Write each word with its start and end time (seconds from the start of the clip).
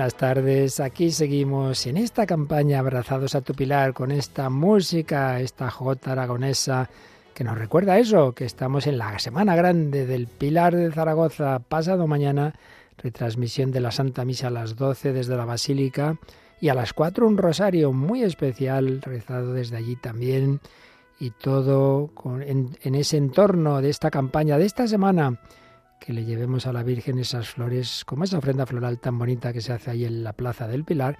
buenas 0.00 0.14
tardes. 0.14 0.80
Aquí 0.80 1.10
seguimos 1.10 1.86
en 1.86 1.98
esta 1.98 2.24
campaña 2.24 2.78
Abrazados 2.78 3.34
a 3.34 3.42
tu 3.42 3.52
Pilar 3.52 3.92
con 3.92 4.10
esta 4.12 4.48
música, 4.48 5.38
esta 5.40 5.70
jota 5.70 6.12
aragonesa 6.12 6.88
que 7.34 7.44
nos 7.44 7.58
recuerda 7.58 7.98
eso, 7.98 8.32
que 8.32 8.46
estamos 8.46 8.86
en 8.86 8.96
la 8.96 9.18
Semana 9.18 9.54
Grande 9.56 10.06
del 10.06 10.26
Pilar 10.26 10.74
de 10.74 10.90
Zaragoza, 10.90 11.58
pasado 11.58 12.06
mañana, 12.06 12.54
retransmisión 12.96 13.72
de 13.72 13.80
la 13.80 13.90
Santa 13.90 14.24
Misa 14.24 14.46
a 14.46 14.50
las 14.50 14.74
12 14.74 15.12
desde 15.12 15.36
la 15.36 15.44
Basílica 15.44 16.16
y 16.62 16.70
a 16.70 16.74
las 16.74 16.94
4 16.94 17.26
un 17.26 17.36
rosario 17.36 17.92
muy 17.92 18.22
especial 18.22 19.02
rezado 19.02 19.52
desde 19.52 19.76
allí 19.76 19.96
también 19.96 20.60
y 21.18 21.28
todo 21.28 22.08
en 22.40 22.94
ese 22.94 23.18
entorno 23.18 23.82
de 23.82 23.90
esta 23.90 24.10
campaña 24.10 24.56
de 24.56 24.64
esta 24.64 24.88
semana 24.88 25.38
que 26.00 26.12
le 26.12 26.24
llevemos 26.24 26.66
a 26.66 26.72
la 26.72 26.82
Virgen 26.82 27.18
esas 27.18 27.48
flores, 27.50 28.04
como 28.06 28.24
esa 28.24 28.38
ofrenda 28.38 28.66
floral 28.66 28.98
tan 28.98 29.18
bonita 29.18 29.52
que 29.52 29.60
se 29.60 29.72
hace 29.72 29.90
ahí 29.90 30.04
en 30.06 30.24
la 30.24 30.32
Plaza 30.32 30.66
del 30.66 30.82
Pilar, 30.82 31.18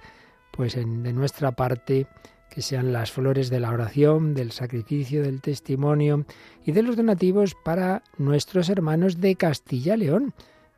pues 0.51 0.75
en, 0.75 1.03
de 1.03 1.13
nuestra 1.13 1.51
parte 1.53 2.07
que 2.49 2.61
sean 2.63 2.91
las 2.91 3.11
flores 3.11 3.49
de 3.49 3.59
la 3.61 3.69
oración, 3.69 4.33
del 4.33 4.51
sacrificio, 4.51 5.21
del 5.21 5.39
testimonio 5.39 6.25
y 6.65 6.73
de 6.73 6.81
los 6.83 6.97
donativos 6.97 7.55
para 7.63 8.03
nuestros 8.17 8.67
hermanos 8.69 9.21
de 9.21 9.35
Castilla 9.35 9.95
León, 9.95 10.33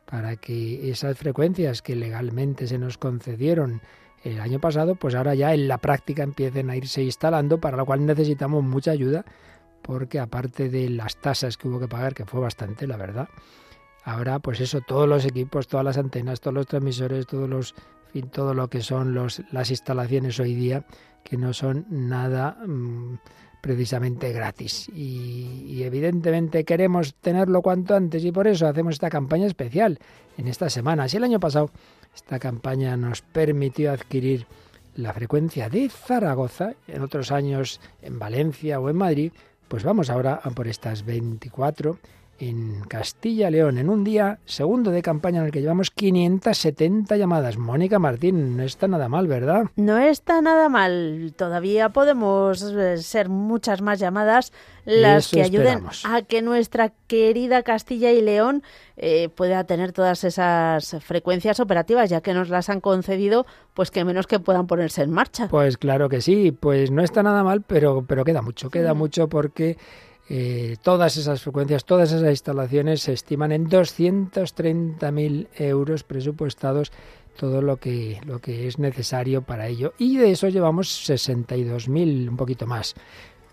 para 0.06 0.36
que 0.36 0.90
esas 0.90 1.18
frecuencias 1.18 1.82
que 1.82 1.96
legalmente 1.96 2.68
se 2.68 2.78
nos 2.78 2.98
concedieron 2.98 3.80
el 4.22 4.38
año 4.40 4.60
pasado, 4.60 4.94
pues 4.94 5.14
ahora 5.16 5.34
ya 5.34 5.52
en 5.54 5.66
la 5.66 5.78
práctica 5.78 6.22
empiecen 6.22 6.70
a 6.70 6.76
irse 6.76 7.02
instalando, 7.02 7.58
para 7.58 7.76
lo 7.76 7.84
cual 7.86 8.04
necesitamos 8.06 8.62
mucha 8.62 8.90
ayuda, 8.92 9.24
porque 9.82 10.20
aparte 10.20 10.68
de 10.68 10.88
las 10.90 11.16
tasas 11.20 11.56
que 11.56 11.66
hubo 11.68 11.80
que 11.80 11.88
pagar, 11.88 12.14
que 12.14 12.24
fue 12.24 12.40
bastante, 12.40 12.86
la 12.86 12.96
verdad, 12.96 13.28
Ahora, 14.04 14.38
pues 14.38 14.60
eso, 14.60 14.82
todos 14.82 15.08
los 15.08 15.24
equipos, 15.24 15.66
todas 15.66 15.84
las 15.84 15.96
antenas, 15.96 16.40
todos 16.40 16.54
los 16.54 16.66
transmisores, 16.66 17.26
todos 17.26 17.48
los, 17.48 17.74
todo 18.32 18.52
lo 18.52 18.68
que 18.68 18.82
son 18.82 19.14
las 19.14 19.70
instalaciones 19.70 20.38
hoy 20.38 20.54
día, 20.54 20.84
que 21.24 21.38
no 21.38 21.54
son 21.54 21.86
nada 21.88 22.58
mm, 22.66 23.14
precisamente 23.62 24.30
gratis. 24.30 24.90
Y, 24.94 25.82
evidentemente 25.84 26.64
queremos 26.64 27.14
tenerlo 27.14 27.62
cuanto 27.62 27.94
antes 27.96 28.22
y 28.26 28.30
por 28.30 28.46
eso 28.46 28.66
hacemos 28.66 28.92
esta 28.94 29.08
campaña 29.08 29.46
especial 29.46 29.98
en 30.36 30.48
esta 30.48 30.68
semana. 30.68 31.08
Si 31.08 31.16
el 31.16 31.24
año 31.24 31.40
pasado 31.40 31.70
esta 32.14 32.38
campaña 32.38 32.96
nos 32.98 33.22
permitió 33.22 33.90
adquirir 33.90 34.46
la 34.96 35.14
frecuencia 35.14 35.70
de 35.70 35.88
Zaragoza, 35.88 36.74
en 36.88 37.00
otros 37.02 37.32
años 37.32 37.80
en 38.02 38.18
Valencia 38.18 38.80
o 38.80 38.90
en 38.90 38.96
Madrid, 38.96 39.32
pues 39.66 39.82
vamos 39.82 40.10
ahora 40.10 40.38
a 40.44 40.50
por 40.50 40.68
estas 40.68 41.04
24 41.06 41.98
en 42.38 42.82
Castilla 42.88 43.50
León 43.50 43.78
en 43.78 43.88
un 43.88 44.02
día, 44.04 44.38
segundo 44.44 44.90
de 44.90 45.02
campaña 45.02 45.40
en 45.40 45.46
el 45.46 45.52
que 45.52 45.60
llevamos 45.60 45.90
570 45.90 47.16
llamadas. 47.16 47.56
Mónica 47.56 47.98
Martín, 47.98 48.56
no 48.56 48.62
está 48.62 48.88
nada 48.88 49.08
mal, 49.08 49.26
¿verdad? 49.28 49.64
No 49.76 49.98
está 49.98 50.40
nada 50.40 50.68
mal. 50.68 51.32
Todavía 51.36 51.90
podemos 51.90 52.62
eh, 52.74 52.98
ser 52.98 53.28
muchas 53.28 53.82
más 53.82 53.98
llamadas 54.00 54.52
las 54.84 55.30
que 55.30 55.42
ayuden 55.42 55.82
a 56.04 56.22
que 56.22 56.42
nuestra 56.42 56.92
querida 57.06 57.62
Castilla 57.62 58.12
y 58.12 58.20
León 58.20 58.62
eh, 58.96 59.30
pueda 59.30 59.64
tener 59.64 59.92
todas 59.92 60.24
esas 60.24 60.96
frecuencias 61.02 61.58
operativas, 61.60 62.10
ya 62.10 62.20
que 62.20 62.34
nos 62.34 62.48
las 62.50 62.68
han 62.68 62.80
concedido, 62.80 63.46
pues 63.74 63.90
que 63.90 64.04
menos 64.04 64.26
que 64.26 64.40
puedan 64.40 64.66
ponerse 64.66 65.02
en 65.02 65.10
marcha. 65.12 65.48
Pues 65.48 65.78
claro 65.78 66.08
que 66.08 66.20
sí, 66.20 66.52
pues 66.52 66.90
no 66.90 67.02
está 67.02 67.22
nada 67.22 67.42
mal, 67.44 67.62
pero, 67.62 68.04
pero 68.06 68.24
queda 68.24 68.42
mucho, 68.42 68.68
queda 68.68 68.92
mucho 68.92 69.28
porque 69.28 69.78
eh, 70.30 70.76
todas 70.80 71.18
esas 71.18 71.42
frecuencias, 71.42 71.84
todas 71.84 72.10
esas 72.10 72.30
instalaciones 72.30 73.02
se 73.02 73.12
estiman 73.12 73.52
en 73.52 73.68
230.000 73.68 75.48
euros 75.56 76.02
presupuestados, 76.02 76.92
todo 77.38 77.60
lo 77.60 77.76
que, 77.76 78.20
lo 78.24 78.38
que 78.38 78.66
es 78.66 78.78
necesario 78.78 79.42
para 79.42 79.68
ello. 79.68 79.92
Y 79.98 80.16
de 80.16 80.30
eso 80.30 80.48
llevamos 80.48 81.08
62.000, 81.08 82.28
un 82.28 82.36
poquito 82.38 82.66
más. 82.66 82.94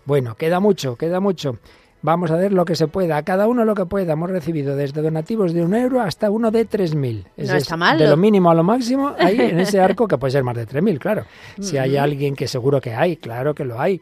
Bueno, 0.06 0.34
queda 0.34 0.60
mucho, 0.60 0.96
queda 0.96 1.20
mucho. 1.20 1.58
Vamos 2.04 2.32
a 2.32 2.36
ver 2.36 2.52
lo 2.52 2.64
que 2.64 2.74
se 2.74 2.88
pueda, 2.88 3.22
cada 3.22 3.46
uno 3.46 3.64
lo 3.64 3.76
que 3.76 3.86
pueda. 3.86 4.14
Hemos 4.14 4.28
recibido 4.30 4.74
desde 4.74 5.02
donativos 5.02 5.52
de 5.52 5.62
un 5.62 5.72
euro 5.74 6.00
hasta 6.00 6.30
uno 6.32 6.50
de 6.50 6.68
3.000. 6.68 7.26
Es 7.36 7.50
no 7.50 7.56
está 7.56 7.76
mal. 7.76 7.96
De 7.98 8.08
lo 8.08 8.16
mínimo 8.16 8.50
a 8.50 8.54
lo 8.54 8.64
máximo, 8.64 9.14
ahí 9.18 9.40
en 9.40 9.60
ese 9.60 9.78
arco 9.80 10.08
que 10.08 10.18
puede 10.18 10.32
ser 10.32 10.42
más 10.42 10.56
de 10.56 10.66
3.000, 10.66 10.98
claro. 10.98 11.26
Si 11.60 11.76
hay 11.76 11.96
alguien 11.98 12.34
que 12.34 12.48
seguro 12.48 12.80
que 12.80 12.92
hay, 12.94 13.18
claro 13.18 13.54
que 13.54 13.64
lo 13.64 13.78
hay 13.78 14.00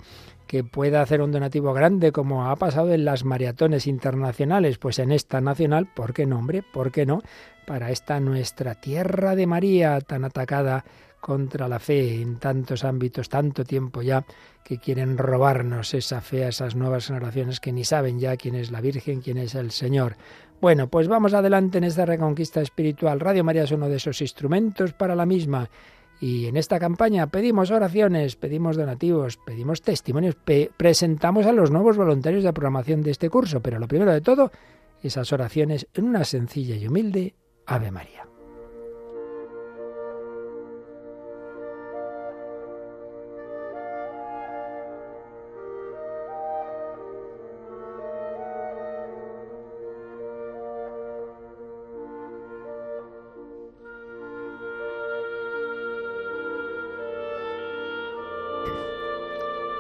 que 0.51 0.65
pueda 0.65 1.01
hacer 1.01 1.23
un 1.23 1.31
donativo 1.31 1.73
grande, 1.73 2.11
como 2.11 2.51
ha 2.51 2.57
pasado 2.57 2.93
en 2.93 3.05
las 3.05 3.25
maratones 3.25 3.87
internacionales, 3.87 4.79
pues 4.79 4.99
en 4.99 5.13
esta 5.13 5.41
nacional, 5.41 5.87
¿por 5.87 6.13
qué 6.13 6.27
no, 6.27 6.41
hombre? 6.41 6.65
¿Por 6.65 6.91
qué 6.91 7.07
no? 7.07 7.23
Para 7.69 7.93
esta 7.93 8.19
nuestra 8.19 8.75
tierra 8.75 9.37
de 9.37 9.47
María, 9.47 9.97
tan 10.01 10.25
atacada 10.25 10.85
contra 11.21 11.69
la 11.69 11.79
fe 11.79 12.21
en 12.21 12.39
tantos 12.41 12.83
ámbitos, 12.83 13.29
tanto 13.29 13.63
tiempo 13.63 14.03
ya, 14.03 14.25
que 14.65 14.79
quieren 14.79 15.19
robarnos 15.19 15.95
esa 15.95 16.21
fe 16.21 16.45
a 16.45 16.49
esas 16.49 16.75
nuevas 16.75 17.07
generaciones 17.07 17.61
que 17.61 17.71
ni 17.71 17.85
saben 17.85 18.19
ya 18.19 18.37
quién 18.37 18.57
es 18.57 18.73
la 18.73 18.81
Virgen, 18.81 19.21
quién 19.21 19.39
es 19.39 19.55
el 19.55 19.71
Señor. 19.71 20.17
Bueno, 20.61 20.89
pues 20.89 21.07
vamos 21.07 21.33
adelante 21.33 21.79
en 21.79 21.85
esta 21.85 22.07
reconquista 22.07 22.61
espiritual. 22.61 23.21
Radio 23.21 23.45
María 23.45 23.63
es 23.63 23.71
uno 23.71 23.89
de 23.89 23.99
esos 23.99 24.21
instrumentos 24.21 24.95
para 24.95 25.15
la 25.15 25.27
misma. 25.27 25.71
Y 26.21 26.47
en 26.47 26.59
esta 26.59 26.79
campaña 26.79 27.29
pedimos 27.29 27.71
oraciones, 27.71 28.37
pedimos 28.37 28.77
donativos, 28.77 29.39
pedimos 29.39 29.81
testimonios, 29.81 30.37
presentamos 30.77 31.47
a 31.47 31.53
los 31.53 31.71
nuevos 31.71 31.97
voluntarios 31.97 32.45
de 32.45 32.53
programación 32.53 33.03
de 33.03 33.11
este 33.11 33.31
curso, 33.31 33.61
pero 33.61 33.79
lo 33.79 33.89
primero 33.89 34.13
de 34.13 34.21
todo, 34.21 34.53
esas 35.03 35.33
oraciones 35.33 35.87
en 35.95 36.05
una 36.05 36.25
sencilla 36.25 36.77
y 36.77 36.87
humilde 36.87 37.35
Ave 37.65 37.91
María. 37.91 38.27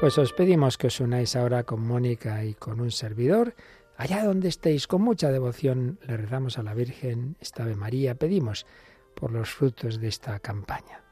Pues 0.00 0.16
os 0.16 0.32
pedimos 0.32 0.80
que 0.80 0.88
os 0.88 0.96
unáis 1.04 1.36
ahora 1.36 1.68
con 1.68 1.84
Mónica 1.84 2.40
y 2.48 2.54
con 2.56 2.80
un 2.80 2.88
servidor. 2.90 3.52
Allá 4.00 4.24
donde 4.24 4.48
estéis, 4.48 4.86
con 4.88 5.02
mucha 5.02 5.28
devoción, 5.30 6.00
le 6.08 6.16
rezamos 6.16 6.56
a 6.56 6.62
la 6.62 6.72
Virgen, 6.72 7.36
esta 7.38 7.66
María, 7.76 8.14
pedimos 8.14 8.64
por 9.14 9.30
los 9.30 9.50
frutos 9.50 10.00
de 10.00 10.08
esta 10.08 10.38
campaña. 10.40 11.04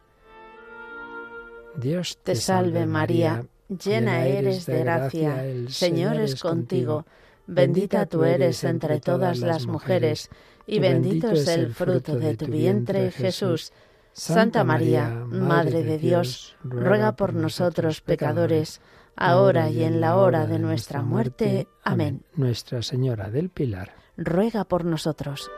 Dios 1.77 2.17
te, 2.25 2.35
salve 2.35 2.87
María, 2.87 3.45
llena 3.69 4.25
eres 4.25 4.65
de 4.65 4.79
gracia, 4.79 5.45
el 5.45 5.71
Señor 5.71 6.17
es 6.17 6.41
contigo, 6.41 7.05
bendita 7.47 8.07
tú 8.07 8.25
eres 8.25 8.65
entre 8.65 9.01
todas 9.01 9.41
las 9.41 9.67
mujeres, 9.67 10.31
y 10.67 10.79
bendito 10.79 11.31
es 11.33 11.47
el 11.47 11.75
fruto 11.75 12.17
de 12.19 12.39
tu 12.39 12.47
vientre, 12.47 13.11
Jesús. 13.11 13.71
Santa 14.19 14.65
María, 14.65 15.09
Madre 15.29 15.85
de 15.85 15.97
Dios, 15.97 16.57
ruega 16.65 17.15
por 17.15 17.35
nosotros 17.35 18.01
pecadores, 18.01 18.81
ahora 19.15 19.71
y 19.71 19.85
en 19.85 20.01
la 20.01 20.17
hora 20.17 20.47
de 20.49 20.59
nuestra 20.59 21.03
muerte. 21.03 21.69
Amén. 21.85 22.25
Nuestra 22.35 22.83
Señora 22.83 23.31
del 23.31 23.49
Pilar, 23.49 23.95
ruega 24.17 24.65
por 24.65 24.85
nosotros. 24.85 25.49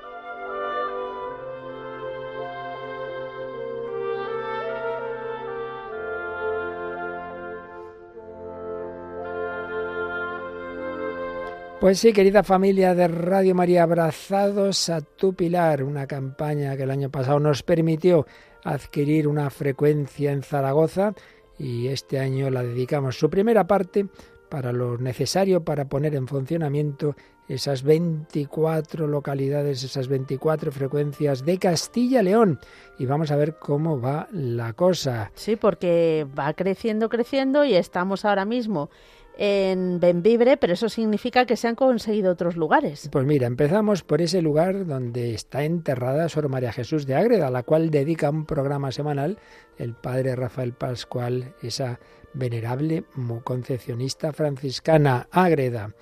Pues 11.81 11.99
sí, 11.99 12.13
querida 12.13 12.43
familia 12.43 12.95
de 12.95 13.09
Radio 13.09 13.55
María, 13.55 13.85
abrazados 13.85 14.91
a 14.91 15.01
tu 15.01 15.33
pilar, 15.33 15.83
una 15.83 16.07
campaña 16.07 16.77
que 16.77 16.83
el 16.83 16.91
año 16.91 17.09
pasado 17.09 17.41
nos 17.41 17.63
permitió 17.63 18.27
adquirir 18.65 19.27
una 19.27 19.49
frecuencia 19.49 20.31
en 20.31 20.43
Zaragoza 20.43 21.15
y 21.59 21.89
este 21.89 22.19
año 22.19 22.51
la 22.51 22.63
dedicamos 22.63 23.19
su 23.19 23.31
primera 23.31 23.67
parte 23.67 24.05
para 24.51 24.73
lo 24.73 24.99
necesario 24.99 25.65
para 25.65 25.87
poner 25.87 26.15
en 26.17 26.29
funcionamiento 26.29 27.17
esas 27.49 27.83
24 27.83 29.07
localidades, 29.07 29.83
esas 29.83 30.07
24 30.07 30.73
frecuencias 30.73 31.47
de 31.47 31.59
Castilla-León. 31.59 32.61
Y 32.99 33.07
vamos 33.07 33.31
a 33.31 33.37
ver 33.37 33.57
cómo 33.59 33.99
va 34.03 34.29
la 34.33 34.75
cosa. 34.75 35.33
Sí, 35.35 35.57
porque 35.57 36.27
va 36.39 36.53
creciendo, 36.53 37.09
creciendo 37.09 37.65
y 37.65 37.75
estamos 37.75 38.27
ahora 38.27 38.45
mismo 38.45 38.91
en 39.37 40.01
Benvibre, 40.01 40.57
pero 40.57 40.73
eso 40.75 40.89
significa 40.89 41.47
que 41.47 41.57
se 41.57 41.69
han 41.69 41.75
conseguido 41.75 42.33
otros 42.33 42.57
lugares. 42.57 43.09
Pues 43.11 43.25
mira, 43.25 43.47
empezamos 43.47 44.03
por 44.03 44.21
ese 44.23 44.43
lugar 44.43 44.87
donde 44.87 45.35
está 45.35 45.65
enterrada 45.65 46.29
Sor 46.29 46.49
María 46.49 46.73
Jesús 46.73 47.07
de 47.07 47.15
Ágreda, 47.15 47.49
a 47.49 47.51
la 47.51 47.63
cual 47.63 47.91
dedica 47.91 48.31
un 48.31 48.45
programa 48.47 48.93
semanal 48.93 49.39
el 49.79 49.95
padre 49.95 50.37
Rafael 50.37 50.73
Pascual, 50.73 51.55
esa 51.63 51.99
venerable 52.35 53.05
concepcionista 53.45 54.33
franciscana 54.33 55.27
Ágreda 55.33 55.95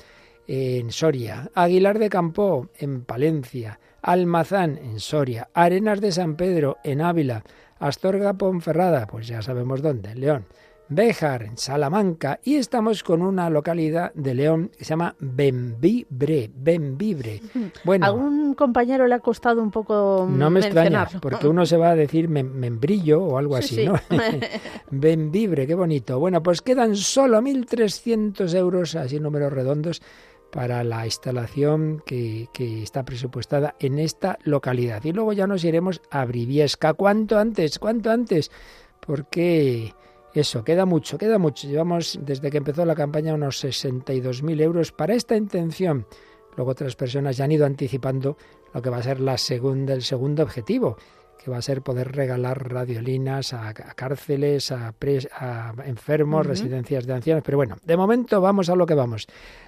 en 0.46 0.90
Soria, 0.90 1.50
Aguilar 1.54 1.98
de 1.98 2.08
Campó 2.08 2.68
en 2.78 3.02
Palencia, 3.04 3.78
Almazán 4.02 4.78
en 4.78 4.98
Soria, 4.98 5.48
Arenas 5.52 6.00
de 6.00 6.10
San 6.12 6.36
Pedro 6.36 6.78
en 6.84 7.02
Ávila, 7.02 7.44
Astorga 7.78 8.34
Ponferrada, 8.34 9.06
pues 9.06 9.28
ya 9.28 9.42
sabemos 9.42 9.82
dónde, 9.82 10.14
León. 10.14 10.46
Béjar, 10.90 11.42
en 11.42 11.58
Salamanca, 11.58 12.40
y 12.42 12.54
estamos 12.56 13.02
con 13.04 13.20
una 13.20 13.50
localidad 13.50 14.10
de 14.14 14.34
León 14.34 14.70
que 14.76 14.84
se 14.84 14.90
llama 14.90 15.14
Benvibre. 15.20 16.50
Benvibre. 16.54 17.42
Bueno, 17.84 18.06
a 18.06 18.12
un 18.12 18.54
compañero 18.54 19.06
le 19.06 19.14
ha 19.14 19.18
costado 19.20 19.62
un 19.62 19.70
poco. 19.70 20.26
No 20.28 20.48
me 20.50 20.60
porque 21.20 21.46
uno 21.46 21.66
se 21.66 21.76
va 21.76 21.90
a 21.90 21.94
decir 21.94 22.28
membrillo 22.28 23.22
o 23.22 23.36
algo 23.38 23.56
así, 23.56 23.84
¿no? 23.86 23.94
Benvibre, 24.90 25.66
qué 25.66 25.74
bonito. 25.74 26.18
Bueno, 26.18 26.42
pues 26.42 26.62
quedan 26.62 26.96
solo 26.96 27.40
1.300 27.42 28.54
euros, 28.54 28.94
así 28.94 29.20
números 29.20 29.52
redondos, 29.52 30.00
para 30.50 30.82
la 30.84 31.04
instalación 31.04 32.02
que, 32.06 32.48
que, 32.54 32.82
está 32.82 33.04
presupuestada 33.04 33.74
en 33.78 33.98
esta 33.98 34.38
localidad. 34.44 35.04
Y 35.04 35.12
luego 35.12 35.32
ya 35.34 35.46
nos 35.46 35.62
iremos 35.64 36.00
a 36.10 36.24
Briviesca. 36.24 36.94
¿Cuánto 36.94 37.38
antes? 37.38 37.78
¿Cuánto 37.78 38.10
antes? 38.10 38.50
Porque 39.00 39.92
eso, 40.44 40.62
queda 40.62 40.86
mucho, 40.86 41.18
queda 41.18 41.36
mucho. 41.36 41.66
Llevamos 41.66 42.16
desde 42.22 42.48
que 42.52 42.58
empezó 42.58 42.84
la 42.84 42.94
campaña 42.94 43.34
unos 43.34 43.56
62.000 43.64 44.60
euros 44.62 44.92
para 44.92 45.14
esta 45.14 45.34
intención. 45.36 46.06
Luego 46.56 46.70
otras 46.70 46.94
personas 46.94 47.36
ya 47.38 47.44
han 47.44 47.50
ido 47.50 47.66
anticipando 47.66 48.36
lo 48.72 48.80
que 48.80 48.88
va 48.88 48.98
a 48.98 49.02
ser 49.02 49.18
la 49.18 49.36
segunda, 49.36 49.94
el 49.94 50.02
segundo 50.02 50.44
objetivo, 50.44 50.96
va 51.48 51.58
a 51.58 51.62
ser 51.62 51.82
poder 51.82 52.12
regalar 52.14 52.58
radiolinas 52.70 53.52
a, 53.54 53.72
cárceles, 53.74 54.70
a, 54.70 54.94
a 55.34 55.74
enfermos, 55.86 56.46
residencias 56.46 57.06
de 57.06 57.14
ancianos. 57.14 57.42
Pero 57.44 57.56
bueno, 57.58 57.76
de 57.84 57.96
momento 57.96 58.40
vamos 58.40 58.68
a 58.68 58.76
lo 58.76 58.86
que 58.86 58.94
vamos. 58.94 59.26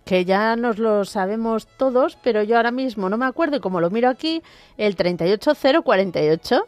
que 0.04 0.24
ya 0.24 0.56
nos 0.56 0.78
lo 0.78 1.04
sabemos 1.04 1.66
todos, 1.76 2.16
pero 2.22 2.42
yo 2.42 2.56
ahora 2.56 2.70
mismo 2.70 3.10
no 3.10 3.18
me 3.18 3.26
acuerdo 3.26 3.58
y 3.58 3.60
como 3.60 3.78
lo 3.80 3.90
miro 3.90 4.08
aquí, 4.08 4.40
el 4.78 4.96
38048. 4.96 6.64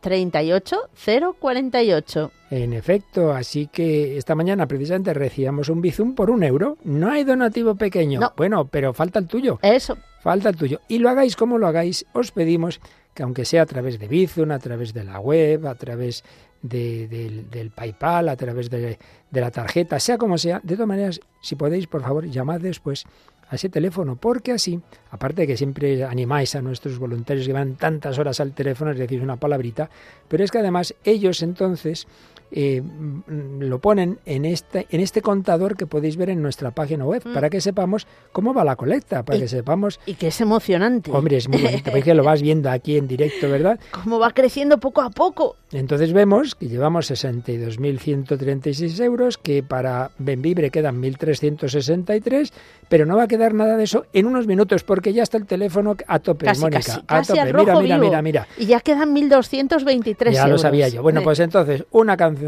38048. 0.00 2.26
Mm, 2.50 2.54
en 2.54 2.72
efecto, 2.72 3.32
así 3.32 3.68
que 3.68 4.16
esta 4.16 4.34
mañana 4.34 4.66
precisamente 4.66 5.12
recibíamos 5.14 5.68
un 5.68 5.80
bizum 5.80 6.14
por 6.16 6.30
un 6.30 6.42
euro. 6.42 6.76
No 6.82 7.10
hay 7.12 7.22
donativo 7.24 7.76
pequeño. 7.76 8.20
Bueno, 8.36 8.64
pero 8.68 8.92
falta 8.94 9.18
el 9.20 9.28
tuyo. 9.28 9.58
Eso. 9.62 9.96
Falta 10.22 10.48
el 10.48 10.56
tuyo. 10.56 10.80
Y 10.88 10.98
lo 10.98 11.08
hagáis 11.08 11.36
como 11.36 11.58
lo 11.58 11.66
hagáis, 11.68 12.06
os 12.14 12.32
pedimos 12.32 12.80
que 13.14 13.22
aunque 13.22 13.44
sea 13.44 13.62
a 13.62 13.66
través 13.66 13.98
de 13.98 14.08
Bizum, 14.08 14.50
a 14.52 14.58
través 14.58 14.92
de 14.94 15.04
la 15.04 15.18
web, 15.18 15.66
a 15.66 15.74
través 15.74 16.22
del 16.62 17.72
PayPal, 17.74 18.28
a 18.28 18.36
través 18.36 18.70
de, 18.70 18.98
la 19.32 19.50
tarjeta, 19.50 19.98
sea 19.98 20.18
como 20.18 20.38
sea. 20.38 20.60
De 20.62 20.74
todas 20.74 20.88
maneras, 20.88 21.20
si 21.42 21.56
podéis, 21.56 21.86
por 21.86 22.02
favor, 22.02 22.26
llamad 22.26 22.60
después 22.60 23.04
a 23.48 23.56
ese 23.56 23.68
teléfono, 23.68 24.14
porque 24.14 24.52
así, 24.52 24.78
aparte 25.10 25.40
de 25.42 25.46
que 25.48 25.56
siempre 25.56 26.04
animáis 26.04 26.54
a 26.54 26.62
nuestros 26.62 26.98
voluntarios 26.98 27.46
que 27.46 27.52
van 27.52 27.74
tantas 27.74 28.16
horas 28.18 28.38
al 28.38 28.52
teléfono, 28.52 28.92
y 28.92 28.96
decir 28.96 29.22
una 29.22 29.36
palabrita, 29.36 29.90
pero 30.28 30.44
es 30.44 30.52
que 30.52 30.58
además 30.58 30.94
ellos 31.02 31.42
entonces 31.42 32.06
eh, 32.52 32.80
mm, 32.82 33.62
lo 33.62 33.78
ponen 33.78 34.18
en 34.26 34.44
este, 34.44 34.86
en 34.90 35.00
este 35.00 35.22
contador 35.22 35.76
que 35.76 35.86
podéis 35.86 36.16
ver 36.16 36.30
en 36.30 36.42
nuestra 36.42 36.70
página 36.72 37.04
web, 37.04 37.22
mm. 37.24 37.32
para 37.32 37.50
que 37.50 37.60
sepamos 37.60 38.06
cómo 38.32 38.54
va 38.54 38.64
la 38.64 38.76
colecta, 38.76 39.22
para 39.24 39.38
que 39.38 39.48
sepamos... 39.48 40.00
Y 40.06 40.14
que 40.14 40.28
es 40.28 40.40
emocionante. 40.40 41.10
Hombre, 41.10 41.36
es 41.36 41.48
muy 41.48 41.58
bonito, 41.60 41.90
porque 41.92 42.14
lo 42.14 42.22
vas 42.24 42.42
viendo 42.42 42.70
aquí 42.70 42.96
en 42.96 43.06
directo, 43.08 43.48
¿verdad? 43.48 43.78
Cómo 43.90 44.18
va 44.18 44.30
creciendo 44.32 44.78
poco 44.78 45.02
a 45.02 45.10
poco. 45.10 45.56
Entonces 45.72 46.12
vemos 46.12 46.54
que 46.56 46.66
llevamos 46.68 47.08
62.136 47.10 49.02
euros, 49.04 49.38
que 49.38 49.62
para 49.62 50.10
Benvibre 50.18 50.70
quedan 50.70 51.00
1.363, 51.02 52.52
pero 52.88 53.06
no 53.06 53.16
va 53.16 53.24
a 53.24 53.28
quedar 53.28 53.54
nada 53.54 53.76
de 53.76 53.84
eso 53.84 54.06
en 54.12 54.26
unos 54.26 54.46
minutos, 54.48 54.82
porque 54.84 55.12
ya 55.12 55.22
está 55.22 55.36
el 55.36 55.46
teléfono 55.46 55.96
a 56.08 56.18
tope, 56.18 56.46
Mónica, 56.58 57.02
a 57.06 57.22
tope. 57.22 57.52
mira, 57.82 57.98
mira, 57.98 58.22
mira, 58.22 58.46
Y 58.58 58.66
ya 58.66 58.80
quedan 58.80 59.14
1.223 59.14 60.16
euros. 60.18 60.34
Ya 60.34 60.48
lo 60.48 60.58
sabía 60.58 60.88
yo. 60.88 61.02
Bueno, 61.02 61.22
pues 61.22 61.38
entonces, 61.40 61.84
una 61.92 62.16
canción 62.16 62.39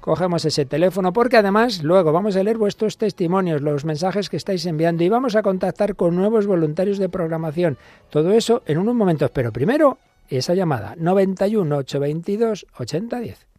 cogemos 0.00 0.44
ese 0.44 0.64
teléfono, 0.66 1.12
porque 1.12 1.36
además 1.36 1.82
luego 1.82 2.12
vamos 2.12 2.36
a 2.36 2.42
leer 2.42 2.56
vuestros 2.58 2.96
testimonios, 2.96 3.60
los 3.60 3.84
mensajes 3.84 4.28
que 4.30 4.36
estáis 4.36 4.64
enviando 4.66 5.04
y 5.04 5.08
vamos 5.08 5.36
a 5.36 5.42
contactar 5.42 5.94
con 5.96 6.16
nuevos 6.16 6.46
voluntarios 6.46 6.98
de 6.98 7.08
programación. 7.08 7.76
Todo 8.10 8.32
eso 8.32 8.62
en 8.66 8.78
unos 8.78 8.94
momentos, 8.94 9.30
pero 9.30 9.52
primero 9.52 9.98
esa 10.28 10.54
llamada 10.54 10.94
91 10.96 11.76
822 11.76 12.66
8010. 12.78 13.49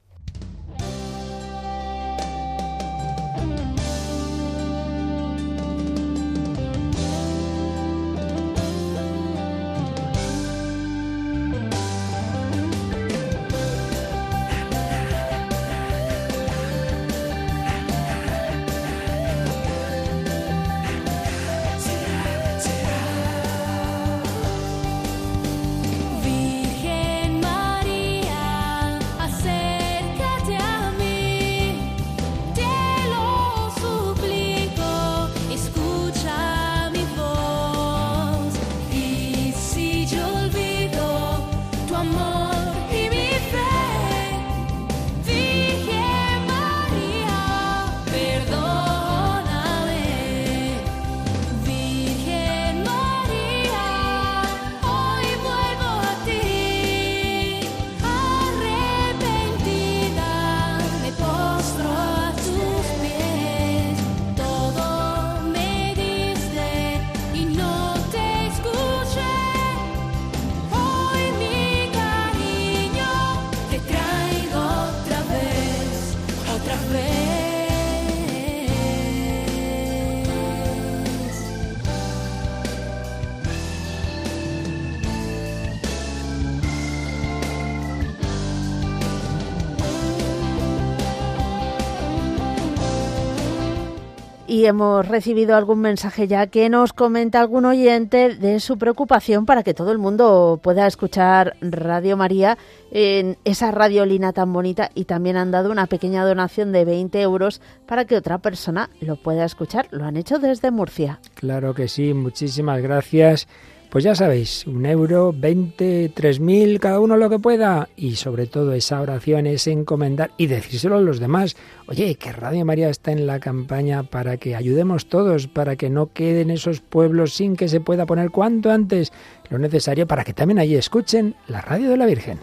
hemos 94.66 95.08
recibido 95.08 95.56
algún 95.56 95.80
mensaje 95.80 96.28
ya 96.28 96.48
que 96.48 96.70
nos 96.70 96.94
comenta 96.94 97.40
algún 97.40 97.66
oyente 97.66 98.36
de 98.36 98.60
su 98.60 98.78
preocupación 98.78 99.46
para 99.46 99.64
que 99.64 99.74
todo 99.74 99.92
el 99.92 99.98
mundo 99.98 100.60
pueda 100.62 100.88
escuchar 100.88 101.56
Radio 101.62 102.18
María 102.18 102.58
en 102.92 103.38
esa 103.46 103.72
radiolina 103.72 104.34
tan 104.34 104.52
bonita 104.54 104.90
y 104.96 105.06
también 105.06 105.38
han 105.38 105.52
dado 105.52 105.72
una 105.72 105.88
pequeña 105.88 106.26
donación 106.26 106.72
de 106.72 106.86
20 106.86 107.22
euros 107.22 107.62
para 107.88 108.06
que 108.06 108.16
otra 108.18 108.38
persona 108.40 108.90
lo 109.00 109.16
pueda 109.16 109.46
escuchar. 109.46 109.88
Lo 109.92 110.06
han 110.06 110.18
hecho 110.18 110.40
desde 110.40 110.72
Murcia. 110.72 111.20
Claro 111.36 111.74
que 111.74 111.88
sí, 111.88 112.14
muchísimas 112.14 112.82
gracias 112.82 113.48
pues 113.92 114.06
ya 114.06 114.16
sabéis, 114.16 114.66
un 114.68 114.86
euro, 114.86 115.36
veinte, 115.38 116.10
tres 116.16 116.40
mil, 116.40 116.80
cada 116.80 117.02
uno 117.02 117.18
lo 117.18 117.30
que 117.30 117.40
pueda. 117.40 117.90
Y 117.98 118.16
sobre 118.16 118.48
todo 118.48 118.72
esa 118.72 119.02
oración 119.02 119.46
es 119.48 119.68
encomendar 119.68 120.32
y 120.38 120.48
decírselo 120.48 120.96
a 120.96 121.02
los 121.02 121.20
demás. 121.20 121.58
Oye, 121.88 122.16
que 122.16 122.32
Radio 122.32 122.64
María 122.64 122.88
está 122.88 123.12
en 123.12 123.28
la 123.28 123.42
campaña 123.42 124.04
para 124.04 124.38
que 124.38 124.56
ayudemos 124.56 125.08
todos, 125.08 125.50
para 125.50 125.76
que 125.76 125.90
no 125.90 126.14
queden 126.14 126.52
esos 126.52 126.80
pueblos 126.80 127.34
sin 127.34 127.58
que 127.58 127.68
se 127.68 127.82
pueda 127.82 128.06
poner 128.06 128.30
cuanto 128.32 128.72
antes 128.72 129.12
lo 129.50 129.58
necesario 129.60 130.08
para 130.08 130.24
que 130.24 130.32
también 130.34 130.60
allí 130.60 130.76
escuchen 130.76 131.36
la 131.50 131.60
radio 131.60 131.90
de 131.90 131.98
la 131.98 132.06
Virgen. 132.06 132.40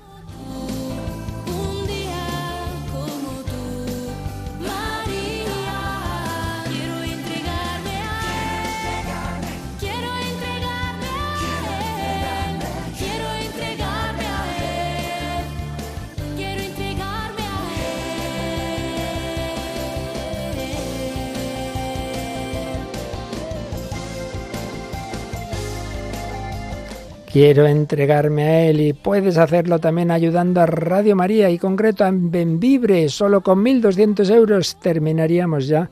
Quiero 27.38 27.68
entregarme 27.68 28.42
a 28.46 28.62
Él 28.64 28.80
y 28.80 28.92
puedes 28.94 29.38
hacerlo 29.38 29.78
también 29.78 30.10
ayudando 30.10 30.60
a 30.60 30.66
Radio 30.66 31.14
María 31.14 31.48
y 31.50 31.56
concreto 31.60 32.02
a 32.04 32.10
Benvibre. 32.12 33.08
Solo 33.08 33.42
con 33.42 33.64
1.200 33.64 34.28
euros 34.34 34.76
terminaríamos 34.82 35.68
ya. 35.68 35.88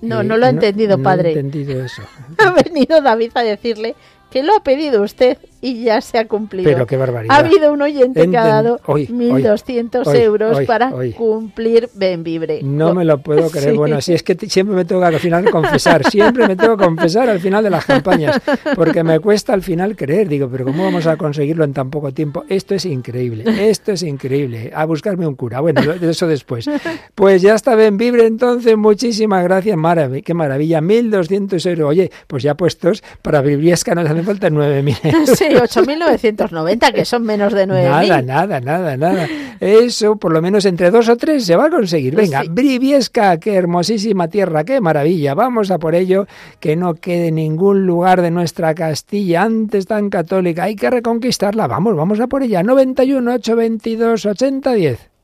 No, 0.00 0.20
eh, 0.20 0.24
no 0.24 0.36
lo 0.36 0.46
ha 0.46 0.48
entendido, 0.48 1.02
padre. 1.02 1.32
No 1.34 1.40
entendido 1.40 1.84
eso. 1.84 2.02
ha 2.38 2.50
venido 2.52 3.00
David 3.00 3.32
a 3.34 3.42
decirle 3.42 3.96
que 4.30 4.44
lo 4.44 4.54
ha 4.54 4.62
pedido 4.62 5.02
usted 5.02 5.38
y 5.60 5.82
ya 5.82 6.00
se 6.00 6.18
ha 6.18 6.26
cumplido. 6.26 6.86
Ha 7.28 7.36
habido 7.36 7.72
un 7.72 7.82
oyente 7.82 8.28
que 8.30 8.36
ha 8.36 8.46
dado 8.46 8.78
1.200 8.86 10.14
euros 10.20 10.60
para 10.66 10.92
cumplir 11.16 11.88
Benvibre. 11.94 12.60
No 12.62 12.94
me 12.94 13.04
lo 13.04 13.18
puedo 13.18 13.50
creer. 13.50 13.74
Bueno, 13.74 14.00
si 14.00 14.12
es 14.12 14.22
que 14.22 14.34
siempre 14.48 14.76
me 14.76 14.84
tengo 14.84 15.00
que 15.02 15.06
al 15.08 15.18
final 15.18 15.44
confesar, 15.50 16.08
siempre 16.10 16.46
me 16.46 16.56
tengo 16.56 16.76
que 16.76 16.84
confesar 16.84 17.30
al 17.30 17.40
final 17.40 17.64
de 17.64 17.70
las 17.70 17.84
campañas, 17.84 18.40
porque 18.74 19.02
me 19.02 19.18
cuesta 19.20 19.52
al 19.54 19.62
final 19.62 19.96
creer. 19.96 20.28
Digo, 20.28 20.48
pero 20.50 20.64
¿cómo 20.66 20.84
vamos 20.84 21.06
a 21.06 21.16
conseguirlo 21.16 21.64
en 21.64 21.72
tan 21.72 21.90
poco 21.90 22.12
tiempo? 22.12 22.44
Esto 22.48 22.74
es 22.74 22.84
increíble, 22.84 23.44
esto 23.68 23.92
es 23.92 24.02
increíble. 24.02 24.70
A 24.74 24.84
buscarme 24.84 25.26
un 25.26 25.34
cura. 25.36 25.60
Bueno, 25.60 25.80
eso 25.92 26.26
después. 26.26 26.66
Pues 27.14 27.42
ya 27.42 27.54
está 27.54 27.74
Benvibre, 27.74 28.26
entonces, 28.26 28.76
muchísimas 28.76 29.42
gracias. 29.44 29.76
Marav 29.76 30.20
qué 30.22 30.34
maravilla, 30.34 30.80
1.200 30.80 31.70
euros. 31.70 31.90
Oye, 31.90 32.10
pues 32.26 32.42
ya 32.42 32.54
puestos, 32.54 33.02
para 33.22 33.40
Bibliesca 33.40 33.94
nos 33.94 34.08
hacen 34.08 34.24
falta 34.24 34.48
9.000 34.48 35.12
euros. 35.14 35.42
8.990, 35.54 36.92
que 36.92 37.04
son 37.04 37.22
menos 37.22 37.52
de 37.52 37.66
9.000. 37.66 37.70
Nada, 38.06 38.22
nada, 38.22 38.60
nada, 38.60 38.96
nada. 38.96 39.28
Eso, 39.60 40.16
por 40.16 40.32
lo 40.32 40.42
menos 40.42 40.64
entre 40.64 40.90
dos 40.90 41.08
o 41.08 41.16
tres, 41.16 41.44
se 41.44 41.56
va 41.56 41.66
a 41.66 41.70
conseguir. 41.70 42.14
Pues 42.14 42.30
Venga, 42.30 42.44
Briviesca, 42.48 43.38
qué 43.38 43.54
hermosísima 43.54 44.28
tierra, 44.28 44.64
qué 44.64 44.80
maravilla. 44.80 45.34
Vamos 45.34 45.70
a 45.70 45.78
por 45.78 45.94
ello, 45.94 46.26
que 46.60 46.76
no 46.76 46.94
quede 46.94 47.30
ningún 47.30 47.86
lugar 47.86 48.22
de 48.22 48.30
nuestra 48.30 48.74
Castilla, 48.74 49.42
antes 49.42 49.86
tan 49.86 50.10
católica. 50.10 50.64
Hay 50.64 50.76
que 50.76 50.90
reconquistarla. 50.90 51.66
Vamos, 51.66 51.96
vamos 51.96 52.20
a 52.20 52.26
por 52.26 52.42
ella. 52.42 52.62
91, 52.62 53.34
8, 53.34 53.56
22, 53.56 54.26
80, 54.26 54.72
10. 54.72 55.15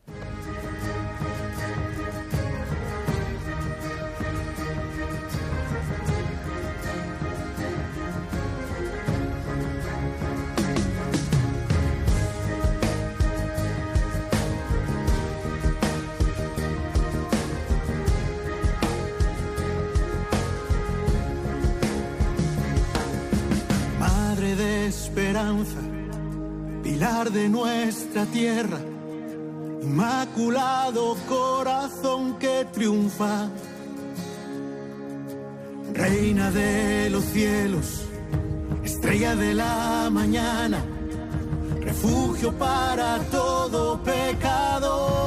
tierra, 28.32 28.78
inmaculado 29.82 31.14
corazón 31.28 32.38
que 32.38 32.66
triunfa, 32.72 33.48
reina 35.92 36.50
de 36.50 37.10
los 37.10 37.24
cielos, 37.26 37.86
estrella 38.82 39.36
de 39.36 39.52
la 39.54 40.08
mañana, 40.10 40.82
refugio 41.82 42.52
para 42.58 43.18
todo 43.30 44.02
pecado. 44.02 45.21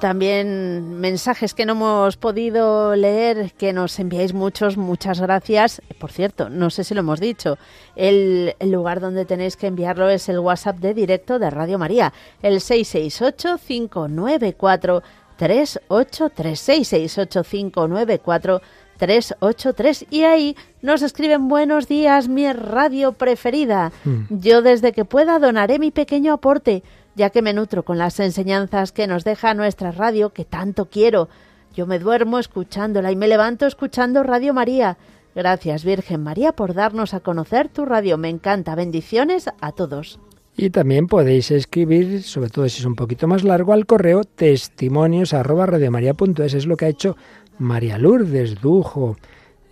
También 0.00 1.00
mensajes 1.00 1.54
que 1.54 1.66
no 1.66 1.72
hemos 1.72 2.16
podido 2.16 2.94
leer, 2.94 3.52
que 3.58 3.72
nos 3.72 3.98
enviáis 3.98 4.32
muchos, 4.32 4.76
muchas 4.76 5.20
gracias. 5.20 5.82
Por 5.98 6.12
cierto, 6.12 6.48
no 6.48 6.70
sé 6.70 6.84
si 6.84 6.94
lo 6.94 7.00
hemos 7.00 7.18
dicho, 7.18 7.58
el, 7.96 8.54
lugar 8.60 9.00
donde 9.00 9.24
tenéis 9.24 9.56
que 9.56 9.66
enviarlo 9.66 10.08
es 10.08 10.28
el 10.28 10.38
WhatsApp 10.38 10.76
de 10.78 10.94
directo 10.94 11.40
de 11.40 11.50
Radio 11.50 11.80
María, 11.80 12.12
el 12.42 12.60
668 12.60 13.58
594 13.66 15.02
383 15.36 16.58
668 16.60 17.42
594 17.42 18.62
383 18.98 20.06
y 20.10 20.22
ahí 20.22 20.56
nos 20.80 21.02
escriben 21.02 21.48
buenos 21.48 21.88
días, 21.88 22.28
mi 22.28 22.52
radio 22.52 23.12
preferida. 23.12 23.90
Mm. 24.04 24.26
Yo 24.38 24.62
desde 24.62 24.92
que 24.92 25.04
pueda 25.04 25.40
donaré 25.40 25.80
mi 25.80 25.90
pequeño 25.90 26.34
aporte 26.34 26.84
ya 27.18 27.30
que 27.30 27.42
me 27.42 27.52
nutro 27.52 27.82
con 27.84 27.98
las 27.98 28.20
enseñanzas 28.20 28.92
que 28.92 29.08
nos 29.08 29.24
deja 29.24 29.52
nuestra 29.52 29.90
radio, 29.90 30.30
que 30.30 30.44
tanto 30.44 30.84
quiero. 30.86 31.28
Yo 31.74 31.84
me 31.84 31.98
duermo 31.98 32.38
escuchándola 32.38 33.10
y 33.10 33.16
me 33.16 33.26
levanto 33.26 33.66
escuchando 33.66 34.22
Radio 34.22 34.54
María. 34.54 34.96
Gracias 35.34 35.84
Virgen 35.84 36.22
María 36.22 36.52
por 36.52 36.74
darnos 36.74 37.14
a 37.14 37.20
conocer 37.20 37.68
tu 37.68 37.84
radio. 37.84 38.18
Me 38.18 38.28
encanta. 38.28 38.76
Bendiciones 38.76 39.46
a 39.60 39.72
todos. 39.72 40.20
Y 40.56 40.70
también 40.70 41.08
podéis 41.08 41.50
escribir, 41.50 42.22
sobre 42.22 42.50
todo 42.50 42.68
si 42.68 42.78
es 42.80 42.86
un 42.86 42.94
poquito 42.94 43.26
más 43.26 43.42
largo, 43.42 43.72
al 43.72 43.86
correo 43.86 44.22
testimonios 44.22 45.32
es 45.32 46.66
lo 46.66 46.76
que 46.76 46.84
ha 46.84 46.88
hecho 46.88 47.16
María 47.58 47.98
Lourdes 47.98 48.60
Dujo 48.60 49.16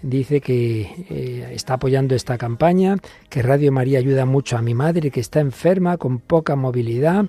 dice 0.03 0.41
que 0.41 0.91
eh, 1.11 1.49
está 1.55 1.75
apoyando 1.75 2.15
esta 2.15 2.38
campaña, 2.38 2.97
que 3.29 3.43
Radio 3.43 3.73
María 3.73 3.99
ayuda 3.99 4.25
mucho 4.26 4.57
a 4.57 4.62
mi 4.62 4.75
madre 4.75 5.11
que 5.11 5.21
está 5.21 5.41
enferma, 5.41 5.97
con 5.97 6.19
poca 6.19 6.57
movilidad. 6.57 7.26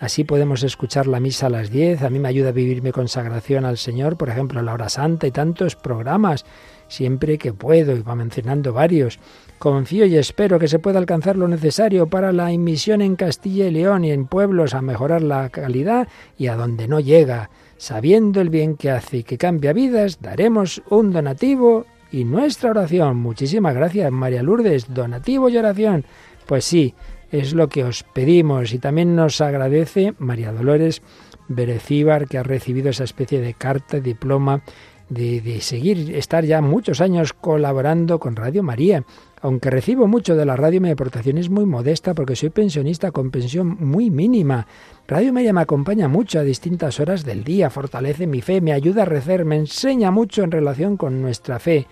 Así 0.00 0.22
podemos 0.22 0.62
escuchar 0.62 1.08
la 1.08 1.18
misa 1.18 1.46
a 1.46 1.50
las 1.50 1.70
10. 1.70 2.02
A 2.02 2.10
mí 2.10 2.20
me 2.20 2.28
ayuda 2.28 2.50
a 2.50 2.52
vivir 2.52 2.82
mi 2.82 2.92
consagración 2.92 3.64
al 3.64 3.78
Señor, 3.78 4.16
por 4.16 4.28
ejemplo, 4.28 4.62
la 4.62 4.72
hora 4.72 4.88
santa 4.88 5.26
y 5.26 5.32
tantos 5.32 5.74
programas, 5.74 6.44
siempre 6.86 7.36
que 7.36 7.52
puedo, 7.52 7.96
y 7.96 8.00
va 8.02 8.14
mencionando 8.14 8.72
varios. 8.72 9.18
Confío 9.58 10.06
y 10.06 10.16
espero 10.16 10.60
que 10.60 10.68
se 10.68 10.78
pueda 10.78 11.00
alcanzar 11.00 11.36
lo 11.36 11.48
necesario 11.48 12.06
para 12.08 12.30
la 12.30 12.52
emisión 12.52 13.02
en 13.02 13.16
Castilla 13.16 13.66
y 13.66 13.72
León 13.72 14.04
y 14.04 14.12
en 14.12 14.26
pueblos 14.26 14.72
a 14.74 14.82
mejorar 14.82 15.22
la 15.22 15.48
calidad 15.48 16.06
y 16.36 16.46
a 16.46 16.54
donde 16.54 16.86
no 16.86 17.00
llega. 17.00 17.50
Sabiendo 17.76 18.40
el 18.40 18.50
bien 18.50 18.76
que 18.76 18.90
hace 18.92 19.18
y 19.18 19.22
que 19.24 19.36
cambia 19.36 19.72
vidas, 19.72 20.20
daremos 20.20 20.80
un 20.90 21.12
donativo 21.12 21.86
y 22.10 22.24
nuestra 22.24 22.70
oración. 22.70 23.16
Muchísimas 23.16 23.74
gracias, 23.74 24.10
María 24.10 24.42
Lourdes, 24.42 24.92
donativo 24.92 25.48
y 25.48 25.56
oración. 25.56 26.04
Pues 26.46 26.64
sí, 26.64 26.94
es 27.30 27.52
lo 27.54 27.68
que 27.68 27.84
os 27.84 28.02
pedimos 28.02 28.72
y 28.72 28.78
también 28.78 29.14
nos 29.14 29.40
agradece 29.40 30.14
María 30.18 30.52
Dolores 30.52 31.02
Berecíbar, 31.50 32.26
que 32.28 32.36
ha 32.38 32.42
recibido 32.42 32.90
esa 32.90 33.04
especie 33.04 33.40
de 33.40 33.54
carta, 33.54 34.00
diploma 34.00 34.62
de, 35.08 35.40
de, 35.40 35.60
seguir, 35.62 36.14
estar 36.16 36.44
ya 36.44 36.60
muchos 36.60 37.00
años 37.00 37.32
colaborando 37.32 38.18
con 38.18 38.36
Radio 38.36 38.62
María 38.62 39.04
aunque 39.40 39.70
recibo 39.70 40.08
mucho 40.08 40.34
de 40.34 40.44
la 40.44 40.56
radio, 40.56 40.80
mi 40.80 40.90
aportación 40.90 41.38
es 41.38 41.48
muy 41.48 41.64
modesta 41.64 42.12
porque 42.14 42.34
soy 42.34 42.50
pensionista 42.50 43.12
con 43.12 43.30
pensión 43.30 43.76
muy 43.80 44.10
mínima. 44.10 44.66
Radio 45.06 45.32
Media 45.32 45.52
me 45.52 45.60
acompaña 45.60 46.08
mucho 46.08 46.40
a 46.40 46.42
distintas 46.42 46.98
horas 46.98 47.24
del 47.24 47.44
día, 47.44 47.70
fortalece 47.70 48.26
mi 48.26 48.40
fe, 48.42 48.60
me 48.60 48.72
ayuda 48.72 49.02
a 49.02 49.04
recer, 49.04 49.44
me 49.44 49.56
enseña 49.56 50.10
mucho 50.10 50.42
en 50.42 50.50
relación 50.50 50.96
con 50.96 51.22
nuestra 51.22 51.60
fe. 51.60 51.86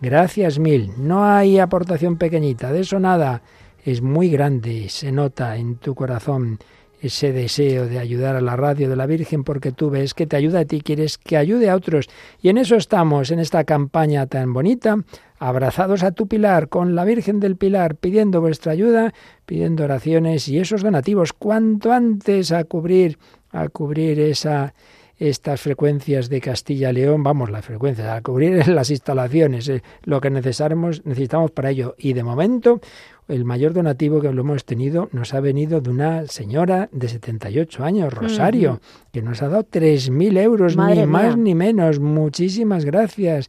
Gracias 0.00 0.58
mil. 0.60 0.92
No 0.96 1.24
hay 1.24 1.58
aportación 1.58 2.18
pequeñita, 2.18 2.72
de 2.72 2.80
eso 2.80 3.00
nada. 3.00 3.42
Es 3.84 4.00
muy 4.00 4.28
grande, 4.30 4.88
se 4.88 5.10
nota 5.10 5.56
en 5.56 5.76
tu 5.76 5.96
corazón 5.96 6.58
ese 7.00 7.32
deseo 7.32 7.88
de 7.88 7.98
ayudar 7.98 8.36
a 8.36 8.40
la 8.40 8.54
radio 8.54 8.88
de 8.88 8.94
la 8.94 9.06
Virgen 9.06 9.42
porque 9.42 9.72
tú 9.72 9.90
ves 9.90 10.14
que 10.14 10.28
te 10.28 10.36
ayuda 10.36 10.60
a 10.60 10.64
ti, 10.66 10.80
quieres 10.82 11.18
que 11.18 11.36
ayude 11.36 11.68
a 11.68 11.74
otros. 11.74 12.08
Y 12.40 12.48
en 12.48 12.58
eso 12.58 12.76
estamos, 12.76 13.32
en 13.32 13.40
esta 13.40 13.64
campaña 13.64 14.26
tan 14.28 14.52
bonita 14.52 14.98
abrazados 15.42 16.04
a 16.04 16.12
tu 16.12 16.28
pilar, 16.28 16.68
con 16.68 16.94
la 16.94 17.04
Virgen 17.04 17.40
del 17.40 17.56
Pilar, 17.56 17.96
pidiendo 17.96 18.40
vuestra 18.40 18.70
ayuda, 18.70 19.12
pidiendo 19.44 19.82
oraciones 19.82 20.46
y 20.46 20.60
esos 20.60 20.82
donativos 20.84 21.32
cuanto 21.32 21.92
antes 21.92 22.52
a 22.52 22.62
cubrir, 22.62 23.18
a 23.50 23.66
cubrir 23.68 24.20
esa 24.20 24.72
estas 25.18 25.60
frecuencias 25.60 26.28
de 26.28 26.40
Castilla-León, 26.40 27.22
vamos, 27.22 27.50
las 27.50 27.64
frecuencias, 27.64 28.08
a 28.08 28.20
cubrir 28.22 28.66
las 28.68 28.90
instalaciones, 28.90 29.68
eh, 29.68 29.82
lo 30.04 30.20
que 30.20 30.30
necesitamos, 30.30 31.04
necesitamos 31.04 31.50
para 31.52 31.70
ello. 31.70 31.94
Y 31.98 32.12
de 32.14 32.24
momento, 32.24 32.80
el 33.28 33.44
mayor 33.44 33.72
donativo 33.72 34.20
que 34.20 34.32
lo 34.32 34.40
hemos 34.42 34.64
tenido 34.64 35.08
nos 35.12 35.32
ha 35.34 35.40
venido 35.40 35.80
de 35.80 35.90
una 35.90 36.26
señora 36.26 36.88
de 36.92 37.08
78 37.08 37.84
años, 37.84 38.12
Rosario, 38.12 38.80
que 39.12 39.22
nos 39.22 39.42
ha 39.42 39.48
dado 39.48 39.64
3.000 39.64 40.40
euros, 40.40 40.76
ni 40.76 41.06
más 41.06 41.36
ni 41.36 41.54
menos. 41.54 42.00
Muchísimas 42.00 42.84
gracias. 42.84 43.48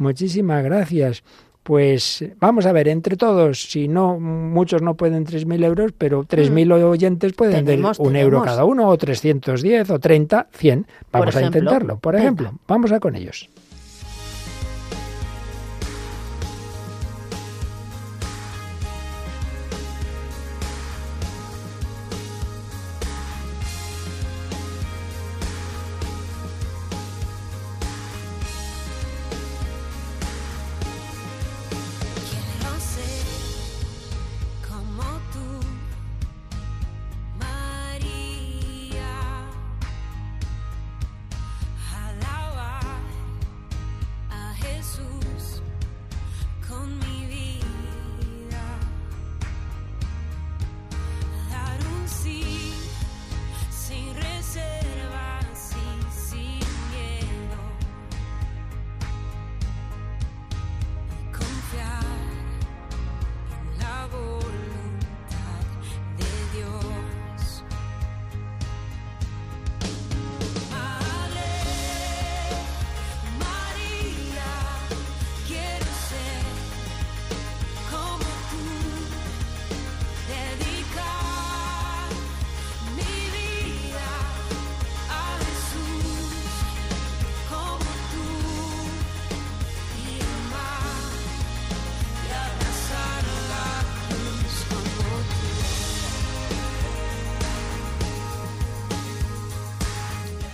Muchísimas 0.00 0.64
gracias. 0.64 1.22
Pues 1.62 2.24
vamos 2.40 2.64
a 2.64 2.72
ver, 2.72 2.88
entre 2.88 3.18
todos, 3.18 3.62
si 3.70 3.86
no, 3.86 4.18
muchos 4.18 4.80
no 4.80 4.94
pueden 4.94 5.26
3.000 5.26 5.62
euros, 5.62 5.92
pero 5.96 6.24
3.000 6.24 6.66
mm. 6.66 6.84
oyentes 6.90 7.32
pueden 7.34 7.66
tener 7.66 7.84
un 7.98 8.16
euro 8.16 8.42
cada 8.42 8.64
uno, 8.64 8.88
o 8.88 8.96
310, 8.96 9.90
o 9.90 9.98
30, 10.00 10.48
100. 10.52 10.86
Vamos 11.12 11.36
a 11.36 11.42
intentarlo, 11.42 11.98
por 11.98 12.16
ejemplo. 12.16 12.54
Vamos 12.66 12.90
a 12.92 12.98
con 12.98 13.14
ellos. 13.14 13.50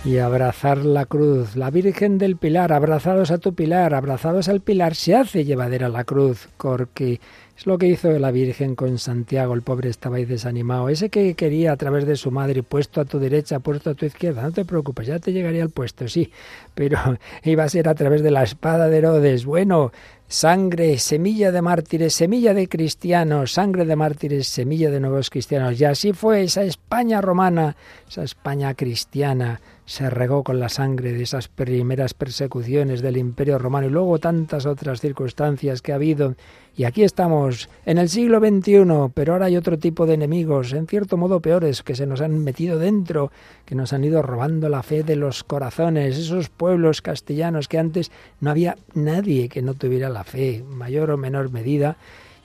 y 0.07 0.19
abrazar 0.19 0.77
la 0.77 1.05
cruz. 1.05 1.57
La 1.57 1.69
Virgen 1.69 2.17
del 2.17 2.37
Pilar, 2.37 2.71
abrazados 2.71 3.29
a 3.29 3.39
tu 3.39 3.55
Pilar, 3.55 3.93
abrazados 3.93 4.47
al 4.47 4.61
Pilar, 4.61 4.95
se 4.95 5.15
hace 5.17 5.43
llevadera 5.43 5.89
la 5.89 6.05
cruz, 6.05 6.47
porque 6.57 7.19
es 7.57 7.65
lo 7.67 7.77
que 7.77 7.87
hizo 7.87 8.17
la 8.17 8.31
Virgen 8.31 8.75
con 8.75 8.99
Santiago, 8.99 9.53
el 9.53 9.63
pobre 9.63 9.89
estaba 9.89 10.15
ahí 10.15 10.23
desanimado, 10.23 10.87
ese 10.87 11.09
que 11.09 11.33
quería 11.33 11.73
a 11.73 11.75
través 11.75 12.05
de 12.05 12.15
su 12.15 12.31
madre, 12.31 12.63
puesto 12.63 13.01
a 13.01 13.05
tu 13.05 13.19
derecha, 13.19 13.59
puesto 13.59 13.89
a 13.89 13.93
tu 13.95 14.05
izquierda, 14.05 14.43
no 14.43 14.53
te 14.53 14.63
preocupes, 14.63 15.07
ya 15.07 15.19
te 15.19 15.33
llegaría 15.33 15.61
al 15.63 15.71
puesto, 15.71 16.07
sí, 16.07 16.31
pero 16.73 16.97
iba 17.43 17.65
a 17.65 17.69
ser 17.69 17.89
a 17.89 17.95
través 17.95 18.21
de 18.23 18.31
la 18.31 18.43
espada 18.43 18.87
de 18.87 18.99
Herodes, 18.99 19.43
bueno, 19.43 19.91
sangre, 20.29 20.99
semilla 20.99 21.51
de 21.51 21.61
mártires, 21.61 22.13
semilla 22.13 22.53
de 22.53 22.69
cristianos, 22.69 23.51
sangre 23.51 23.83
de 23.83 23.97
mártires, 23.97 24.47
semilla 24.47 24.89
de 24.89 25.01
nuevos 25.01 25.29
cristianos, 25.29 25.77
y 25.77 25.83
así 25.83 26.13
fue 26.13 26.43
esa 26.43 26.63
España 26.63 27.19
romana, 27.19 27.75
esa 28.09 28.23
España 28.23 28.73
cristiana, 28.73 29.59
se 29.87 30.09
regó 30.09 30.43
con 30.43 30.59
la 30.59 30.67
sangre 30.67 31.13
de 31.13 31.23
esas 31.23 31.47
primeras 31.47 32.13
persecuciones 32.13 33.01
del 33.01 33.15
Imperio 33.15 33.57
Romano 33.57 33.87
y 33.87 33.89
luego 33.89 34.19
tantas 34.19 34.65
otras 34.65 34.99
circunstancias 34.99 35.81
que 35.81 35.93
ha 35.93 35.95
habido. 35.95 36.35
Y 36.75 36.83
aquí 36.83 37.03
estamos, 37.03 37.69
en 37.85 37.97
el 37.97 38.09
siglo 38.09 38.39
XXI, 38.39 39.13
pero 39.13 39.31
ahora 39.31 39.45
hay 39.45 39.55
otro 39.55 39.79
tipo 39.79 40.05
de 40.05 40.15
enemigos, 40.15 40.73
en 40.73 40.87
cierto 40.87 41.15
modo 41.15 41.39
peores, 41.39 41.83
que 41.83 41.95
se 41.95 42.05
nos 42.05 42.19
han 42.19 42.37
metido 42.37 42.77
dentro, 42.79 43.31
que 43.63 43.75
nos 43.75 43.93
han 43.93 44.03
ido 44.03 44.21
robando 44.21 44.67
la 44.67 44.83
fe 44.83 45.03
de 45.03 45.15
los 45.15 45.45
corazones, 45.45 46.17
esos 46.17 46.49
pueblos 46.49 47.01
castellanos 47.01 47.69
que 47.69 47.79
antes 47.79 48.11
no 48.41 48.51
había 48.51 48.75
nadie 48.93 49.47
que 49.47 49.61
no 49.61 49.73
tuviera 49.73 50.09
la 50.09 50.25
fe, 50.25 50.65
mayor 50.67 51.11
o 51.11 51.17
menor 51.17 51.49
medida, 51.49 51.95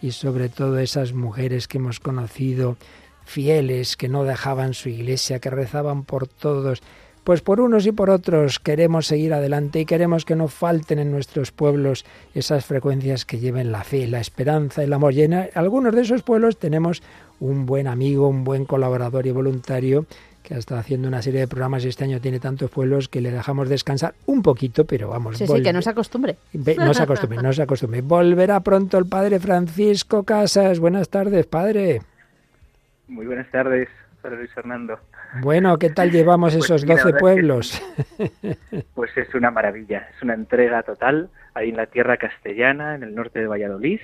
y 0.01 0.13
sobre 0.13 0.49
todo 0.49 0.79
esas 0.79 1.13
mujeres 1.13 1.67
que 1.67 1.79
hemos 1.79 1.99
conocido 1.99 2.77
fieles, 3.25 3.97
que 3.97 4.09
no 4.09 4.23
dejaban 4.23 4.75
su 4.75 4.91
iglesia, 4.91 5.41
que 5.41 5.51
rezaban 5.51 6.05
por 6.05 6.29
todos, 6.29 6.81
pues 7.25 7.41
por 7.41 7.61
unos 7.61 7.87
y 7.87 7.93
por 7.93 8.11
otros 8.11 8.59
queremos 8.59 9.07
seguir 9.07 9.33
adelante 9.33 9.79
y 9.79 9.87
queremos 9.87 10.25
que 10.25 10.35
no 10.35 10.49
falten 10.49 10.99
en 10.99 11.13
nuestros 11.13 11.53
pueblos 11.53 12.05
esas 12.35 12.67
frecuencias 12.67 13.25
que 13.25 13.39
lleven 13.39 13.71
la 13.71 13.85
fe, 13.85 14.09
la 14.09 14.19
esperanza, 14.19 14.83
el 14.83 14.93
amor. 14.93 15.13
llena. 15.15 15.49
algunos 15.55 15.95
de 15.95 16.03
esos 16.03 16.23
pueblos 16.25 16.59
tenemos 16.59 17.01
un 17.39 17.65
buen 17.65 17.87
amigo, 17.87 18.27
un 18.29 18.43
buen 18.43 18.65
colaborador 18.65 19.27
y 19.29 19.31
voluntario 19.31 20.05
que 20.43 20.55
ha 20.55 20.59
estado 20.59 20.81
haciendo 20.81 21.07
una 21.07 21.23
serie 21.23 21.39
de 21.39 21.47
programas 21.47 21.85
y 21.85 21.89
este 21.91 22.03
año 22.03 22.21
tiene 22.21 22.41
tantos 22.41 22.69
pueblos 22.73 23.09
que 23.09 23.21
le 23.21 23.31
dejamos 23.31 23.69
descansar 23.69 24.15
un 24.27 24.43
poquito, 24.43 24.85
pero 24.85 25.11
vamos. 25.11 25.39
Sí, 25.39 25.47
sí, 25.47 25.63
que 25.63 25.73
no 25.73 25.81
se 25.81 25.91
acostumbre. 25.91 26.35
No 26.77 26.93
se 26.93 27.05
acostumbre, 27.05 27.39
no 27.41 27.53
se 27.53 27.63
acostumbre. 27.63 28.01
Volverá 28.01 28.59
pronto 28.59 28.99
el 28.99 29.07
padre 29.07 29.39
Francisco 29.39 30.25
Casas. 30.25 30.81
Buenas 30.81 31.09
tardes, 31.09 31.47
padre. 31.47 32.03
Muy 33.07 33.27
buenas 33.27 33.49
tardes, 33.53 33.87
padre 34.21 34.39
Luis 34.39 34.53
Fernando. 34.53 34.99
Bueno, 35.41 35.79
¿qué 35.79 35.89
tal 35.89 36.11
llevamos 36.11 36.53
pues 36.55 36.65
esos 36.67 36.83
doce 36.87 37.05
12 37.09 37.19
pueblos? 37.19 37.83
pues 38.95 39.17
es 39.17 39.35
una 39.35 39.51
maravilla, 39.51 40.09
es 40.15 40.23
una 40.23 40.35
entrega 40.35 40.83
total 40.83 41.31
ahí 41.55 41.71
en 41.71 41.77
la 41.77 41.87
tierra 41.87 42.17
castellana, 42.19 42.95
en 42.95 43.03
el 43.03 43.15
norte 43.15 43.41
de 43.41 43.47
Valladolid, 43.47 44.01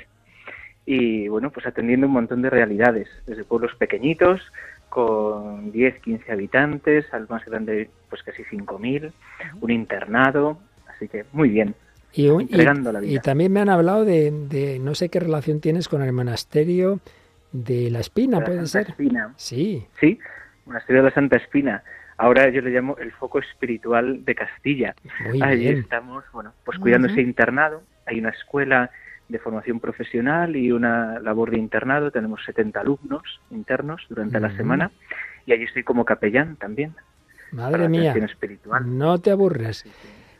y 0.87 1.29
bueno, 1.29 1.51
pues 1.51 1.67
atendiendo 1.67 2.07
un 2.07 2.15
montón 2.15 2.41
de 2.41 2.49
realidades, 2.49 3.09
desde 3.27 3.45
pueblos 3.45 3.75
pequeñitos, 3.75 4.41
con 4.89 5.71
10, 5.71 6.01
15 6.01 6.33
habitantes, 6.33 7.13
al 7.13 7.29
más 7.29 7.45
grande, 7.45 7.91
pues 8.09 8.23
casi 8.23 8.43
5.000, 8.45 9.13
un 9.61 9.71
internado, 9.71 10.59
así 10.95 11.09
que 11.09 11.27
muy 11.33 11.51
bien. 11.51 11.75
Y, 12.15 13.19
también 13.19 13.53
me 13.53 13.61
han 13.61 13.69
hablado 13.69 14.07
de, 14.07 14.79
no 14.81 14.95
sé 14.95 15.11
qué 15.11 15.21
relación 15.21 15.61
tienes 15.61 15.89
con 15.91 16.01
el 16.01 16.11
monasterio 16.13 17.01
de 17.53 17.91
La 17.91 18.01
Espina, 18.01 18.41
¿puede 18.41 18.67
ser? 18.67 18.89
Espina. 18.89 19.35
Sí. 19.37 19.87
Sí, 20.01 20.19
una 20.69 20.81
ciudad 20.81 21.01
de 21.01 21.09
la 21.09 21.15
Santa 21.15 21.37
Espina. 21.37 21.83
Ahora 22.19 22.51
yo 22.51 22.61
le 22.61 22.71
llamo 22.71 22.97
el 22.99 23.11
foco 23.13 23.39
espiritual 23.39 24.25
de 24.25 24.35
Castilla. 24.35 24.95
Allí 25.43 25.69
estamos, 25.69 26.25
bueno, 26.33 26.53
pues 26.65 26.79
cuidando 26.79 27.09
ese 27.09 27.23
internado. 27.23 27.83
Hay 28.07 28.19
una 28.19 28.31
escuela 28.31 28.91
de 29.29 29.39
formación 29.39 29.81
profesional 29.81 30.57
y 30.57 30.71
una 30.73 31.21
labor 31.21 31.51
de 31.53 31.59
internado. 31.59 32.11
Tenemos 32.11 32.45
70 32.45 32.81
alumnos 32.81 33.23
internos 33.51 34.03
durante 34.11 34.41
la 34.41 34.55
semana 34.57 34.91
y 35.47 35.53
allí 35.53 35.65
estoy 35.65 35.85
como 35.85 36.05
capellán 36.05 36.57
también. 36.57 36.95
Madre 37.53 37.89
mía, 37.89 38.15
no 38.85 39.19
te 39.21 39.31
aburras, 39.31 39.87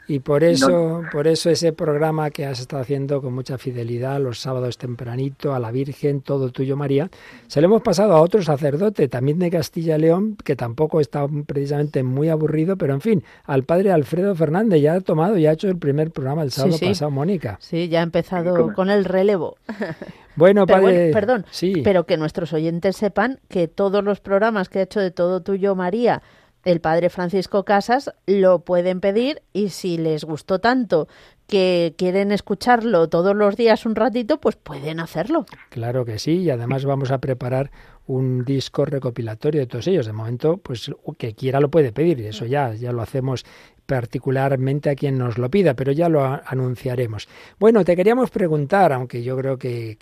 y 0.09 0.21
por 0.21 0.43
eso, 0.43 1.03
por 1.13 1.29
eso 1.29 1.51
ese 1.51 1.75
programa 1.75 2.31
que 2.31 2.47
has 2.47 2.61
estado 2.61 2.81
haciendo 2.81 3.21
con 3.21 3.35
mucha 3.35 3.59
fidelidad 3.59 4.19
los 4.19 4.41
sábados 4.41 4.79
tempranito 4.79 5.53
a 5.55 5.59
la 5.59 5.71
Virgen, 5.71 6.23
todo 6.23 6.51
tuyo 6.51 6.79
María, 6.79 7.11
se 7.47 7.61
lo 7.61 7.67
hemos 7.67 7.83
pasado 7.83 8.15
a 8.17 8.21
otro 8.23 8.43
sacerdote, 8.43 9.09
también 9.09 9.39
de 9.39 9.51
Castilla 9.51 9.97
y 9.97 10.01
León, 10.01 10.39
que 10.43 10.57
tampoco 10.57 11.01
está 11.03 11.27
precisamente 11.47 12.03
muy 12.03 12.31
aburrido, 12.31 12.79
pero 12.79 12.95
en 12.95 13.03
fin, 13.03 13.23
al 13.45 13.65
padre 13.65 13.93
Alfredo 13.93 14.35
Fernández 14.35 14.81
ya 14.81 14.95
ha 14.95 15.01
tomado, 15.03 15.37
y 15.37 15.45
ha 15.47 15.53
hecho 15.53 15.69
el 15.69 15.77
primer 15.77 16.11
programa 16.11 16.41
el 16.43 16.53
sábado 16.53 16.79
pasado, 16.81 17.11
Mónica. 17.11 17.59
Sí, 17.61 17.89
ya 17.91 18.01
ha 18.01 18.03
empezado 18.03 18.73
con 18.73 18.89
el 18.89 19.05
relevo. 19.05 19.59
Bueno, 20.37 20.69
padre, 20.69 21.11
perdón, 21.13 21.47
sí. 21.51 21.81
pero 21.83 22.07
que 22.07 22.17
nuestros 22.17 22.53
oyentes 22.53 22.95
sepan 22.95 23.41
que 23.49 23.67
todos 23.67 24.05
los 24.05 24.21
programas 24.21 24.69
que 24.69 24.79
ha 24.79 24.83
hecho 24.83 25.01
de 25.01 25.11
Todo 25.11 25.43
Tuyo 25.43 25.75
María, 25.75 26.23
el 26.65 26.81
padre 26.81 27.11
Francisco 27.11 27.65
Casas 27.65 28.13
lo 28.27 28.61
pueden 28.61 29.01
pedir 29.01 29.43
y 29.53 29.69
si 29.71 29.97
les 29.99 30.25
gustó 30.25 30.59
tanto 30.59 31.09
que 31.47 31.95
quieren 31.97 32.31
escucharlo 32.33 33.09
todos 33.09 33.35
los 33.35 33.57
días 33.57 33.87
un 33.87 33.95
ratito, 33.95 34.39
pues 34.39 34.57
pueden 34.57 35.01
hacerlo. 35.01 35.47
Claro 35.71 36.05
que 36.05 36.19
sí, 36.19 36.43
y 36.43 36.51
además 36.51 36.85
vamos 36.85 37.11
a 37.11 37.19
preparar 37.19 37.71
un 38.07 38.45
disco 38.45 38.85
recopilatorio 38.85 39.63
de 39.63 39.67
todos 39.67 39.87
ellos. 39.87 40.05
De 40.07 40.13
momento, 40.13 40.59
pues 40.59 40.91
que 41.17 41.35
quiera 41.35 41.61
lo 41.61 41.71
puede 41.71 41.93
pedir, 41.93 42.21
y 42.21 42.27
eso 42.27 42.45
ya, 42.45 42.75
ya 42.75 42.93
lo 42.93 43.01
hacemos 43.01 43.47
particularmente 43.89 44.91
a 44.91 44.95
quien 44.95 45.17
nos 45.17 45.39
lo 45.39 45.51
pida, 45.51 45.73
pero 45.73 45.93
ya 45.93 46.11
lo 46.11 46.23
anunciaremos. 46.23 47.27
Bueno, 47.59 47.87
te 47.87 47.97
queríamos 47.97 48.29
preguntar, 48.29 48.93
aunque 48.93 49.23
yo 49.23 49.35
creo 49.39 49.57
que, 49.59 49.97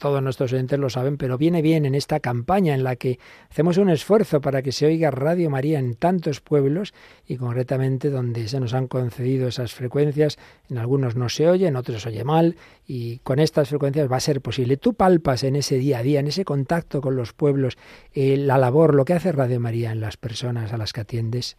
todos 0.00 0.20
nuestros 0.20 0.52
oyentes 0.52 0.80
lo 0.80 0.90
saben, 0.90 1.16
pero 1.16 1.38
viene 1.38 1.62
bien 1.62 1.86
en 1.86 1.94
esta 1.94 2.18
campaña 2.18 2.74
en 2.74 2.82
la 2.82 2.96
que 2.96 3.20
hacemos 3.48 3.78
un 3.78 3.88
esfuerzo 3.88 4.40
para 4.40 4.62
que 4.62 4.72
se 4.72 4.86
oiga 4.86 5.12
Radio 5.12 5.48
María 5.48 5.78
en 5.78 5.94
tantos 5.94 6.40
pueblos 6.40 6.92
y 7.24 7.36
concretamente 7.36 8.10
donde 8.10 8.48
se 8.48 8.58
nos 8.58 8.74
han 8.74 8.88
concedido 8.88 9.46
esas 9.46 9.72
frecuencias, 9.74 10.36
en 10.68 10.78
algunos 10.78 11.14
no 11.14 11.28
se 11.28 11.48
oye, 11.48 11.68
en 11.68 11.76
otros 11.76 12.02
se 12.02 12.08
oye 12.08 12.24
mal 12.24 12.56
y 12.86 13.18
con 13.18 13.38
estas 13.38 13.68
frecuencias 13.68 14.10
va 14.10 14.16
a 14.16 14.20
ser 14.20 14.40
posible. 14.40 14.76
Tú 14.76 14.94
palpas 14.94 15.44
en 15.44 15.54
ese 15.54 15.76
día 15.76 15.98
a 15.98 16.02
día, 16.02 16.18
en 16.18 16.26
ese 16.26 16.44
contacto 16.44 17.00
con 17.00 17.14
los 17.14 17.32
pueblos, 17.32 17.78
eh, 18.14 18.36
la 18.36 18.58
labor, 18.58 18.92
lo 18.94 19.04
que 19.04 19.12
hace 19.14 19.30
Radio 19.30 19.60
María 19.60 19.92
en 19.92 20.00
las 20.00 20.16
personas 20.16 20.72
a 20.72 20.76
las 20.78 20.92
que 20.92 21.02
atiendes. 21.02 21.56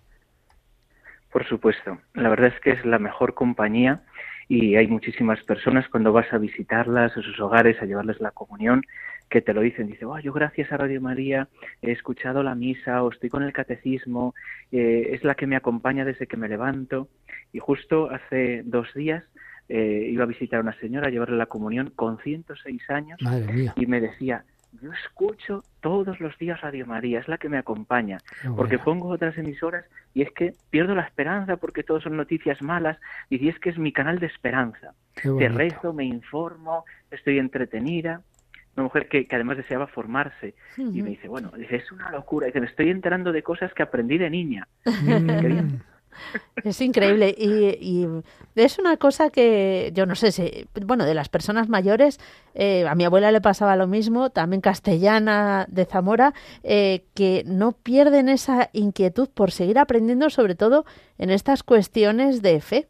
Por 1.36 1.46
supuesto, 1.46 1.98
la 2.14 2.30
verdad 2.30 2.48
es 2.56 2.62
que 2.62 2.70
es 2.72 2.86
la 2.86 2.98
mejor 2.98 3.34
compañía 3.34 4.04
y 4.48 4.78
hay 4.78 4.88
muchísimas 4.88 5.44
personas 5.44 5.86
cuando 5.90 6.14
vas 6.14 6.32
a 6.32 6.38
visitarlas 6.38 7.18
o 7.18 7.22
sus 7.22 7.38
hogares, 7.42 7.76
a 7.82 7.86
llevarles 7.86 8.22
la 8.22 8.32
comunión, 8.32 8.84
que 9.30 9.42
te 9.42 9.54
lo 9.54 9.60
dicen, 9.60 9.88
dice, 9.88 10.06
oh, 10.06 10.18
yo 10.20 10.32
gracias 10.32 10.72
a 10.72 10.78
Radio 10.78 11.02
María 11.02 11.50
he 11.82 11.92
escuchado 11.92 12.42
la 12.42 12.56
misa 12.56 13.04
o 13.04 13.12
estoy 13.12 13.30
con 13.30 13.44
el 13.44 13.52
catecismo, 13.52 14.34
eh, 14.72 15.10
es 15.12 15.26
la 15.26 15.36
que 15.36 15.46
me 15.46 15.58
acompaña 15.58 16.06
desde 16.06 16.26
que 16.26 16.38
me 16.38 16.48
levanto. 16.48 17.10
Y 17.52 17.60
justo 17.60 18.10
hace 18.12 18.62
dos 18.64 18.94
días 18.94 19.26
eh, 19.68 20.08
iba 20.10 20.24
a 20.24 20.28
visitar 20.28 20.60
a 20.60 20.64
una 20.64 20.80
señora, 20.80 21.08
a 21.08 21.10
llevarle 21.10 21.36
la 21.36 21.48
comunión 21.48 21.92
con 21.98 22.18
106 22.18 22.90
años 22.92 23.20
y 23.76 23.86
me 23.88 24.00
decía, 24.00 24.46
yo 24.82 24.92
escucho 24.92 25.64
todos 25.82 26.20
los 26.20 26.38
días 26.38 26.60
Radio 26.62 26.86
María, 26.86 27.20
es 27.20 27.28
la 27.28 27.38
que 27.38 27.50
me 27.50 27.58
acompaña, 27.58 28.18
porque 28.56 28.78
pongo 28.80 29.10
otras 29.10 29.38
emisoras 29.38 29.86
y 30.14 30.22
es 30.22 30.32
que 30.32 30.54
pierdo 30.70 30.96
la 30.96 31.04
esperanza 31.04 31.58
porque 31.58 31.84
todo 31.84 32.02
son 32.02 32.18
noticias 32.18 32.62
malas 32.62 32.98
y 33.30 33.48
es 33.48 33.60
que 33.60 33.70
es 33.70 33.78
mi 33.78 33.92
canal 33.92 34.20
de 34.20 34.28
esperanza. 34.28 34.94
Te 35.22 35.50
rezo, 35.50 35.94
me 35.94 36.06
informo, 36.06 36.84
estoy 37.12 37.40
entretenida. 37.40 38.22
Una 38.76 38.84
mujer 38.86 39.08
que, 39.08 39.26
además 39.32 39.56
deseaba 39.58 39.88
formarse 39.88 40.54
y 40.78 41.02
me 41.02 41.12
dice, 41.12 41.30
bueno, 41.30 41.52
dice, 41.58 41.78
es 41.78 41.92
una 41.92 42.12
locura, 42.12 42.48
dice, 42.48 42.60
me 42.60 42.68
estoy 42.68 42.90
enterando 42.90 43.32
de 43.32 43.42
cosas 43.44 43.74
que 43.74 43.84
aprendí 43.84 44.18
de 44.18 44.30
niña. 44.30 44.68
Mm. 44.86 45.76
Es 46.64 46.82
increíble. 46.82 47.34
Y, 47.38 48.08
es 48.56 48.80
una 48.80 48.96
cosa 48.98 49.30
que 49.30 49.92
yo 49.94 50.06
no 50.06 50.16
sé 50.16 50.32
si, 50.32 50.68
bueno, 50.86 51.04
de 51.06 51.14
las 51.14 51.28
personas 51.30 51.68
mayores, 51.70 52.20
eh, 52.54 52.88
a 52.88 52.96
mi 52.96 53.04
abuela 53.06 53.32
le 53.34 53.42
pasaba 53.42 53.76
lo 53.76 53.86
mismo, 53.88 54.30
también 54.30 54.62
castellana 54.62 55.66
de 55.70 55.84
Zamora, 55.86 56.34
eh, 56.64 57.04
que 57.16 57.44
no 57.46 57.72
pierden 57.74 58.30
esa 58.30 58.70
inquietud 58.74 59.28
por 59.34 59.52
seguir 59.52 59.78
aprendiendo, 59.78 60.30
sobre 60.30 60.56
todo 60.56 60.86
en 61.18 61.30
estas 61.32 61.64
cuestiones 61.64 62.42
de 62.42 62.62
fe. 62.62 62.88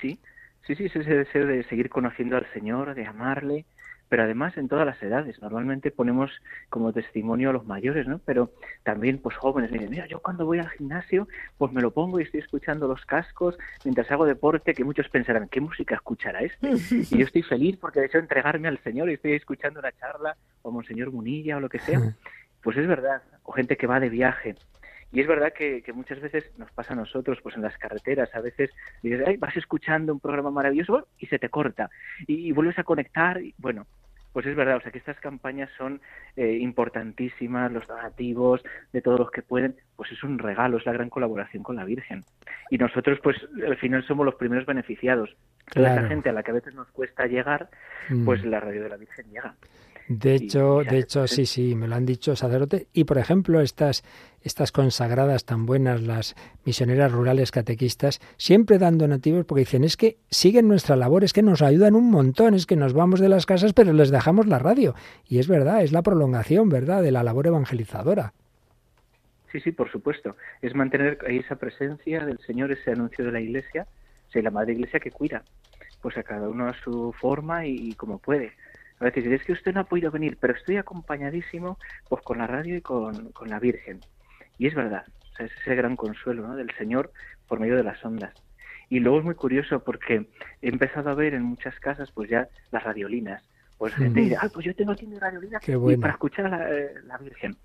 Sí, 0.00 0.18
sí, 0.66 0.74
sí, 0.76 0.88
sí, 0.88 0.98
ese 1.00 1.14
deseo 1.14 1.46
de 1.46 1.64
seguir 1.64 1.88
conociendo 1.88 2.36
al 2.36 2.46
Señor, 2.52 2.94
de 2.94 3.06
amarle, 3.06 3.64
pero 4.08 4.22
además 4.24 4.56
en 4.56 4.68
todas 4.68 4.86
las 4.86 5.02
edades. 5.02 5.40
Normalmente 5.40 5.90
ponemos 5.90 6.30
como 6.68 6.92
testimonio 6.92 7.50
a 7.50 7.52
los 7.52 7.64
mayores, 7.66 8.06
¿no? 8.06 8.20
Pero 8.24 8.50
también 8.82 9.18
pues 9.18 9.36
jóvenes 9.36 9.70
dicen, 9.70 9.90
mira, 9.90 10.06
yo 10.06 10.20
cuando 10.20 10.46
voy 10.46 10.58
al 10.58 10.68
gimnasio, 10.70 11.28
pues 11.58 11.72
me 11.72 11.80
lo 11.82 11.90
pongo 11.90 12.20
y 12.20 12.24
estoy 12.24 12.40
escuchando 12.40 12.86
los 12.86 13.04
cascos 13.06 13.56
mientras 13.84 14.10
hago 14.10 14.26
deporte, 14.26 14.74
que 14.74 14.84
muchos 14.84 15.08
pensarán, 15.08 15.48
¿qué 15.48 15.60
música 15.60 15.94
escuchará 15.94 16.40
este? 16.40 16.70
Y 17.14 17.18
yo 17.18 17.26
estoy 17.26 17.42
feliz 17.42 17.76
porque 17.78 18.04
hecho 18.04 18.18
entregarme 18.18 18.68
al 18.68 18.78
Señor 18.78 19.10
y 19.10 19.14
estoy 19.14 19.32
escuchando 19.32 19.80
una 19.80 19.92
charla 19.92 20.36
o 20.62 20.70
Monseñor 20.70 21.10
Munilla 21.12 21.56
o 21.56 21.60
lo 21.60 21.68
que 21.68 21.78
sea. 21.78 22.00
Pues 22.62 22.76
es 22.78 22.86
verdad, 22.86 23.22
o 23.42 23.52
gente 23.52 23.76
que 23.76 23.86
va 23.86 24.00
de 24.00 24.08
viaje, 24.08 24.54
y 25.14 25.20
es 25.20 25.28
verdad 25.28 25.52
que, 25.52 25.82
muchas 25.94 26.20
veces 26.20 26.50
nos 26.58 26.70
pasa 26.72 26.92
a 26.92 26.96
nosotros, 26.96 27.38
pues 27.40 27.54
en 27.54 27.62
las 27.62 27.78
carreteras, 27.78 28.34
a 28.34 28.40
veces 28.40 28.70
dices, 29.00 29.22
Ay, 29.24 29.36
vas 29.36 29.56
escuchando 29.56 30.12
un 30.12 30.18
programa 30.18 30.50
maravilloso 30.50 31.06
y 31.18 31.26
se 31.26 31.38
te 31.38 31.48
corta 31.48 31.88
y, 32.26 32.50
vuelves 32.50 32.80
a 32.80 32.82
conectar. 32.82 33.40
Y, 33.40 33.54
bueno, 33.56 33.86
pues 34.32 34.44
es 34.46 34.56
verdad, 34.56 34.78
o 34.78 34.80
sea 34.80 34.90
que 34.90 34.98
estas 34.98 35.20
campañas 35.20 35.70
son 35.78 36.00
eh, 36.34 36.54
importantísimas, 36.60 37.70
los 37.70 37.86
donativos 37.86 38.60
de 38.92 39.00
todos 39.02 39.20
los 39.20 39.30
que 39.30 39.42
pueden, 39.42 39.76
pues 39.94 40.10
es 40.10 40.24
un 40.24 40.40
regalo, 40.40 40.78
es 40.78 40.84
la 40.86 40.92
gran 40.92 41.10
colaboración 41.10 41.62
con 41.62 41.76
la 41.76 41.84
Virgen. 41.84 42.24
Y 42.68 42.78
nosotros, 42.78 43.20
pues 43.22 43.36
al 43.64 43.76
final 43.76 44.04
somos 44.04 44.26
los 44.26 44.34
primeros 44.34 44.66
beneficiados. 44.66 45.36
Toda 45.72 45.92
esa 45.92 46.08
gente 46.08 46.28
a 46.30 46.32
la 46.32 46.42
que 46.42 46.50
a 46.50 46.54
veces 46.54 46.74
nos 46.74 46.90
cuesta 46.90 47.26
llegar, 47.28 47.68
pues 48.24 48.44
mm. 48.44 48.48
la 48.50 48.58
radio 48.58 48.82
de 48.82 48.88
la 48.88 48.96
Virgen 48.96 49.26
llega. 49.30 49.54
De 50.08 50.34
hecho, 50.34 50.82
de 50.84 50.98
hecho, 50.98 51.26
sí, 51.26 51.46
sí, 51.46 51.74
me 51.74 51.88
lo 51.88 51.94
han 51.94 52.04
dicho 52.04 52.36
sacerdotes. 52.36 52.86
Y 52.92 53.04
por 53.04 53.16
ejemplo, 53.16 53.60
estas, 53.62 54.04
estas 54.42 54.70
consagradas 54.70 55.46
tan 55.46 55.64
buenas, 55.64 56.02
las 56.02 56.34
misioneras 56.66 57.10
rurales 57.10 57.50
catequistas, 57.50 58.20
siempre 58.36 58.78
dan 58.78 58.98
donativos 58.98 59.46
porque 59.46 59.60
dicen 59.60 59.82
es 59.82 59.96
que 59.96 60.18
siguen 60.30 60.68
nuestra 60.68 60.96
labor, 60.96 61.24
es 61.24 61.32
que 61.32 61.40
nos 61.42 61.62
ayudan 61.62 61.94
un 61.94 62.10
montón, 62.10 62.52
es 62.52 62.66
que 62.66 62.76
nos 62.76 62.92
vamos 62.92 63.18
de 63.18 63.30
las 63.30 63.46
casas, 63.46 63.72
pero 63.72 63.94
les 63.94 64.10
dejamos 64.10 64.46
la 64.46 64.58
radio. 64.58 64.94
Y 65.26 65.38
es 65.38 65.48
verdad, 65.48 65.82
es 65.82 65.92
la 65.92 66.02
prolongación, 66.02 66.68
¿verdad?, 66.68 67.00
de 67.00 67.10
la 67.10 67.22
labor 67.22 67.46
evangelizadora. 67.46 68.34
Sí, 69.50 69.60
sí, 69.60 69.72
por 69.72 69.90
supuesto. 69.90 70.36
Es 70.60 70.74
mantener 70.74 71.16
esa 71.28 71.56
presencia 71.56 72.26
del 72.26 72.38
Señor, 72.40 72.72
ese 72.72 72.90
anuncio 72.90 73.24
de 73.24 73.32
la 73.32 73.40
Iglesia, 73.40 73.86
o 74.34 74.38
la 74.40 74.50
Madre 74.50 74.72
Iglesia 74.72 74.98
que 75.00 75.12
cuida, 75.12 75.44
pues 76.02 76.18
a 76.18 76.24
cada 76.24 76.48
uno 76.48 76.66
a 76.68 76.74
su 76.82 77.12
forma 77.12 77.64
y 77.66 77.92
como 77.94 78.18
puede 78.18 78.52
a 79.00 79.04
veces 79.04 79.26
es 79.26 79.42
que 79.44 79.52
usted 79.52 79.74
no 79.74 79.80
ha 79.80 79.84
podido 79.84 80.10
venir, 80.10 80.36
pero 80.40 80.54
estoy 80.54 80.76
acompañadísimo 80.76 81.78
pues 82.08 82.22
con 82.22 82.38
la 82.38 82.46
radio 82.46 82.76
y 82.76 82.80
con, 82.80 83.32
la 83.46 83.58
Virgen. 83.58 84.00
Y 84.58 84.66
es 84.68 84.74
verdad, 84.74 85.04
es 85.38 85.50
ese 85.62 85.74
gran 85.74 85.96
consuelo 85.96 86.46
¿no? 86.46 86.56
del 86.56 86.70
Señor 86.78 87.12
por 87.48 87.60
medio 87.60 87.76
de 87.76 87.82
las 87.82 88.02
ondas. 88.04 88.32
Y 88.88 89.00
luego 89.00 89.18
es 89.18 89.24
muy 89.24 89.34
curioso 89.34 89.82
porque 89.82 90.28
he 90.62 90.68
empezado 90.68 91.10
a 91.10 91.14
ver 91.14 91.34
en 91.34 91.42
muchas 91.42 91.78
casas 91.80 92.10
pues 92.12 92.30
ya 92.30 92.48
las 92.70 92.82
radiolinas. 92.84 93.42
Pues 93.78 93.94
gente 93.94 94.20
dice, 94.20 94.36
ah, 94.40 94.48
pues 94.52 94.64
yo 94.64 94.74
tengo 94.74 94.92
aquí 94.92 95.04
mi 95.06 95.18
radiolina 95.18 95.58
para 96.00 96.12
escuchar 96.12 96.54
a 96.54 96.70
eh, 96.70 96.94
la, 97.06 97.18
Virgen. 97.18 97.56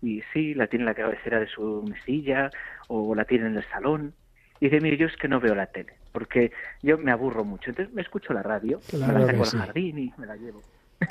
Y 0.00 0.22
sí, 0.32 0.54
la 0.54 0.66
tiene 0.68 0.84
en 0.84 0.86
la 0.86 0.94
cabecera 0.94 1.38
de 1.40 1.46
su 1.46 1.82
mesilla 1.88 2.50
o 2.88 3.14
la 3.14 3.24
tiene 3.24 3.46
en 3.48 3.56
el 3.58 3.64
salón. 3.68 4.14
Y 4.60 4.68
dice, 4.70 4.80
mire, 4.80 4.96
yo 4.96 5.06
es 5.06 5.16
que 5.16 5.28
no 5.28 5.38
veo 5.40 5.54
la 5.54 5.66
tele 5.66 5.92
porque 6.12 6.50
yo 6.82 6.96
me 6.96 7.12
aburro 7.12 7.44
mucho. 7.44 7.70
Entonces 7.70 7.94
me 7.94 8.02
escucho 8.02 8.32
la 8.32 8.42
radio, 8.42 8.80
la 8.92 9.06
saco 9.06 9.42
al 9.52 9.66
jardín 9.66 9.98
y 9.98 10.12
me 10.16 10.26
la 10.26 10.36
llevo. 10.36 10.62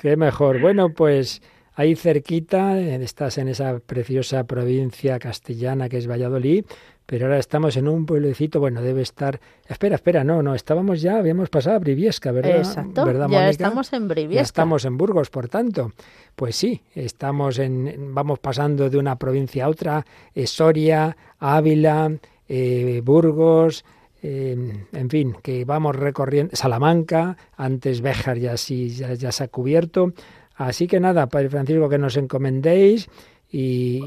Qué 0.01 0.17
mejor. 0.17 0.59
Bueno, 0.59 0.89
pues 0.89 1.41
ahí 1.75 1.95
cerquita, 1.95 2.79
eh, 2.79 3.01
estás 3.03 3.37
en 3.37 3.47
esa 3.47 3.79
preciosa 3.79 4.43
provincia 4.43 5.17
castellana 5.17 5.87
que 5.89 5.97
es 5.97 6.07
Valladolid, 6.09 6.65
pero 7.05 7.27
ahora 7.27 7.39
estamos 7.39 7.77
en 7.77 7.87
un 7.87 8.05
pueblecito, 8.05 8.59
bueno, 8.59 8.81
debe 8.81 9.01
estar... 9.01 9.39
Espera, 9.65 9.95
espera, 9.95 10.25
no, 10.25 10.43
no, 10.43 10.55
estábamos 10.55 11.01
ya, 11.01 11.17
habíamos 11.17 11.49
pasado 11.49 11.77
a 11.77 11.79
Briviesca, 11.79 12.33
¿verdad? 12.33 12.57
Exacto, 12.57 13.27
ya 13.29 13.49
estamos 13.49 13.93
en 13.93 14.07
Briviesca. 14.09 14.35
Ya 14.35 14.41
estamos 14.41 14.83
en 14.83 14.97
Burgos, 14.97 15.29
por 15.29 15.47
tanto. 15.47 15.93
Pues 16.35 16.57
sí, 16.57 16.81
estamos 16.93 17.59
en... 17.59 18.13
vamos 18.13 18.39
pasando 18.39 18.89
de 18.89 18.97
una 18.97 19.15
provincia 19.15 19.65
a 19.65 19.69
otra, 19.69 20.05
eh, 20.35 20.47
Soria, 20.47 21.15
Ávila, 21.39 22.11
eh, 22.49 22.99
Burgos, 23.05 23.85
Em, 24.21 24.85
en 24.93 25.09
fin, 25.11 25.35
que 25.43 25.63
vamos 25.63 25.95
recorriendo 25.95 26.55
Salamanca, 26.55 27.37
antes 27.55 28.01
Béjar 28.01 28.37
ya, 28.37 28.57
sí, 28.57 28.89
ya, 28.89 29.31
se 29.31 29.43
ha 29.43 29.47
cubierto. 29.47 30.13
Así 30.55 30.87
que 30.87 30.99
nada, 30.99 31.27
Padre 31.27 31.45
pues, 31.45 31.51
Francisco, 31.51 31.87
que 31.89 31.97
nos 31.99 32.17
encomendéis. 32.17 33.09
Y, 33.49 34.01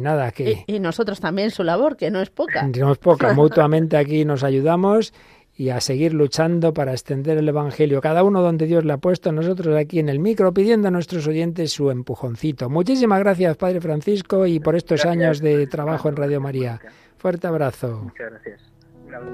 nada, 0.00 0.30
que... 0.30 0.64
y, 0.66 0.78
nosotros 0.78 1.18
también 1.20 1.50
su 1.50 1.64
labor, 1.64 1.96
que 1.96 2.10
no 2.10 2.20
es 2.20 2.30
poca. 2.30 2.64
No 2.68 2.92
es 2.92 2.98
poca, 2.98 3.32
mutuamente 3.34 3.96
aquí 3.96 4.24
nos 4.24 4.44
ayudamos 4.44 5.12
y 5.60 5.68
a 5.68 5.80
seguir 5.82 6.14
luchando 6.14 6.72
para 6.72 6.92
extender 6.92 7.36
el 7.36 7.46
Evangelio, 7.46 8.00
cada 8.00 8.24
uno 8.24 8.40
donde 8.40 8.64
Dios 8.64 8.82
le 8.86 8.94
ha 8.94 8.96
puesto, 8.96 9.30
nosotros 9.30 9.76
aquí 9.76 9.98
en 9.98 10.08
el 10.08 10.18
micro, 10.18 10.54
pidiendo 10.54 10.88
a 10.88 10.90
nuestros 10.90 11.26
oyentes 11.28 11.70
su 11.70 11.90
empujoncito. 11.90 12.70
Muchísimas 12.70 13.18
gracias, 13.18 13.58
Padre 13.58 13.82
Francisco, 13.82 14.46
y 14.46 14.58
por 14.58 14.74
estos 14.74 15.04
años 15.04 15.40
de 15.40 15.66
trabajo 15.66 16.08
en 16.08 16.16
Radio 16.16 16.40
María. 16.40 16.80
Fuerte 17.18 17.46
abrazo. 17.46 18.00
Muchas 18.04 18.30
gracias. 18.30 18.60
abrazo. 19.04 19.26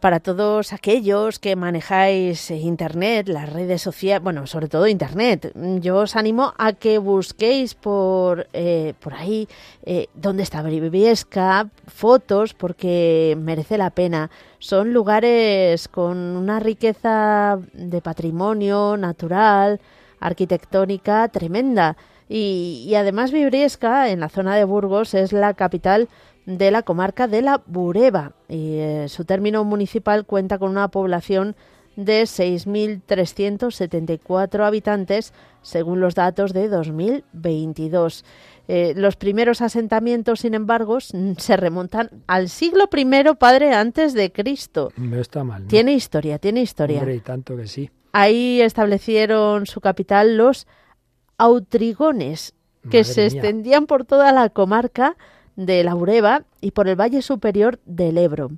para 0.00 0.18
todos 0.20 0.72
aquellos 0.72 1.38
que 1.38 1.56
manejáis 1.56 2.50
Internet, 2.50 3.28
las 3.28 3.50
redes 3.52 3.82
sociales, 3.82 4.24
bueno, 4.24 4.46
sobre 4.46 4.68
todo 4.68 4.86
Internet, 4.88 5.52
yo 5.80 5.96
os 5.98 6.16
animo 6.16 6.54
a 6.56 6.72
que 6.72 6.96
busquéis 6.98 7.74
por, 7.74 8.48
eh, 8.54 8.94
por 9.00 9.14
ahí 9.14 9.46
eh, 9.84 10.06
donde 10.14 10.30
dónde 10.30 10.42
está 10.44 10.62
Briviesca, 10.62 11.68
fotos, 11.86 12.54
porque 12.54 13.36
merece 13.38 13.76
la 13.76 13.90
pena. 13.90 14.30
Son 14.60 14.94
lugares 14.94 15.88
con 15.88 16.16
una 16.18 16.60
riqueza 16.60 17.58
de 17.74 18.00
patrimonio 18.00 18.96
natural, 18.96 19.80
arquitectónica 20.20 21.28
tremenda. 21.28 21.96
Y, 22.28 22.94
además 22.96 23.32
Briviesca, 23.32 24.08
en 24.10 24.20
la 24.20 24.28
zona 24.28 24.54
de 24.54 24.62
Burgos, 24.62 25.14
es 25.14 25.32
la 25.32 25.52
capital 25.54 26.08
de 26.46 26.70
la 26.70 26.82
comarca 26.82 27.26
de 27.28 27.42
la 27.42 27.62
Bureba. 27.66 28.32
Y, 28.48 28.76
eh, 28.78 29.06
su 29.08 29.24
término 29.26 29.62
municipal 29.64 30.24
cuenta 30.24 30.58
con 30.58 30.70
una 30.70 30.88
población 30.88 31.54
de 31.96 32.22
6.374 32.26 34.60
habitantes, 34.64 35.34
según 35.62 36.00
los 36.00 36.14
datos 36.14 36.52
de 36.54 36.68
2022. 36.68 38.24
Eh, 38.68 38.92
los 38.96 39.16
primeros 39.16 39.60
asentamientos, 39.60 40.38
sin 40.40 40.54
embargo, 40.54 40.98
se 41.00 41.56
remontan 41.56 42.10
al 42.28 42.48
siglo 42.48 42.84
I, 42.96 43.34
padre, 43.38 43.72
antes 43.74 44.14
de 44.14 44.30
Cristo. 44.32 44.92
No 44.96 45.18
está 45.18 45.42
mal. 45.44 45.66
Tiene 45.66 45.92
historia, 45.92 46.38
tiene 46.38 46.60
historia. 46.62 47.04
tanto 47.24 47.54
que 47.56 47.66
sí. 47.66 47.90
Ahí 48.12 48.60
establecieron 48.62 49.66
su 49.66 49.80
capital 49.80 50.36
los 50.36 50.66
autrigones, 51.36 52.54
que 52.90 53.04
se 53.04 53.26
extendían 53.26 53.86
por 53.86 54.04
toda 54.04 54.32
la 54.32 54.48
comarca 54.48 55.16
de 55.66 55.84
la 55.84 55.94
Ureba 55.94 56.44
y 56.62 56.70
por 56.70 56.88
el 56.88 56.98
valle 56.98 57.20
superior 57.20 57.80
del 57.84 58.16
Ebro. 58.18 58.50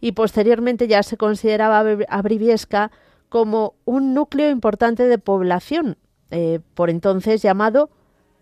Y 0.00 0.12
posteriormente 0.12 0.88
ya 0.88 1.02
se 1.02 1.16
consideraba 1.16 1.80
a 2.08 2.90
como 3.30 3.74
un 3.86 4.12
núcleo 4.12 4.50
importante 4.50 5.06
de 5.06 5.18
población, 5.18 5.96
eh, 6.30 6.60
por 6.74 6.90
entonces 6.90 7.40
llamado 7.40 7.88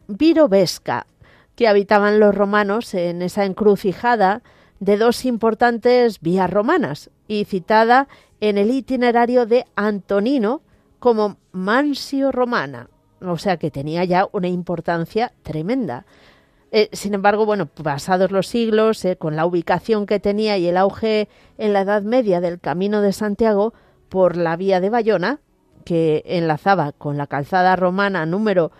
Virovesca, 0.08 1.06
que 1.54 1.68
habitaban 1.68 2.18
los 2.18 2.34
romanos 2.34 2.92
en 2.94 3.22
esa 3.22 3.44
encrucijada 3.44 4.42
de 4.80 4.96
dos 4.96 5.24
importantes 5.24 6.20
vías 6.20 6.50
romanas 6.50 7.10
y 7.28 7.44
citada 7.44 8.08
en 8.40 8.58
el 8.58 8.70
itinerario 8.70 9.46
de 9.46 9.64
Antonino 9.76 10.62
como 10.98 11.36
Mansio 11.52 12.32
Romana, 12.32 12.88
o 13.20 13.36
sea 13.38 13.56
que 13.58 13.70
tenía 13.70 14.04
ya 14.04 14.26
una 14.32 14.48
importancia 14.48 15.32
tremenda. 15.42 16.04
Eh, 16.70 16.90
sin 16.92 17.14
embargo, 17.14 17.46
bueno, 17.46 17.66
pasados 17.66 18.30
los 18.30 18.46
siglos, 18.46 19.04
eh, 19.04 19.16
con 19.16 19.36
la 19.36 19.46
ubicación 19.46 20.04
que 20.04 20.20
tenía 20.20 20.58
y 20.58 20.66
el 20.66 20.76
auge 20.76 21.28
en 21.56 21.72
la 21.72 21.80
Edad 21.80 22.02
Media 22.02 22.40
del 22.40 22.60
Camino 22.60 23.00
de 23.00 23.12
Santiago 23.14 23.72
por 24.10 24.36
la 24.36 24.54
vía 24.56 24.80
de 24.80 24.90
Bayona, 24.90 25.38
que 25.86 26.22
enlazaba 26.26 26.92
con 26.92 27.16
la 27.16 27.26
calzada 27.26 27.74
romana 27.76 28.26
número 28.26 28.70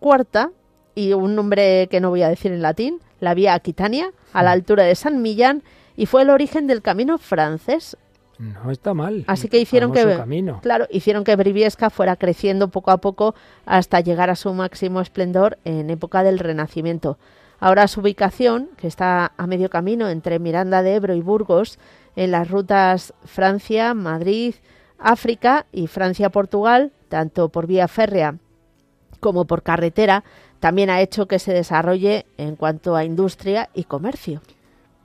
cuarta 0.00 0.50
y 0.94 1.12
un 1.14 1.34
nombre 1.34 1.88
que 1.90 2.00
no 2.00 2.10
voy 2.10 2.22
a 2.22 2.28
decir 2.28 2.52
en 2.52 2.60
latín, 2.62 3.00
la 3.20 3.32
vía 3.32 3.54
Aquitania, 3.54 4.12
a 4.34 4.42
la 4.42 4.50
mm. 4.50 4.52
altura 4.52 4.84
de 4.84 4.94
San 4.94 5.22
Millán, 5.22 5.62
y 5.96 6.04
fue 6.04 6.22
el 6.22 6.30
origen 6.30 6.66
del 6.66 6.82
camino 6.82 7.16
francés 7.16 7.96
no 8.38 8.70
está 8.70 8.92
mal. 8.94 9.24
Así 9.26 9.48
que 9.48 9.58
hicieron 9.58 9.92
que 9.92 10.04
claro, 10.60 10.86
hicieron 10.90 11.24
que 11.24 11.36
Briviesca 11.36 11.88
fuera 11.90 12.16
creciendo 12.16 12.68
poco 12.68 12.90
a 12.90 12.98
poco 12.98 13.34
hasta 13.64 14.00
llegar 14.00 14.28
a 14.30 14.36
su 14.36 14.52
máximo 14.52 15.00
esplendor 15.00 15.58
en 15.64 15.88
época 15.90 16.22
del 16.22 16.38
Renacimiento. 16.38 17.18
Ahora 17.60 17.88
su 17.88 18.00
ubicación, 18.00 18.68
que 18.76 18.86
está 18.86 19.32
a 19.36 19.46
medio 19.46 19.70
camino 19.70 20.10
entre 20.10 20.38
Miranda 20.38 20.82
de 20.82 20.94
Ebro 20.96 21.14
y 21.14 21.22
Burgos, 21.22 21.78
en 22.14 22.30
las 22.30 22.50
rutas 22.50 23.14
Francia, 23.24 23.94
Madrid, 23.94 24.54
África 24.98 25.64
y 25.72 25.86
Francia-Portugal, 25.86 26.92
tanto 27.08 27.48
por 27.48 27.66
vía 27.66 27.88
férrea 27.88 28.36
como 29.20 29.46
por 29.46 29.62
carretera, 29.62 30.24
también 30.60 30.90
ha 30.90 31.00
hecho 31.00 31.26
que 31.26 31.38
se 31.38 31.54
desarrolle 31.54 32.26
en 32.36 32.56
cuanto 32.56 32.96
a 32.96 33.04
industria 33.04 33.70
y 33.74 33.84
comercio. 33.84 34.42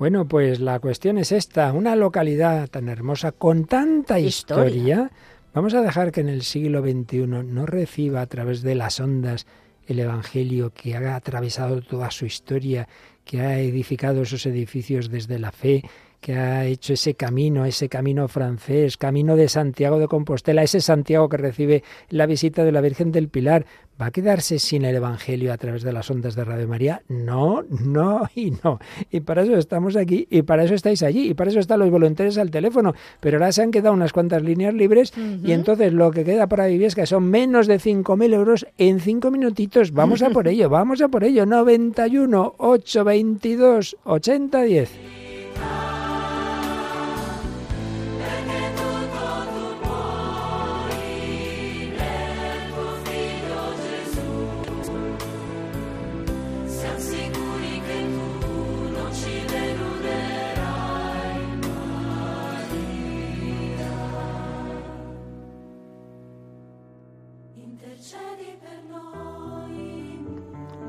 Bueno, 0.01 0.27
pues 0.27 0.59
la 0.59 0.79
cuestión 0.79 1.19
es 1.19 1.31
esta, 1.31 1.71
una 1.73 1.95
localidad 1.95 2.67
tan 2.71 2.89
hermosa 2.89 3.33
con 3.33 3.65
tanta 3.65 4.17
historia. 4.19 5.11
Vamos 5.53 5.75
a 5.75 5.83
dejar 5.83 6.11
que 6.11 6.21
en 6.21 6.29
el 6.29 6.41
siglo 6.41 6.81
XXI 6.81 7.27
no 7.27 7.67
reciba 7.67 8.21
a 8.21 8.25
través 8.25 8.63
de 8.63 8.73
las 8.73 8.99
ondas 8.99 9.45
el 9.85 9.99
Evangelio 9.99 10.73
que 10.73 10.95
ha 10.95 11.15
atravesado 11.15 11.81
toda 11.83 12.09
su 12.09 12.25
historia, 12.25 12.87
que 13.25 13.41
ha 13.41 13.59
edificado 13.59 14.23
esos 14.23 14.47
edificios 14.47 15.11
desde 15.11 15.37
la 15.37 15.51
fe, 15.51 15.83
que 16.21 16.35
ha 16.35 16.65
hecho 16.65 16.93
ese 16.93 17.15
camino, 17.15 17.65
ese 17.65 17.89
camino 17.89 18.27
francés, 18.27 18.95
camino 18.95 19.35
de 19.35 19.49
Santiago 19.49 19.97
de 19.97 20.07
Compostela, 20.07 20.61
ese 20.61 20.79
Santiago 20.79 21.27
que 21.27 21.37
recibe 21.37 21.83
la 22.09 22.27
visita 22.27 22.63
de 22.63 22.71
la 22.71 22.79
Virgen 22.79 23.11
del 23.11 23.27
Pilar, 23.27 23.65
¿va 23.99 24.05
a 24.07 24.11
quedarse 24.11 24.59
sin 24.59 24.85
el 24.85 24.95
Evangelio 24.95 25.51
a 25.51 25.57
través 25.57 25.81
de 25.81 25.91
las 25.91 26.11
ondas 26.11 26.35
de 26.35 26.43
Radio 26.45 26.67
María? 26.67 27.01
No, 27.09 27.63
no 27.63 28.29
y 28.35 28.51
no. 28.63 28.79
Y 29.09 29.21
para 29.21 29.41
eso 29.41 29.57
estamos 29.57 29.95
aquí, 29.95 30.27
y 30.29 30.43
para 30.43 30.63
eso 30.63 30.75
estáis 30.75 31.01
allí, 31.01 31.27
y 31.27 31.33
para 31.33 31.49
eso 31.49 31.59
están 31.59 31.79
los 31.79 31.89
voluntarios 31.89 32.37
al 32.37 32.51
teléfono. 32.51 32.93
Pero 33.19 33.37
ahora 33.37 33.51
se 33.51 33.63
han 33.63 33.71
quedado 33.71 33.95
unas 33.95 34.13
cuantas 34.13 34.43
líneas 34.43 34.75
libres 34.75 35.13
y 35.43 35.51
entonces 35.53 35.91
lo 35.91 36.11
que 36.11 36.23
queda 36.23 36.45
para 36.45 36.67
vivir 36.67 36.85
es 36.85 36.93
que 36.95 37.07
son 37.07 37.23
menos 37.25 37.65
de 37.65 37.77
5.000 37.79 38.33
euros 38.35 38.67
en 38.77 38.99
cinco 38.99 39.31
minutitos. 39.31 39.91
Vamos 39.91 40.21
a 40.21 40.29
por 40.29 40.47
ello, 40.47 40.69
vamos 40.69 41.01
a 41.01 41.07
por 41.07 41.23
ello. 41.23 41.47
91 41.47 42.53
822 42.59 43.97
8010. 44.03 44.89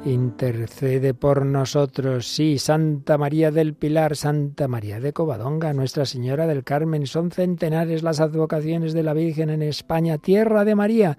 Intercede 0.04 1.14
por 1.14 1.46
nosotros, 1.46 2.26
sí, 2.26 2.58
Santa 2.58 3.16
María 3.18 3.52
del 3.52 3.74
Pilar, 3.74 4.16
Santa 4.16 4.66
María 4.66 4.98
de 4.98 5.12
Covadonga, 5.12 5.72
Nuestra 5.74 6.06
Señora 6.06 6.48
del 6.48 6.64
Carmen, 6.64 7.06
son 7.06 7.30
centenares 7.30 8.02
las 8.02 8.18
advocaciones 8.18 8.94
de 8.94 9.04
la 9.04 9.12
Virgen 9.14 9.48
en 9.50 9.62
España, 9.62 10.18
tierra 10.18 10.64
de 10.64 10.74
María. 10.74 11.16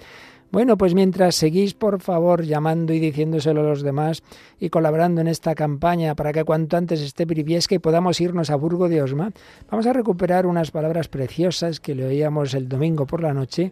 Bueno, 0.52 0.78
pues 0.78 0.96
mientras 0.96 1.36
seguís, 1.36 1.76
por 1.76 2.02
favor, 2.02 2.43
llamando 2.43 2.91
y 2.91 3.00
diciéndoselo 3.00 3.62
a 3.62 3.69
los 3.69 3.84
demás 3.84 4.22
y 4.60 4.69
colaborando 4.69 5.22
en 5.22 5.30
esta 5.30 5.56
campaña 5.56 6.13
para 6.15 6.34
que 6.34 6.43
cuanto 6.43 6.76
antes 6.76 7.00
esté 7.00 7.24
Briviesca 7.24 7.76
y 7.76 7.80
podamos 7.80 8.19
irnos 8.19 8.50
a 8.50 8.58
Burgo 8.58 8.89
de 8.89 9.02
Osma, 9.02 9.32
vamos 9.72 9.88
a 9.88 9.93
recuperar 9.93 10.46
unas 10.46 10.72
palabras 10.72 11.08
preciosas 11.08 11.80
que 11.80 11.96
le 11.96 12.06
oíamos 12.06 12.54
el 12.54 12.67
domingo 12.67 13.06
por 13.08 13.22
la 13.24 13.34
noche 13.34 13.72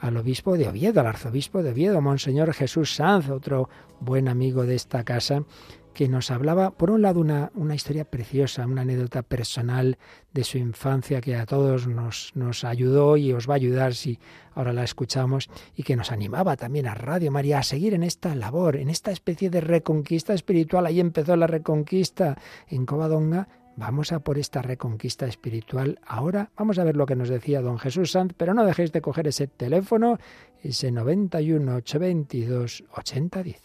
al 0.00 0.16
obispo 0.16 0.56
de 0.56 0.68
Oviedo, 0.68 1.00
al 1.00 1.06
arzobispo 1.06 1.62
de 1.62 1.70
Oviedo, 1.70 2.00
Monseñor 2.00 2.52
Jesús 2.54 2.94
Sanz, 2.94 3.28
otro 3.28 3.68
buen 4.00 4.28
amigo 4.28 4.64
de 4.64 4.74
esta 4.74 5.04
casa, 5.04 5.44
que 5.92 6.08
nos 6.08 6.30
hablaba, 6.30 6.70
por 6.70 6.90
un 6.90 7.02
lado, 7.02 7.20
una, 7.20 7.50
historia 7.74 8.04
preciosa, 8.06 8.64
una 8.66 8.82
anécdota 8.82 9.22
personal 9.22 9.98
de 10.32 10.44
su 10.44 10.56
infancia 10.56 11.20
que 11.20 11.36
a 11.36 11.44
todos 11.46 11.86
nos, 11.88 12.30
nos 12.34 12.64
ayudó 12.64 13.16
y 13.16 13.32
os 13.32 13.48
va 13.48 13.54
a 13.54 13.56
ayudar 13.56 13.94
si 13.94 14.18
ahora 14.54 14.72
la 14.72 14.84
escuchamos, 14.84 15.50
y 15.76 15.82
que 15.82 15.96
nos 15.96 16.12
animaba 16.12 16.56
también 16.56 16.86
a 16.86 16.94
Radio 16.94 17.30
María 17.30 17.58
a 17.58 17.62
seguir 17.62 17.92
en 17.92 18.02
esta 18.02 18.34
labor, 18.34 18.76
en 18.76 18.88
esta 18.88 19.10
especie 19.10 19.50
de 19.50 19.60
reconquista 19.60 20.32
espiritual. 20.32 20.86
Ahí 20.86 21.00
empezó 21.00 21.36
la 21.36 21.46
reconquista 21.46 22.38
en 22.68 22.86
Covadonga 22.86 23.48
Vamos 23.80 24.12
a 24.12 24.20
por 24.20 24.36
esta 24.38 24.60
reconquista 24.60 25.26
espiritual 25.26 26.00
ahora. 26.04 26.50
Vamos 26.58 26.78
a 26.78 26.84
ver 26.84 26.96
lo 26.96 27.06
que 27.08 27.16
nos 27.16 27.30
decía 27.30 27.62
don 27.62 27.78
Jesús 27.78 28.10
Sanz, 28.10 28.34
pero 28.36 28.52
no 28.52 28.66
dejéis 28.66 28.92
de 28.92 29.00
coger 29.00 29.26
ese 29.26 29.46
teléfono, 29.46 30.18
ese 30.62 30.92
91 30.92 31.76
822 31.76 32.84
8010. 32.94 33.62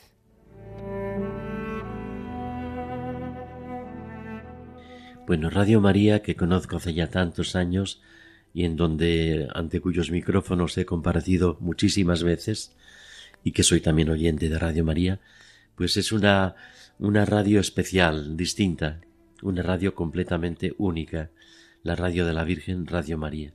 Bueno, 5.28 5.49
Radio 5.49 5.82
María, 5.82 6.21
que 6.21 6.38
conozco 6.38 6.78
hace 6.78 6.93
ya 6.93 7.10
tantos 7.10 7.58
años 7.58 8.01
y 8.54 8.63
en 8.63 8.78
donde 8.78 9.49
ante 9.54 9.82
cuyos 9.82 10.12
micrófonos 10.12 10.78
he 10.78 10.86
comparecido 10.86 11.58
muchísimas 11.60 12.23
veces 12.23 12.73
y 13.43 13.51
que 13.51 13.63
soy 13.63 13.82
también 13.82 14.10
oyente 14.10 14.47
de 14.47 14.58
Radio 14.60 14.86
María, 14.86 15.19
pues 15.75 15.97
es 15.97 16.13
una 16.13 16.56
una 16.99 17.25
radio 17.25 17.60
especial, 17.60 18.38
distinta, 18.38 19.01
una 19.41 19.61
radio 19.61 19.95
completamente 19.95 20.73
única, 20.77 21.29
la 21.83 21.95
radio 21.95 22.25
de 22.25 22.33
la 22.33 22.43
Virgen, 22.43 22.85
Radio 22.87 23.17
María. 23.17 23.53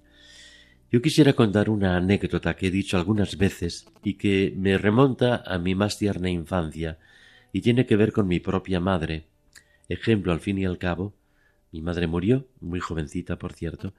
Yo 0.92 1.00
quisiera 1.02 1.32
contar 1.34 1.70
una 1.70 1.96
anécdota 1.96 2.54
que 2.56 2.66
he 2.66 2.70
dicho 2.70 2.96
algunas 2.96 3.36
veces 3.38 3.86
y 4.02 4.14
que 4.14 4.52
me 4.56 4.76
remonta 4.76 5.36
a 5.44 5.58
mi 5.58 5.74
más 5.74 5.98
tierna 5.98 6.30
infancia 6.30 6.98
y 7.52 7.60
tiene 7.60 7.86
que 7.86 7.96
ver 7.96 8.12
con 8.12 8.26
mi 8.28 8.40
propia 8.40 8.80
madre. 8.80 9.24
Ejemplo, 9.88 10.32
al 10.32 10.40
fin 10.40 10.58
y 10.58 10.64
al 10.66 10.78
cabo, 10.78 11.14
mi 11.72 11.80
madre 11.80 12.06
murió, 12.06 12.46
muy 12.60 12.80
jovencita, 12.80 13.38
por 13.38 13.52
cierto, 13.52 13.92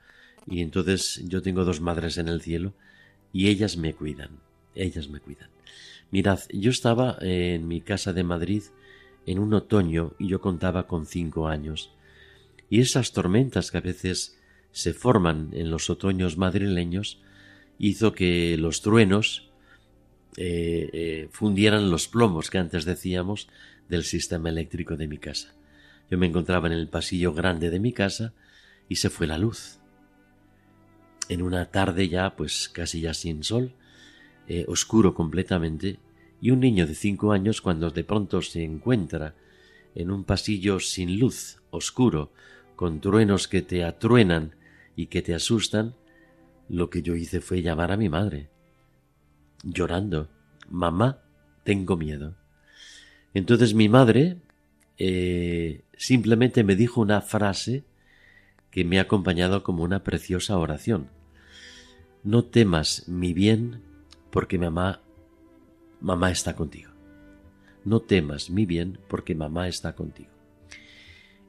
y 0.46 0.62
entonces 0.62 1.22
yo 1.26 1.42
tengo 1.42 1.64
dos 1.64 1.80
madres 1.82 2.18
en 2.18 2.28
el 2.28 2.42
cielo 2.42 2.74
y 3.34 3.48
ellas 3.48 3.78
me 3.78 3.94
cuidan, 3.94 4.30
ellas 4.76 5.08
me 5.10 5.20
cuidan. 5.20 5.50
Mirad, 6.12 6.40
yo 6.52 6.72
estaba 6.72 7.18
eh, 7.22 7.56
en 7.56 7.68
mi 7.70 7.80
casa 7.80 8.12
de 8.12 8.24
Madrid 8.24 8.64
en 9.26 9.40
un 9.40 9.54
otoño 9.54 10.14
y 10.20 10.28
yo 10.28 10.42
contaba 10.42 10.88
con 10.88 11.06
cinco 11.06 11.48
años. 11.48 11.92
Y 12.70 12.80
esas 12.82 13.14
tormentas 13.14 13.72
que 13.72 13.78
a 13.78 13.82
veces 13.82 14.38
se 14.72 14.94
forman 14.94 15.50
en 15.54 15.70
los 15.70 15.90
otoños 15.90 16.38
madrileños 16.38 17.20
hizo 17.78 18.14
que 18.14 18.56
los 18.58 18.82
truenos 18.82 19.50
eh, 20.38 20.90
eh, 20.94 21.28
fundieran 21.32 21.90
los 21.92 22.08
plomos 22.08 22.50
que 22.50 22.58
antes 22.58 22.86
decíamos 22.86 23.50
del 23.90 24.04
sistema 24.04 24.50
eléctrico 24.50 24.96
de 24.96 25.08
mi 25.08 25.18
casa. 25.18 25.54
Yo 26.10 26.18
me 26.18 26.28
encontraba 26.28 26.68
en 26.68 26.74
el 26.74 26.88
pasillo 26.88 27.34
grande 27.34 27.70
de 27.70 27.80
mi 27.80 27.92
casa 27.94 28.34
y 28.88 28.98
se 28.98 29.10
fue 29.10 29.28
la 29.28 29.38
luz. 29.38 29.78
En 31.30 31.42
una 31.42 31.66
tarde 31.66 32.10
ya, 32.10 32.36
pues 32.36 32.70
casi 32.70 33.02
ya 33.02 33.14
sin 33.14 33.44
sol, 33.44 33.74
eh, 34.48 34.66
oscuro 34.68 35.14
completamente, 35.14 36.00
y 36.42 36.50
un 36.50 36.60
niño 36.60 36.88
de 36.88 36.96
cinco 36.96 37.32
años 37.32 37.62
cuando 37.62 37.92
de 37.92 38.04
pronto 38.04 38.42
se 38.42 38.64
encuentra 38.64 39.36
en 39.94 40.10
un 40.10 40.24
pasillo 40.24 40.80
sin 40.80 41.20
luz, 41.20 41.62
oscuro, 41.70 42.32
con 42.76 43.00
truenos 43.00 43.48
que 43.48 43.62
te 43.62 43.84
atruenan 43.84 44.56
y 44.96 45.06
que 45.06 45.22
te 45.22 45.36
asustan, 45.36 45.94
lo 46.68 46.90
que 46.90 47.04
yo 47.04 47.16
hice 47.16 47.42
fue 47.42 47.62
llamar 47.62 47.92
a 47.92 47.98
mi 47.98 48.10
madre, 48.10 48.50
llorando, 49.64 50.30
mamá, 50.70 51.20
tengo 51.64 51.96
miedo. 51.96 52.34
Entonces 53.34 53.76
mi 53.76 53.88
madre 53.88 54.38
eh, 54.98 55.84
simplemente 55.96 56.64
me 56.64 56.76
dijo 56.76 57.02
una 57.02 57.22
frase 57.22 57.84
que 58.72 58.84
me 58.84 58.98
ha 58.98 59.04
acompañado 59.04 59.64
como 59.64 59.84
una 59.84 60.04
preciosa 60.04 60.58
oración. 60.58 61.10
No 62.24 62.46
temas 62.46 63.08
mi 63.08 63.34
bien, 63.34 63.82
porque 64.32 64.58
mamá 64.58 65.02
mamá 66.02 66.32
está 66.32 66.56
contigo. 66.56 66.92
No 67.86 68.02
temas 68.02 68.50
mi 68.50 68.66
bien 68.66 69.00
porque 69.08 69.36
mamá 69.36 69.68
está 69.68 69.96
contigo. 69.96 70.30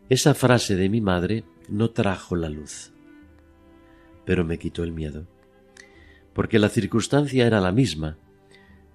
Esa 0.09 0.35
frase 0.35 0.77
de 0.77 0.89
mi 0.89 1.01
madre 1.01 1.45
no 1.69 1.91
trajo 1.91 2.37
la 2.37 2.49
luz, 2.49 2.93
pero 4.27 4.45
me 4.45 4.59
quitó 4.59 4.85
el 4.85 4.93
miedo, 4.93 5.27
porque 6.35 6.59
la 6.59 6.69
circunstancia 6.69 7.47
era 7.47 7.61
la 7.61 7.73
misma, 7.73 8.19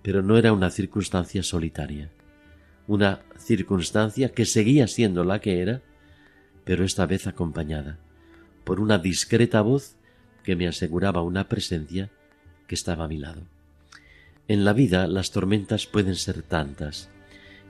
pero 0.03 0.21
no 0.21 0.37
era 0.37 0.53
una 0.53 0.69
circunstancia 0.69 1.41
solitaria, 1.41 2.11
una 2.87 3.21
circunstancia 3.37 4.29
que 4.29 4.45
seguía 4.45 4.87
siendo 4.87 5.23
la 5.23 5.39
que 5.39 5.61
era, 5.61 5.81
pero 6.65 6.83
esta 6.83 7.05
vez 7.05 7.25
acompañada 7.25 7.99
por 8.63 8.79
una 8.81 8.97
discreta 8.99 9.61
voz 9.61 9.95
que 10.43 10.55
me 10.57 10.67
aseguraba 10.67 11.21
una 11.21 11.47
presencia 11.47 12.11
que 12.67 12.75
estaba 12.75 13.05
a 13.05 13.07
mi 13.07 13.17
lado. 13.17 13.43
En 14.49 14.63
la 14.63 14.71
vida 14.71 15.07
las 15.07 15.31
tormentas 15.31 15.87
pueden 15.87 16.15
ser 16.15 16.41
tantas 16.41 17.09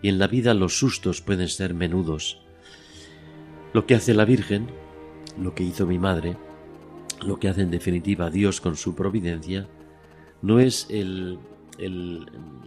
y 0.01 0.09
en 0.09 0.19
la 0.19 0.27
vida 0.27 0.53
los 0.53 0.77
sustos 0.77 1.21
pueden 1.21 1.47
ser 1.49 1.73
menudos. 1.73 2.39
Lo 3.73 3.87
que 3.87 3.95
hace 3.95 4.13
la 4.13 4.25
Virgen, 4.25 4.67
lo 5.39 5.55
que 5.55 5.63
hizo 5.63 5.87
mi 5.87 5.97
madre, 5.97 6.37
lo 7.25 7.39
que 7.39 7.49
hace 7.49 7.61
en 7.61 7.71
definitiva 7.71 8.29
Dios 8.29 8.61
con 8.61 8.75
su 8.77 8.93
providencia, 8.93 9.67
no 10.43 10.59
es 10.59 10.85
el, 10.91 11.39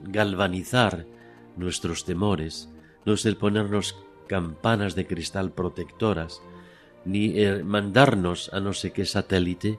galvanizar 0.02 1.06
nuestros 1.56 2.04
temores, 2.04 2.68
no 3.06 3.12
es 3.12 3.24
el 3.26 3.36
ponernos 3.36 3.96
campanas 4.26 4.96
de 4.96 5.06
cristal 5.06 5.52
protectoras, 5.52 6.42
ni 7.04 7.38
el 7.38 7.64
mandarnos 7.64 8.52
a 8.52 8.58
no 8.60 8.72
sé 8.72 8.90
qué 8.92 9.04
satélite 9.06 9.78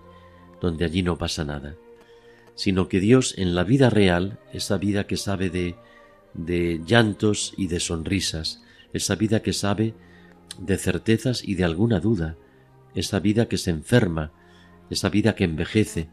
donde 0.62 0.86
allí 0.86 1.04
no 1.04 1.18
pasa 1.18 1.44
nada 1.44 1.76
sino 2.62 2.88
que 2.90 3.00
Dios 3.00 3.34
en 3.40 3.56
la 3.56 3.64
vida 3.64 3.90
real, 3.90 4.38
esa 4.54 4.78
vida 4.78 5.08
que 5.08 5.18
sabe 5.18 5.50
de, 5.50 5.74
de 6.36 6.80
llantos 6.86 7.56
y 7.58 7.66
de 7.66 7.80
sonrisas, 7.80 8.62
esa 8.94 9.16
vida 9.16 9.42
que 9.42 9.52
sabe 9.52 9.96
de 10.60 10.78
certezas 10.78 11.44
y 11.44 11.56
de 11.56 11.64
alguna 11.64 12.00
duda, 12.00 12.38
esa 12.94 13.20
vida 13.20 13.48
que 13.48 13.58
se 13.58 13.72
enferma, 13.72 14.32
esa 14.92 15.10
vida 15.10 15.34
que 15.34 15.44
envejece, 15.44 16.10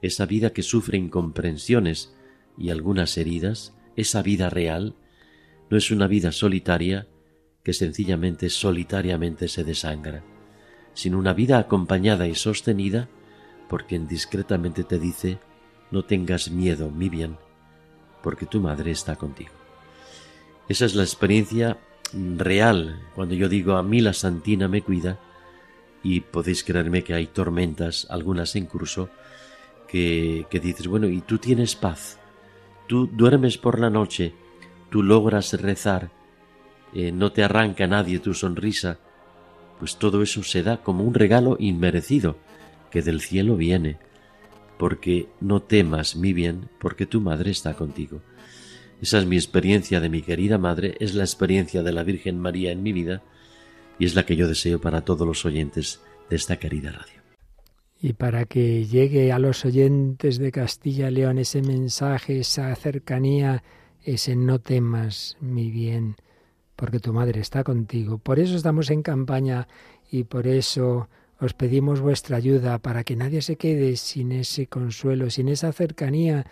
esa 0.00 0.24
vida 0.24 0.54
que 0.54 0.62
sufre 0.62 0.96
incomprensiones 0.96 2.14
y 2.56 2.70
algunas 2.70 3.18
heridas, 3.18 3.74
esa 3.94 4.22
vida 4.22 4.48
real, 4.48 4.94
no 5.68 5.76
es 5.76 5.90
una 5.90 6.06
vida 6.06 6.32
solitaria 6.32 7.08
que 7.62 7.74
sencillamente, 7.74 8.48
solitariamente 8.48 9.48
se 9.48 9.64
desangra, 9.64 10.24
sino 10.94 11.18
una 11.18 11.34
vida 11.34 11.58
acompañada 11.58 12.26
y 12.26 12.34
sostenida, 12.34 13.10
porque 13.68 13.98
discretamente 13.98 14.82
te 14.84 14.98
dice 14.98 15.36
no 15.90 16.04
tengas 16.04 16.50
miedo, 16.50 16.90
mi 16.90 17.08
bien, 17.08 17.36
porque 18.22 18.46
tu 18.46 18.60
madre 18.60 18.92
está 18.92 19.16
contigo. 19.16 19.50
Esa 20.68 20.84
es 20.84 20.94
la 20.94 21.02
experiencia 21.02 21.78
real 22.12 23.00
cuando 23.14 23.34
yo 23.34 23.48
digo 23.48 23.74
a 23.76 23.82
mí 23.84 24.00
la 24.00 24.12
Santina 24.12 24.66
me 24.68 24.82
cuida 24.82 25.18
y 26.02 26.20
podéis 26.20 26.62
creerme 26.62 27.02
que 27.02 27.14
hay 27.14 27.26
tormentas, 27.26 28.06
algunas 28.08 28.54
en 28.56 28.66
curso, 28.66 29.08
que, 29.88 30.46
dices, 30.62 30.86
bueno, 30.86 31.08
y 31.08 31.20
tú 31.22 31.38
tienes 31.38 31.74
paz, 31.74 32.18
tú 32.86 33.08
duermes 33.12 33.58
por 33.58 33.80
la 33.80 33.90
noche, 33.90 34.32
tú 34.90 35.02
logras 35.02 35.52
rezar, 35.60 36.10
eh, 36.94 37.10
no 37.10 37.32
te 37.32 37.42
arranca 37.42 37.88
nadie 37.88 38.20
tu 38.20 38.32
sonrisa, 38.32 38.98
pues 39.80 39.96
todo 39.96 40.22
eso 40.22 40.44
se 40.44 40.62
da 40.62 40.76
como 40.76 41.02
un 41.02 41.14
regalo 41.14 41.56
inmerecido 41.58 42.36
que 42.92 43.02
del 43.02 43.20
cielo 43.20 43.56
viene 43.56 43.98
porque 44.80 45.28
no 45.42 45.60
temas 45.60 46.16
mi 46.16 46.32
bien, 46.32 46.70
porque 46.80 47.04
tu 47.04 47.20
madre 47.20 47.50
está 47.50 47.74
contigo. 47.76 48.22
Esa 49.02 49.18
es 49.18 49.26
mi 49.26 49.36
experiencia 49.36 50.00
de 50.00 50.08
mi 50.08 50.22
querida 50.22 50.56
madre, 50.56 50.96
es 51.00 51.14
la 51.14 51.22
experiencia 51.24 51.82
de 51.82 51.92
la 51.92 52.02
Virgen 52.02 52.38
María 52.40 52.72
en 52.72 52.82
mi 52.82 52.94
vida 52.94 53.22
y 53.98 54.06
es 54.06 54.14
la 54.14 54.24
que 54.24 54.36
yo 54.36 54.48
deseo 54.48 54.80
para 54.80 55.02
todos 55.04 55.28
los 55.28 55.44
oyentes 55.44 56.00
de 56.30 56.36
esta 56.36 56.56
querida 56.56 56.92
radio. 56.92 57.20
Y 58.00 58.14
para 58.14 58.46
que 58.46 58.86
llegue 58.86 59.32
a 59.32 59.38
los 59.38 59.66
oyentes 59.66 60.38
de 60.38 60.50
Castilla 60.50 61.10
y 61.10 61.14
León 61.14 61.38
ese 61.38 61.60
mensaje, 61.60 62.38
esa 62.38 62.74
cercanía, 62.74 63.62
ese 64.02 64.34
no 64.34 64.60
temas 64.60 65.36
mi 65.42 65.70
bien, 65.70 66.16
porque 66.74 67.00
tu 67.00 67.12
madre 67.12 67.40
está 67.40 67.64
contigo. 67.64 68.16
Por 68.16 68.38
eso 68.40 68.56
estamos 68.56 68.88
en 68.90 69.02
campaña 69.02 69.68
y 70.10 70.24
por 70.24 70.46
eso 70.46 71.06
os 71.40 71.54
pedimos 71.54 72.00
vuestra 72.00 72.36
ayuda 72.36 72.76
para 72.84 73.00
que 73.02 73.16
nadie 73.16 73.40
se 73.40 73.56
quede 73.56 73.96
sin 73.96 74.28
ese 74.30 74.66
consuelo, 74.68 75.30
sin 75.32 75.48
esa 75.48 75.72
cercanía 75.72 76.44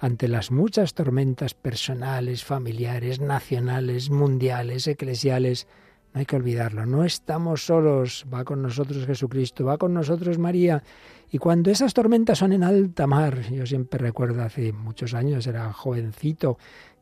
ante 0.00 0.26
las 0.26 0.50
muchas 0.50 0.94
tormentas 0.94 1.52
personales, 1.52 2.42
familiares, 2.42 3.20
nacionales, 3.20 4.08
mundiales, 4.08 4.88
eclesiales. 4.88 5.66
No 6.14 6.20
hay 6.20 6.24
que 6.24 6.36
olvidarlo, 6.36 6.86
no 6.86 7.04
estamos 7.04 7.66
solos, 7.66 8.24
va 8.32 8.42
con 8.44 8.62
nosotros 8.62 9.04
Jesucristo, 9.04 9.66
va 9.66 9.76
con 9.76 9.92
nosotros 9.92 10.38
María. 10.38 10.82
Y 11.30 11.36
cuando 11.36 11.70
esas 11.70 11.92
tormentas 11.92 12.38
son 12.38 12.54
en 12.54 12.64
alta 12.64 13.06
mar, 13.06 13.38
yo 13.50 13.66
siempre 13.66 13.98
recuerdo 13.98 14.42
hace 14.42 14.72
muchos 14.72 15.12
años, 15.12 15.46
era 15.46 15.70
jovencito, 15.74 16.56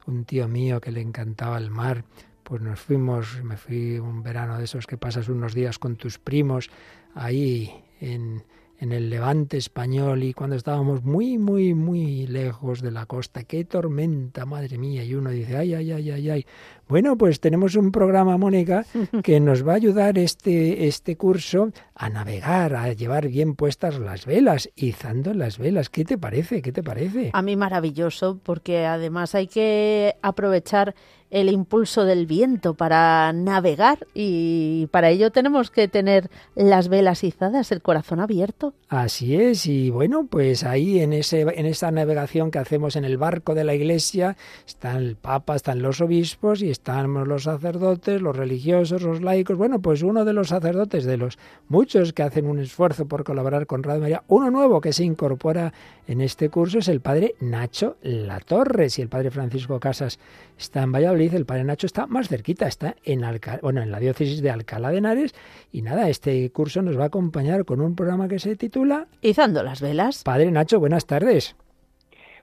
un 0.04 0.24
tío 0.24 0.48
mío 0.48 0.80
que 0.80 0.90
le 0.90 1.00
encantaba 1.00 1.58
el 1.58 1.70
mar, 1.70 2.04
pues 2.42 2.60
nos 2.60 2.80
fuimos, 2.80 3.40
me 3.44 3.56
fui 3.56 4.00
un 4.00 4.24
verano 4.24 4.58
de 4.58 4.64
esos 4.64 4.88
que 4.88 4.98
pasas 4.98 5.28
unos 5.28 5.54
días 5.54 5.78
con 5.78 5.94
tus 5.94 6.18
primos 6.18 6.68
ahí 7.14 7.70
en, 8.00 8.42
en 8.80 8.92
el 8.92 9.10
levante 9.10 9.56
español 9.56 10.22
y 10.22 10.32
cuando 10.32 10.56
estábamos 10.56 11.02
muy, 11.04 11.38
muy, 11.38 11.74
muy 11.74 12.26
lejos 12.26 12.80
de 12.80 12.90
la 12.90 13.06
costa. 13.06 13.44
¡Qué 13.44 13.64
tormenta, 13.64 14.46
madre 14.46 14.78
mía! 14.78 15.04
Y 15.04 15.14
uno 15.14 15.30
dice, 15.30 15.56
ay, 15.56 15.74
ay, 15.74 15.90
ay, 15.92 16.10
ay, 16.10 16.30
ay, 16.30 16.46
bueno, 16.90 17.16
pues 17.16 17.38
tenemos 17.38 17.76
un 17.76 17.92
programa, 17.92 18.36
Mónica, 18.36 18.84
que 19.22 19.38
nos 19.38 19.64
va 19.66 19.74
a 19.74 19.76
ayudar 19.76 20.18
este, 20.18 20.88
este 20.88 21.14
curso 21.16 21.70
a 21.94 22.08
navegar, 22.10 22.74
a 22.74 22.92
llevar 22.92 23.28
bien 23.28 23.54
puestas 23.54 24.00
las 24.00 24.26
velas, 24.26 24.68
izando 24.74 25.32
las 25.32 25.56
velas. 25.58 25.88
¿Qué 25.88 26.04
te 26.04 26.18
parece? 26.18 26.62
¿Qué 26.62 26.72
te 26.72 26.82
parece? 26.82 27.30
A 27.32 27.42
mí 27.42 27.54
maravilloso, 27.54 28.40
porque 28.42 28.86
además 28.86 29.36
hay 29.36 29.46
que 29.46 30.16
aprovechar 30.20 30.96
el 31.28 31.48
impulso 31.48 32.04
del 32.04 32.26
viento 32.26 32.74
para 32.74 33.32
navegar 33.32 34.04
y 34.14 34.88
para 34.90 35.10
ello 35.10 35.30
tenemos 35.30 35.70
que 35.70 35.86
tener 35.86 36.28
las 36.56 36.88
velas 36.88 37.22
izadas, 37.22 37.70
el 37.70 37.82
corazón 37.82 38.18
abierto. 38.18 38.74
Así 38.88 39.36
es, 39.36 39.64
y 39.66 39.90
bueno, 39.90 40.26
pues 40.28 40.64
ahí 40.64 40.98
en, 40.98 41.12
ese, 41.12 41.42
en 41.42 41.66
esa 41.66 41.92
navegación 41.92 42.50
que 42.50 42.58
hacemos 42.58 42.96
en 42.96 43.04
el 43.04 43.16
barco 43.16 43.54
de 43.54 43.62
la 43.62 43.74
iglesia 43.74 44.36
están 44.66 44.96
el 44.96 45.14
Papa, 45.14 45.54
están 45.54 45.82
los 45.82 46.00
obispos 46.00 46.62
y 46.62 46.70
estamos 46.80 47.28
los 47.28 47.42
sacerdotes, 47.44 48.22
los 48.22 48.34
religiosos, 48.34 49.02
los 49.02 49.20
laicos. 49.20 49.58
Bueno, 49.58 49.80
pues 49.80 50.02
uno 50.02 50.24
de 50.24 50.32
los 50.32 50.48
sacerdotes, 50.48 51.04
de 51.04 51.18
los 51.18 51.38
muchos 51.68 52.14
que 52.14 52.22
hacen 52.22 52.46
un 52.46 52.58
esfuerzo 52.58 53.06
por 53.06 53.22
colaborar 53.22 53.66
con 53.66 53.82
Radio 53.82 54.00
María, 54.00 54.22
uno 54.28 54.50
nuevo 54.50 54.80
que 54.80 54.94
se 54.94 55.04
incorpora 55.04 55.74
en 56.08 56.22
este 56.22 56.48
curso 56.48 56.78
es 56.78 56.88
el 56.88 57.02
padre 57.02 57.34
Nacho 57.40 57.96
Latorre. 58.02 58.88
Si 58.88 59.02
el 59.02 59.10
padre 59.10 59.30
Francisco 59.30 59.78
Casas 59.78 60.18
está 60.58 60.82
en 60.82 60.90
Valladolid, 60.92 61.34
el 61.34 61.44
padre 61.44 61.64
Nacho 61.64 61.86
está 61.86 62.06
más 62.06 62.28
cerquita, 62.28 62.66
está 62.66 62.96
en, 63.04 63.20
bueno, 63.60 63.82
en 63.82 63.90
la 63.90 64.00
diócesis 64.00 64.40
de 64.40 64.50
Alcalá 64.50 64.90
de 64.90 64.98
Henares. 64.98 65.34
Y 65.72 65.82
nada, 65.82 66.08
este 66.08 66.48
curso 66.50 66.80
nos 66.80 66.98
va 66.98 67.04
a 67.04 67.08
acompañar 67.08 67.66
con 67.66 67.82
un 67.82 67.94
programa 67.94 68.26
que 68.26 68.38
se 68.38 68.56
titula... 68.56 69.06
Izando 69.20 69.62
las 69.62 69.82
velas. 69.82 70.22
Padre 70.24 70.50
Nacho, 70.50 70.80
buenas 70.80 71.04
tardes. 71.04 71.54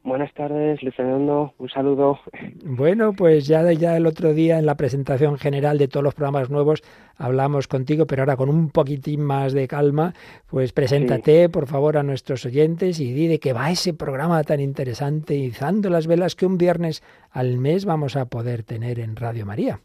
Buenas 0.08 0.34
tardes, 0.34 0.82
Luis 0.84 0.96
Fernando, 0.96 1.54
un 1.58 1.68
saludo. 1.68 2.18
Bueno, 2.64 3.12
pues 3.12 3.46
ya, 3.46 3.70
ya 3.74 3.98
el 3.98 4.06
otro 4.08 4.34
día 4.34 4.58
en 4.58 4.66
la 4.66 4.76
presentación 4.78 5.38
general 5.38 5.78
de 5.78 5.90
todos 5.90 6.02
los 6.06 6.16
programas 6.16 6.50
nuevos 6.50 6.82
hablamos 7.18 7.68
contigo, 7.68 8.08
pero 8.08 8.22
ahora 8.22 8.38
con 8.38 8.48
un 8.48 8.70
poquitín 8.70 9.20
más 9.22 9.52
de 9.52 9.68
calma, 9.68 10.14
pues 10.50 10.72
preséntate 10.72 11.50
por 11.50 11.68
favor 11.68 11.98
a 11.98 12.04
nuestros 12.04 12.46
oyentes 12.46 13.02
y 13.02 13.12
di 13.12 13.28
de 13.28 13.40
qué 13.42 13.52
va 13.52 13.70
ese 13.70 13.94
programa 13.94 14.42
tan 14.46 14.62
interesante, 14.62 15.36
izando 15.36 15.90
las 15.90 16.08
velas 16.08 16.36
que 16.38 16.46
un 16.46 16.58
viernes 16.58 17.04
al 17.32 17.58
mes 17.58 17.84
vamos 17.84 18.16
a 18.16 18.28
poder 18.28 18.64
tener 18.64 19.00
en 19.00 19.18
Radio 19.18 19.46
María. 19.46 19.82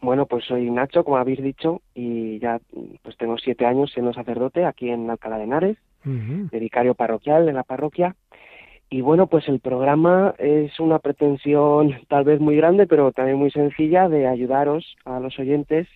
Bueno, 0.00 0.26
pues 0.26 0.44
soy 0.44 0.70
Nacho, 0.70 1.02
como 1.02 1.16
habéis 1.16 1.42
dicho, 1.42 1.82
y 1.92 2.38
ya 2.38 2.60
pues 3.02 3.16
tengo 3.16 3.36
siete 3.38 3.66
años 3.66 3.90
siendo 3.92 4.12
sacerdote 4.12 4.64
aquí 4.64 4.90
en 4.90 5.10
Alcalá 5.10 5.38
de 5.38 5.44
Henares, 5.44 5.76
dedicario 6.04 6.94
parroquial 6.94 7.46
de 7.46 7.52
la 7.52 7.64
parroquia. 7.64 8.14
Y 8.92 9.00
bueno, 9.00 9.26
pues 9.26 9.48
el 9.48 9.58
programa 9.58 10.34
es 10.36 10.78
una 10.78 10.98
pretensión 10.98 11.98
tal 12.08 12.24
vez 12.24 12.40
muy 12.40 12.56
grande, 12.56 12.86
pero 12.86 13.10
también 13.10 13.38
muy 13.38 13.50
sencilla 13.50 14.10
de 14.10 14.26
ayudaros 14.26 14.84
a 15.06 15.18
los 15.18 15.38
oyentes 15.38 15.88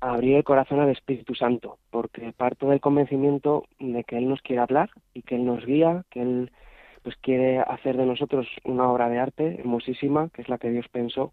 a 0.00 0.14
abrir 0.14 0.34
el 0.38 0.42
corazón 0.42 0.80
al 0.80 0.88
Espíritu 0.88 1.36
Santo, 1.36 1.78
porque 1.90 2.32
parto 2.36 2.68
del 2.68 2.80
convencimiento 2.80 3.66
de 3.78 4.02
que 4.02 4.18
Él 4.18 4.28
nos 4.28 4.42
quiere 4.42 4.62
hablar 4.62 4.90
y 5.12 5.22
que 5.22 5.36
Él 5.36 5.44
nos 5.44 5.64
guía, 5.64 6.02
que 6.10 6.22
Él 6.22 6.50
pues 7.04 7.14
quiere 7.20 7.60
hacer 7.60 7.96
de 7.96 8.04
nosotros 8.04 8.48
una 8.64 8.90
obra 8.90 9.08
de 9.08 9.20
arte 9.20 9.60
hermosísima, 9.60 10.28
que 10.30 10.42
es 10.42 10.48
la 10.48 10.58
que 10.58 10.70
Dios 10.70 10.88
pensó. 10.90 11.32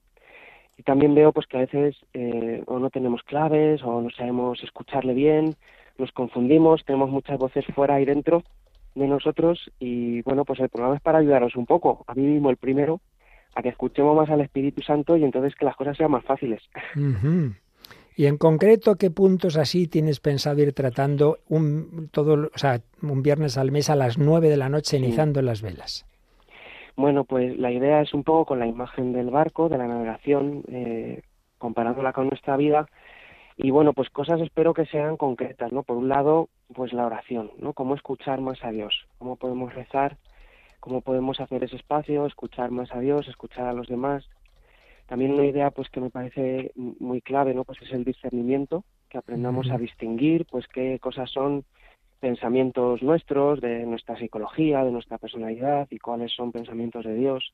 Y 0.78 0.84
también 0.84 1.16
veo 1.16 1.32
pues 1.34 1.48
que 1.48 1.58
a 1.58 1.62
veces 1.62 1.98
eh, 2.14 2.62
o 2.68 2.78
no 2.78 2.92
tenemos 2.92 3.24
claves 3.24 3.82
o 3.84 4.04
no 4.04 4.12
sabemos 4.12 4.64
escucharle 4.64 5.16
bien, 5.16 5.56
nos 5.98 6.12
confundimos, 6.12 6.86
tenemos 6.86 7.10
muchas 7.10 7.40
voces 7.40 7.66
fuera 7.74 8.00
y 8.00 8.06
dentro 8.06 8.44
de 8.96 9.08
nosotros 9.08 9.72
y 9.80 10.22
bueno, 10.24 10.46
pues 10.46 10.60
el 10.60 10.70
programa 10.70 10.96
es 10.96 11.02
para 11.02 11.20
ayudaros 11.20 11.56
un 11.56 11.66
poco, 11.66 12.04
a 12.08 12.14
mí 12.16 12.24
mismo 12.24 12.50
el 12.50 12.58
primero, 12.58 13.00
a 13.56 13.62
que 13.62 13.70
escuchemos 13.70 14.16
más 14.16 14.30
al 14.30 14.42
Espíritu 14.42 14.82
Santo 14.82 15.18
y 15.18 15.24
entonces 15.24 15.56
que 15.56 15.66
las 15.66 15.76
cosas 15.76 15.98
sean 15.98 16.12
más 16.12 16.24
fáciles. 16.24 16.62
Y 18.16 18.26
en 18.26 18.38
concreto, 18.38 18.96
¿qué 18.98 19.10
puntos 19.12 19.56
así 19.58 19.88
tienes 19.88 20.20
pensado 20.20 20.62
ir 20.62 20.74
tratando 20.74 21.40
un, 21.48 22.10
todo, 22.12 22.50
un 23.02 23.24
viernes 23.24 23.58
al 23.58 23.72
mes 23.72 23.90
a 23.90 23.96
las 23.96 24.18
nueve 24.18 24.50
de 24.50 24.58
la 24.58 24.70
noche 24.70 24.98
cenizando 25.00 25.42
las 25.42 25.62
velas? 25.62 26.06
Bueno, 26.98 27.24
pues 27.24 27.58
la 27.58 27.72
idea 27.72 28.02
es 28.02 28.14
un 28.14 28.24
poco 28.24 28.46
con 28.46 28.60
la 28.60 28.68
imagen 28.68 29.14
del 29.14 29.30
barco, 29.30 29.70
de 29.70 29.78
la 29.78 29.88
navegación, 29.88 30.64
eh, 30.72 31.22
comparándola 31.58 32.12
con 32.12 32.28
nuestra 32.28 32.58
vida, 32.58 32.86
y 33.64 33.70
bueno, 33.70 33.94
pues 33.94 34.10
cosas 34.10 34.42
espero 34.42 34.74
que 34.74 34.88
sean 34.88 35.18
concretas, 35.18 35.72
¿no? 35.72 35.84
Por 35.84 35.96
un 35.96 36.08
lado, 36.10 36.50
pues 36.74 36.94
la 36.94 37.06
oración, 37.06 37.52
¿no? 37.60 37.74
Cómo 37.74 37.94
escuchar 37.94 38.42
más 38.42 38.64
a 38.64 38.72
Dios, 38.72 39.06
cómo 39.20 39.36
podemos 39.36 39.72
rezar, 39.76 40.18
cómo 40.80 41.02
podemos 41.02 41.40
hacer 41.40 41.64
ese 41.64 41.76
espacio, 41.76 42.26
escuchar 42.26 42.72
más 42.72 42.92
a 42.92 43.00
Dios, 43.00 43.28
escuchar 43.28 43.68
a 43.68 43.74
los 43.74 43.88
demás. 43.88 44.26
También 45.06 45.32
una 45.34 45.46
idea 45.46 45.70
pues 45.70 45.90
que 45.90 46.02
me 46.02 46.10
parece 46.10 46.72
muy 46.76 47.22
clave, 47.22 47.54
¿no? 47.54 47.64
Pues 47.64 47.80
es 47.84 47.92
el 47.92 48.04
discernimiento, 48.04 48.84
que 49.10 49.20
aprendamos 49.20 49.70
a 49.70 49.78
distinguir 49.78 50.48
pues 50.50 50.66
qué 50.68 50.98
cosas 51.00 51.30
son 51.30 51.64
pensamientos 52.20 53.04
nuestros, 53.04 53.62
de 53.62 53.86
nuestra 53.86 54.18
psicología, 54.18 54.84
de 54.84 54.92
nuestra 54.92 55.20
personalidad 55.20 55.88
y 55.92 56.00
cuáles 56.00 56.32
son 56.34 56.52
pensamientos 56.52 57.06
de 57.06 57.14
Dios. 57.14 57.52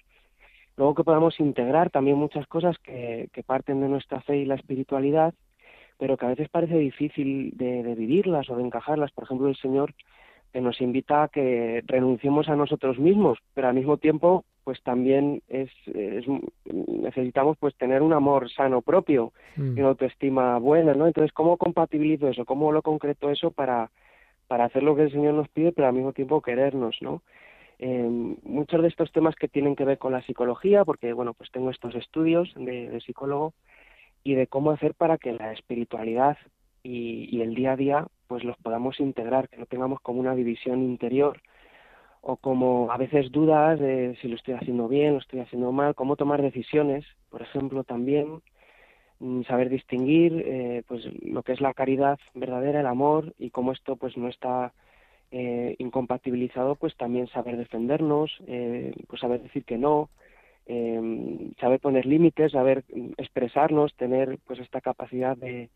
Luego 0.78 0.95
que 0.95 1.03
podamos 1.03 1.38
integrar 1.41 1.89
también 1.89 2.16
muchas 2.18 2.47
cosas 2.47 2.78
que, 2.78 3.28
que 3.34 3.43
parten 3.43 3.82
de 3.82 3.89
nuestra 3.89 4.22
fe 4.22 4.38
y 4.38 4.45
la 4.45 4.55
espiritualidad 4.55 5.34
pero 5.98 6.18
que 6.18 6.26
a 6.26 6.30
veces 6.30 6.50
parece 6.50 6.78
difícil 6.78 7.52
de, 7.58 7.84
de 7.84 7.95
vivirlas 7.95 8.50
o 8.50 8.56
de 8.56 8.64
encajarlas. 8.64 9.12
Por 9.12 9.24
ejemplo, 9.24 9.48
el 9.48 9.56
Señor 9.56 9.93
eh, 10.54 10.62
nos 10.62 10.80
invita 10.80 11.24
a 11.24 11.28
que 11.28 11.84
renunciemos 11.88 12.50
a 12.50 12.56
nosotros 12.56 13.00
mismos, 13.00 13.39
pero 13.54 13.68
al 13.68 13.74
mismo 13.74 13.98
tiempo, 13.98 14.45
pues 14.64 14.82
también 14.84 15.41
es, 15.48 15.72
es 15.93 16.26
necesitamos 16.66 17.58
pues 17.58 17.76
tener 17.78 18.02
un 18.02 18.14
amor 18.14 18.52
sano 18.52 18.82
propio 18.82 19.34
y 19.56 19.62
mm. 19.62 19.80
una 19.80 19.88
autoestima 19.88 20.60
buena, 20.60 20.93
¿no? 20.93 21.08
Entonces, 21.08 21.32
¿cómo 21.32 21.58
compatibilizo 21.58 22.28
eso? 22.28 22.45
¿Cómo 22.45 22.72
lo 22.72 22.82
concreto 22.82 23.32
eso 23.32 23.50
para, 23.52 23.89
para 24.48 24.66
hacer 24.66 24.84
lo 24.84 24.95
que 24.95 25.04
el 25.04 25.12
Señor 25.12 25.34
nos 25.34 25.50
pide, 25.50 25.72
pero 25.72 25.88
al 25.88 25.93
mismo 25.93 26.14
tiempo 26.14 26.41
querernos, 26.41 26.98
¿no? 27.02 27.24
Eh, 27.80 28.36
muchos 28.43 28.82
de 28.82 28.88
estos 28.88 29.12
temas 29.12 29.36
que 29.36 29.48
tienen 29.48 29.76
que 29.76 29.86
ver 29.86 29.98
con 30.00 30.12
la 30.12 30.22
psicología, 30.24 30.84
porque, 30.84 31.14
bueno, 31.14 31.34
pues 31.34 31.50
tengo 31.52 31.70
estos 31.70 31.95
estudios 31.95 32.52
de 32.56 33.00
psicólogo, 33.06 33.54
y 34.28 34.36
de 34.36 34.46
cómo 34.46 34.72
hacer 34.72 34.94
para 34.94 35.18
que 35.18 35.32
la 35.32 35.54
espiritualidad 35.54 36.38
y, 36.84 37.40
el 37.42 37.54
día 37.56 37.72
a 37.72 37.76
día 37.78 38.08
pues 38.28 38.44
los 38.44 38.58
podamos 38.58 39.00
integrar, 39.00 39.48
que 39.48 39.56
no 39.58 39.66
tengamos 39.68 40.00
como 40.02 40.20
una 40.20 40.36
división 40.36 40.82
interior 40.84 41.42
o 42.22 42.36
como 42.38 42.92
a 42.92 42.98
veces 42.98 43.32
dudas 43.32 43.80
de 43.80 44.18
si 44.22 44.28
lo 44.28 44.36
estoy 44.36 44.56
haciendo 44.56 44.88
bien, 44.90 45.14
lo 45.14 45.20
estoy 45.20 45.40
haciendo 45.40 45.72
mal, 45.72 45.96
cómo 45.96 46.16
tomar 46.18 46.42
decisiones, 46.42 47.06
por 47.30 47.42
ejemplo, 47.42 47.84
también 47.86 48.42
mm, 49.20 49.44
saber 49.44 49.70
distinguir 49.70 50.44
eh, 50.46 50.84
pues 50.90 51.04
lo 51.24 51.42
que 51.44 51.54
es 51.54 51.62
la 51.62 51.74
caridad 51.74 52.18
verdadera, 52.34 52.82
el 52.82 52.88
amor 52.88 53.34
y 53.40 53.50
cómo 53.52 53.72
esto 53.74 53.96
pues 53.98 54.18
no 54.18 54.28
está 54.30 54.74
eh, 55.32 55.76
incompatibilizado, 55.78 56.76
pues 56.76 56.96
también 56.98 57.28
saber 57.28 57.56
defendernos, 57.58 58.30
eh, 58.48 58.92
pues 59.08 59.22
saber 59.22 59.42
decir 59.42 59.64
que 59.66 59.78
no, 59.78 60.10
Em, 60.70 61.53
saber 61.61 61.80
poner 61.80 62.05
límites, 62.05 62.51
saber 62.51 62.84
mm, 62.93 63.13
expresarnos, 63.18 63.95
tener 63.95 64.38
pues 64.45 64.59
esta 64.59 64.82
capacidad 64.82 65.38
de, 65.38 65.70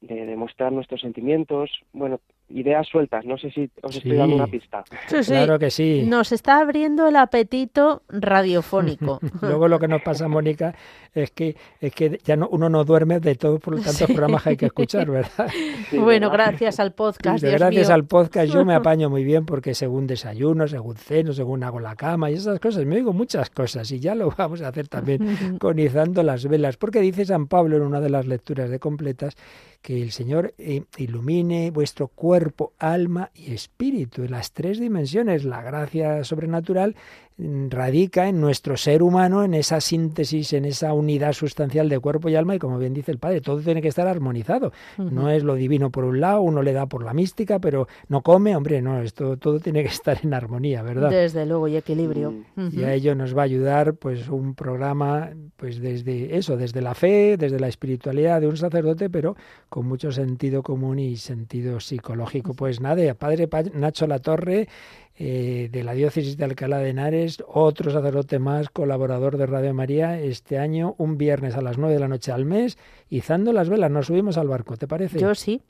de 0.00 0.26
demostrar 0.26 0.72
nuestros 0.72 1.02
sentimientos. 1.02 1.70
Bueno, 1.92 2.18
ideas 2.48 2.86
sueltas. 2.90 3.24
No 3.24 3.36
sé 3.38 3.50
si 3.50 3.70
os 3.82 3.96
estoy 3.96 4.16
dando 4.16 4.36
una 4.36 4.46
pista. 4.46 4.84
Sí, 5.08 5.22
sí. 5.22 5.30
Claro 5.30 5.58
que 5.58 5.70
sí. 5.70 6.04
Nos 6.06 6.30
está 6.32 6.60
abriendo 6.60 7.08
el 7.08 7.16
apetito 7.16 8.02
radiofónico. 8.08 9.18
Luego 9.40 9.68
lo 9.68 9.78
que 9.78 9.88
nos 9.88 10.02
pasa, 10.02 10.28
Mónica, 10.28 10.74
es 11.14 11.30
que 11.30 11.56
es 11.80 11.94
que 11.94 12.20
ya 12.22 12.34
uno 12.48 12.68
no 12.68 12.84
duerme 12.84 13.20
de 13.20 13.34
todo 13.34 13.58
por 13.58 13.76
tantos 13.76 14.06
programas 14.06 14.42
que 14.42 14.48
hay 14.50 14.56
que 14.56 14.66
escuchar, 14.66 15.10
¿verdad? 15.10 15.48
bueno, 15.92 16.30
gracias 16.30 16.80
al 16.80 16.92
podcast. 16.92 17.42
gracias 17.44 17.90
al 17.90 18.04
podcast 18.04 18.52
yo 18.52 18.64
me 18.64 18.74
apaño 18.74 19.08
muy 19.08 19.24
bien 19.24 19.46
porque 19.46 19.74
según 19.74 20.06
desayuno, 20.06 20.68
según 20.68 20.96
ceno, 20.96 21.32
según 21.32 21.64
hago 21.64 21.80
la 21.80 21.96
cama 21.96 22.30
y 22.30 22.34
esas 22.34 22.60
cosas, 22.60 22.84
me 22.84 22.96
digo 22.96 23.12
muchas 23.12 23.48
cosas 23.50 23.90
y 23.92 24.00
ya 24.00 24.14
lo 24.14 24.30
vamos 24.30 24.62
a 24.62 24.68
hacer 24.68 24.88
también 24.88 25.56
conizando 25.58 26.22
las 26.22 26.46
velas, 26.46 26.76
porque 26.76 27.00
dice 27.00 27.24
San 27.24 27.46
Pablo 27.46 27.76
en 27.76 27.82
una 27.82 28.00
de 28.00 28.10
las 28.10 28.26
lecturas 28.26 28.70
de 28.70 28.78
completas 28.78 29.36
que 29.82 30.00
el 30.02 30.12
Señor 30.12 30.52
eh, 30.58 30.82
ilumine 30.98 31.70
vuestro 31.70 32.08
cuerpo 32.08 32.33
cuerpo, 32.34 32.72
alma 32.80 33.30
y 33.32 33.54
espíritu, 33.54 34.24
las 34.26 34.50
tres 34.52 34.80
dimensiones, 34.80 35.44
la 35.44 35.62
gracia 35.62 36.24
sobrenatural 36.24 36.96
radica 37.36 38.28
en 38.28 38.40
nuestro 38.40 38.76
ser 38.76 39.02
humano, 39.02 39.42
en 39.42 39.54
esa 39.54 39.80
síntesis, 39.80 40.52
en 40.52 40.64
esa 40.64 40.92
unidad 40.92 41.32
sustancial 41.32 41.88
de 41.88 41.98
cuerpo 41.98 42.28
y 42.28 42.36
alma, 42.36 42.54
y 42.54 42.58
como 42.60 42.78
bien 42.78 42.94
dice 42.94 43.10
el 43.10 43.18
Padre, 43.18 43.40
todo 43.40 43.60
tiene 43.60 43.82
que 43.82 43.88
estar 43.88 44.06
armonizado. 44.06 44.72
No 44.98 45.28
es 45.30 45.42
lo 45.42 45.54
divino 45.56 45.90
por 45.90 46.04
un 46.04 46.20
lado, 46.20 46.42
uno 46.42 46.62
le 46.62 46.72
da 46.72 46.86
por 46.86 47.04
la 47.04 47.12
mística, 47.12 47.58
pero 47.58 47.88
no 48.08 48.22
come, 48.22 48.54
hombre, 48.54 48.80
no, 48.82 49.02
esto 49.02 49.36
todo 49.36 49.58
tiene 49.58 49.82
que 49.82 49.88
estar 49.88 50.16
en 50.22 50.32
armonía, 50.32 50.82
¿verdad? 50.82 51.10
Desde 51.10 51.44
luego, 51.44 51.66
y 51.66 51.76
equilibrio. 51.76 52.32
Mm. 52.54 52.68
Y 52.72 52.84
a 52.84 52.94
ello 52.94 53.16
nos 53.16 53.36
va 53.36 53.42
a 53.42 53.46
ayudar 53.46 53.94
pues 53.94 54.28
un 54.28 54.54
programa, 54.54 55.30
pues 55.56 55.80
desde 55.80 56.36
eso, 56.36 56.56
desde 56.56 56.82
la 56.82 56.94
fe, 56.94 57.36
desde 57.36 57.58
la 57.58 57.66
espiritualidad 57.68 58.40
de 58.40 58.46
un 58.46 58.56
sacerdote, 58.56 59.10
pero 59.10 59.34
con 59.68 59.86
mucho 59.88 60.12
sentido 60.12 60.62
común 60.62 61.00
y 61.00 61.16
sentido 61.16 61.80
psicológico. 61.80 62.54
Pues 62.54 62.80
nada, 62.80 63.12
Padre 63.14 63.48
Nacho 63.74 64.06
Latorre, 64.06 64.68
eh, 65.16 65.68
de 65.70 65.84
la 65.84 65.92
diócesis 65.94 66.36
de 66.36 66.44
Alcalá 66.44 66.78
de 66.78 66.90
Henares, 66.90 67.40
otro 67.46 67.92
sacerdote 67.92 68.40
más, 68.40 68.68
colaborador 68.68 69.36
de 69.38 69.46
Radio 69.46 69.72
María, 69.72 70.18
este 70.18 70.58
año, 70.58 70.96
un 70.98 71.16
viernes 71.18 71.54
a 71.54 71.62
las 71.62 71.78
9 71.78 71.94
de 71.94 72.00
la 72.00 72.08
noche 72.08 72.32
al 72.32 72.44
mes, 72.44 72.78
izando 73.10 73.52
las 73.52 73.68
velas, 73.68 73.92
nos 73.92 74.06
subimos 74.06 74.36
al 74.38 74.48
barco, 74.48 74.76
¿te 74.76 74.88
parece? 74.88 75.20
Yo 75.20 75.36
sí. 75.36 75.62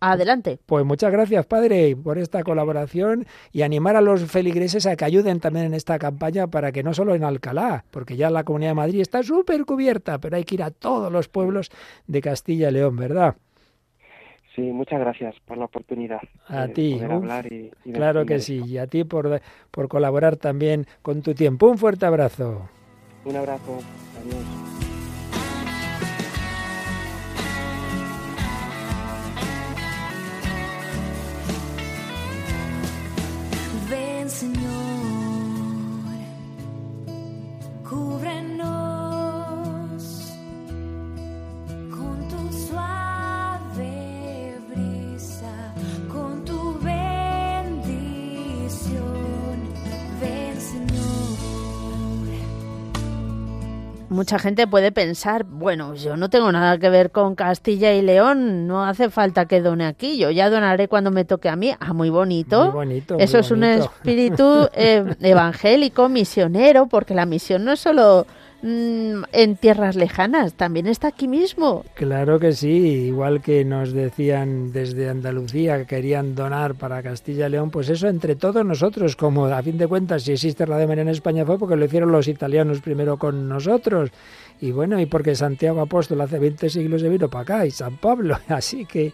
Adelante. 0.00 0.58
Pues 0.66 0.84
muchas 0.84 1.12
gracias, 1.12 1.46
padre, 1.46 1.94
por 1.96 2.18
esta 2.18 2.42
colaboración 2.42 3.26
y 3.52 3.62
animar 3.62 3.94
a 3.96 4.00
los 4.00 4.24
feligreses 4.24 4.84
a 4.86 4.96
que 4.96 5.04
ayuden 5.04 5.38
también 5.38 5.66
en 5.66 5.74
esta 5.74 5.96
campaña 6.00 6.48
para 6.48 6.72
que 6.72 6.82
no 6.82 6.92
solo 6.92 7.14
en 7.14 7.22
Alcalá, 7.22 7.84
porque 7.92 8.16
ya 8.16 8.30
la 8.30 8.42
Comunidad 8.44 8.72
de 8.72 8.76
Madrid 8.76 9.00
está 9.00 9.22
súper 9.22 9.64
cubierta, 9.64 10.18
pero 10.18 10.36
hay 10.36 10.42
que 10.44 10.56
ir 10.56 10.62
a 10.64 10.70
todos 10.72 11.12
los 11.12 11.28
pueblos 11.28 11.70
de 12.08 12.20
Castilla 12.20 12.68
y 12.70 12.72
León, 12.72 12.96
¿verdad? 12.96 13.36
Sí, 14.58 14.72
muchas 14.72 14.98
gracias 14.98 15.36
por 15.46 15.56
la 15.56 15.66
oportunidad. 15.66 16.18
A 16.48 16.66
ti. 16.66 17.00
claro 17.92 18.26
que 18.26 18.40
sí, 18.40 18.60
y 18.66 18.78
a 18.78 18.88
ti 18.88 19.04
por, 19.04 19.40
por 19.70 19.86
colaborar 19.86 20.36
también 20.36 20.84
con 21.00 21.22
tu 21.22 21.32
tiempo. 21.32 21.68
Un 21.68 21.78
fuerte 21.78 22.06
abrazo. 22.06 22.68
Un 23.24 23.36
abrazo. 23.36 23.78
Adiós. 24.18 24.40
Ven, 33.88 34.28
Señor, 34.28 34.78
mucha 54.18 54.38
gente 54.40 54.66
puede 54.66 54.90
pensar, 54.90 55.44
bueno, 55.44 55.94
yo 55.94 56.16
no 56.16 56.28
tengo 56.28 56.50
nada 56.50 56.76
que 56.78 56.88
ver 56.90 57.12
con 57.12 57.36
Castilla 57.36 57.92
y 57.94 58.02
León, 58.02 58.66
no 58.66 58.84
hace 58.84 59.10
falta 59.10 59.46
que 59.46 59.60
done 59.62 59.86
aquí, 59.86 60.18
yo 60.18 60.32
ya 60.32 60.50
donaré 60.50 60.88
cuando 60.88 61.12
me 61.12 61.24
toque 61.24 61.48
a 61.48 61.54
mí. 61.54 61.72
Ah, 61.78 61.92
muy 61.92 62.10
bonito. 62.10 62.72
bonito 62.72 63.16
Eso 63.20 63.38
es 63.38 63.52
un 63.52 63.62
espíritu 63.62 64.68
eh, 64.74 65.04
evangélico, 65.20 66.08
misionero, 66.08 66.86
porque 66.88 67.14
la 67.14 67.26
misión 67.26 67.64
no 67.64 67.70
es 67.72 67.78
solo 67.78 68.26
Mm, 68.60 69.22
en 69.30 69.54
tierras 69.56 69.94
lejanas, 69.94 70.54
también 70.54 70.88
está 70.88 71.08
aquí 71.08 71.28
mismo. 71.28 71.84
Claro 71.94 72.40
que 72.40 72.52
sí, 72.54 73.06
igual 73.06 73.40
que 73.40 73.64
nos 73.64 73.92
decían 73.92 74.72
desde 74.72 75.08
Andalucía 75.08 75.78
que 75.78 75.86
querían 75.86 76.34
donar 76.34 76.74
para 76.74 77.00
Castilla 77.04 77.46
y 77.46 77.50
León, 77.50 77.70
pues 77.70 77.88
eso 77.88 78.08
entre 78.08 78.34
todos 78.34 78.64
nosotros, 78.64 79.14
como 79.14 79.46
a 79.46 79.62
fin 79.62 79.78
de 79.78 79.86
cuentas 79.86 80.24
si 80.24 80.32
existe 80.32 80.66
la 80.66 80.84
María 80.88 81.02
en 81.02 81.08
España 81.08 81.46
fue 81.46 81.56
porque 81.56 81.76
lo 81.76 81.84
hicieron 81.84 82.10
los 82.10 82.26
italianos 82.26 82.80
primero 82.80 83.16
con 83.16 83.48
nosotros. 83.48 84.10
Y 84.60 84.72
bueno, 84.72 84.98
y 85.00 85.06
porque 85.06 85.36
Santiago 85.36 85.80
Apóstol 85.80 86.20
hace 86.20 86.40
20 86.40 86.68
siglos 86.68 87.00
se 87.00 87.08
vino 87.08 87.28
para 87.30 87.42
acá, 87.42 87.66
y 87.66 87.70
San 87.70 87.96
Pablo. 87.98 88.36
Así 88.48 88.84
que 88.86 89.12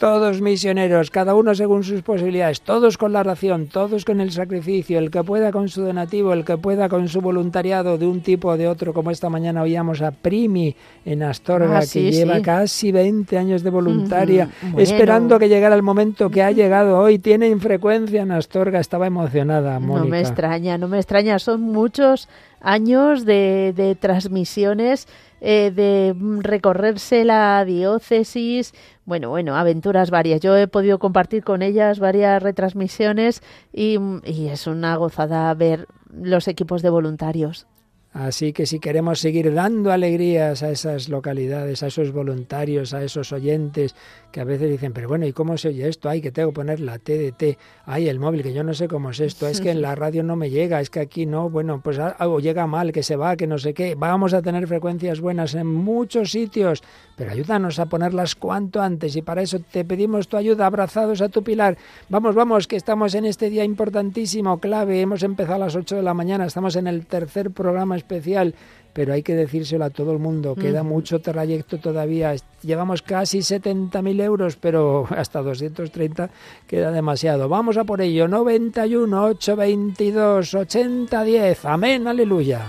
todos 0.00 0.40
misioneros, 0.40 1.10
cada 1.10 1.34
uno 1.34 1.54
según 1.54 1.84
sus 1.84 2.00
posibilidades, 2.00 2.62
todos 2.62 2.96
con 2.96 3.12
la 3.12 3.22
ración, 3.22 3.66
todos 3.66 4.06
con 4.06 4.22
el 4.22 4.32
sacrificio, 4.32 4.98
el 4.98 5.10
que 5.10 5.22
pueda 5.22 5.52
con 5.52 5.68
su 5.68 5.82
donativo, 5.82 6.32
el 6.32 6.42
que 6.46 6.56
pueda 6.56 6.88
con 6.88 7.06
su 7.08 7.20
voluntariado 7.20 7.98
de 7.98 8.06
un 8.06 8.22
tipo 8.22 8.48
o 8.48 8.56
de 8.56 8.66
otro, 8.66 8.94
como 8.94 9.10
esta 9.10 9.28
mañana 9.28 9.60
oíamos 9.60 10.00
a 10.00 10.10
Primi 10.10 10.74
en 11.04 11.22
Astorga, 11.22 11.80
ah, 11.80 11.84
que 11.92 12.10
lleva 12.12 12.40
casi 12.40 12.92
20 12.92 13.36
años 13.36 13.62
de 13.62 13.68
voluntaria, 13.68 14.48
esperando 14.78 15.38
que 15.38 15.50
llegara 15.50 15.74
el 15.74 15.82
momento 15.82 16.30
que 16.30 16.42
ha 16.42 16.50
llegado 16.50 16.98
hoy. 16.98 17.18
Tiene 17.18 17.48
infrecuencia 17.48 18.22
en 18.22 18.30
Astorga, 18.30 18.80
estaba 18.80 19.06
emocionada. 19.06 19.78
No 19.80 20.06
me 20.06 20.20
extraña, 20.20 20.78
no 20.78 20.88
me 20.88 20.96
extraña, 20.96 21.38
son 21.38 21.60
muchos 21.60 22.26
años 22.62 23.26
de 23.26 23.98
transmisiones 24.00 25.06
eh, 25.40 25.70
de 25.74 26.12
mm, 26.14 26.40
recorrerse 26.40 27.24
la 27.24 27.64
diócesis, 27.64 28.72
bueno, 29.06 29.30
bueno, 29.30 29.56
aventuras 29.56 30.10
varias. 30.10 30.40
Yo 30.40 30.56
he 30.56 30.68
podido 30.68 30.98
compartir 30.98 31.44
con 31.44 31.62
ellas 31.62 31.98
varias 31.98 32.42
retransmisiones 32.42 33.42
y, 33.72 33.98
mm, 33.98 34.20
y 34.24 34.48
es 34.48 34.66
una 34.66 34.96
gozada 34.96 35.52
ver 35.54 35.86
los 36.12 36.46
equipos 36.48 36.82
de 36.82 36.90
voluntarios. 36.90 37.66
Así 38.12 38.52
que 38.52 38.66
si 38.66 38.80
queremos 38.80 39.20
seguir 39.20 39.54
dando 39.54 39.92
alegrías 39.92 40.64
a 40.64 40.70
esas 40.72 41.08
localidades, 41.08 41.84
a 41.84 41.86
esos 41.86 42.10
voluntarios, 42.10 42.92
a 42.92 43.04
esos 43.04 43.32
oyentes 43.32 43.94
que 44.32 44.40
a 44.40 44.44
veces 44.44 44.68
dicen, 44.68 44.92
pero 44.92 45.08
bueno, 45.08 45.26
¿y 45.26 45.32
cómo 45.32 45.56
se 45.56 45.68
oye 45.68 45.86
esto? 45.86 46.08
Hay 46.08 46.20
que 46.20 46.32
tengo 46.32 46.48
que 46.48 46.54
poner 46.56 46.80
la 46.80 46.98
TDT, 46.98 47.56
ay, 47.86 48.08
el 48.08 48.18
móvil, 48.18 48.42
que 48.42 48.52
yo 48.52 48.64
no 48.64 48.74
sé 48.74 48.88
cómo 48.88 49.10
es 49.10 49.20
esto, 49.20 49.46
es 49.46 49.60
que 49.60 49.70
en 49.70 49.80
la 49.80 49.94
radio 49.94 50.24
no 50.24 50.34
me 50.34 50.50
llega, 50.50 50.80
es 50.80 50.90
que 50.90 50.98
aquí 50.98 51.24
no, 51.24 51.50
bueno, 51.50 51.80
pues 51.84 52.00
algo 52.00 52.40
llega 52.40 52.66
mal, 52.66 52.90
que 52.90 53.04
se 53.04 53.14
va, 53.14 53.36
que 53.36 53.46
no 53.46 53.58
sé 53.58 53.74
qué. 53.74 53.94
Vamos 53.96 54.34
a 54.34 54.42
tener 54.42 54.66
frecuencias 54.66 55.20
buenas 55.20 55.54
en 55.54 55.68
muchos 55.68 56.32
sitios, 56.32 56.82
pero 57.20 57.32
ayúdanos 57.36 57.76
a 57.78 57.84
ponerlas 57.84 58.34
cuanto 58.34 58.80
antes 58.80 59.14
y 59.14 59.20
para 59.20 59.42
eso 59.42 59.58
te 59.60 59.84
pedimos 59.84 60.26
tu 60.26 60.38
ayuda, 60.38 60.64
abrazados 60.64 61.20
a 61.20 61.28
tu 61.28 61.42
pilar. 61.44 61.76
Vamos, 62.08 62.34
vamos, 62.34 62.66
que 62.66 62.76
estamos 62.76 63.14
en 63.14 63.26
este 63.26 63.50
día 63.50 63.62
importantísimo, 63.62 64.58
clave, 64.58 65.02
hemos 65.02 65.22
empezado 65.22 65.56
a 65.56 65.66
las 65.66 65.76
8 65.76 65.96
de 65.96 66.02
la 66.02 66.14
mañana, 66.14 66.46
estamos 66.46 66.76
en 66.76 66.86
el 66.86 67.04
tercer 67.04 67.50
programa 67.50 67.94
especial 67.98 68.54
pero 68.94 69.12
hay 69.12 69.22
que 69.22 69.34
decírselo 69.36 69.84
a 69.84 69.90
todo 69.90 70.12
el 70.12 70.18
mundo. 70.18 70.56
Queda 70.56 70.82
mucho 70.82 71.20
trayecto 71.20 71.78
todavía. 71.78 72.34
Llevamos 72.64 73.02
casi 73.02 73.38
70.000 73.38 74.20
euros, 74.20 74.56
pero 74.56 75.06
hasta 75.10 75.42
230 75.42 76.28
queda 76.66 76.90
demasiado. 76.90 77.48
Vamos 77.48 77.76
a 77.76 77.84
por 77.84 78.00
ello. 78.00 78.26
91, 78.26 79.24
822, 79.26 80.54
80, 80.54 81.22
Amén, 81.64 82.08
aleluya. 82.08 82.62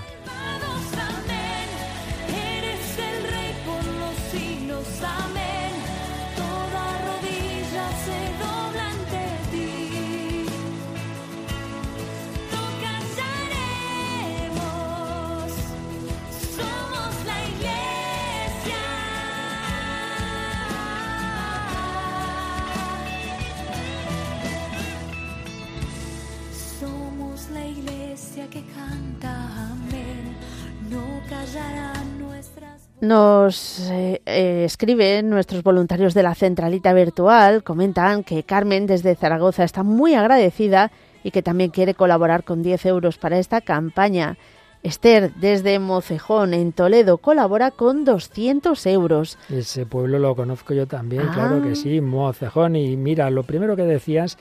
Nos 33.02 33.80
eh, 33.90 34.22
eh, 34.26 34.62
escriben 34.64 35.28
nuestros 35.28 35.64
voluntarios 35.64 36.14
de 36.14 36.22
la 36.22 36.36
centralita 36.36 36.92
virtual, 36.92 37.64
comentan 37.64 38.22
que 38.22 38.44
Carmen 38.44 38.86
desde 38.86 39.16
Zaragoza 39.16 39.64
está 39.64 39.82
muy 39.82 40.14
agradecida 40.14 40.92
y 41.24 41.32
que 41.32 41.42
también 41.42 41.70
quiere 41.72 41.94
colaborar 41.94 42.44
con 42.44 42.62
10 42.62 42.86
euros 42.86 43.18
para 43.18 43.40
esta 43.40 43.60
campaña. 43.60 44.38
Esther, 44.84 45.34
desde 45.34 45.80
Mocejón, 45.80 46.54
en 46.54 46.70
Toledo, 46.70 47.18
colabora 47.18 47.72
con 47.72 48.04
200 48.04 48.86
euros. 48.86 49.36
Ese 49.50 49.84
pueblo 49.84 50.20
lo 50.20 50.36
conozco 50.36 50.72
yo 50.72 50.86
también, 50.86 51.26
claro 51.34 51.60
que 51.60 51.70
ah. 51.70 51.74
sí, 51.76 52.00
Mocejón. 52.00 52.76
Y 52.76 52.96
mira, 52.96 53.30
lo 53.30 53.42
primero 53.42 53.74
que 53.74 53.82
decías 53.82 54.38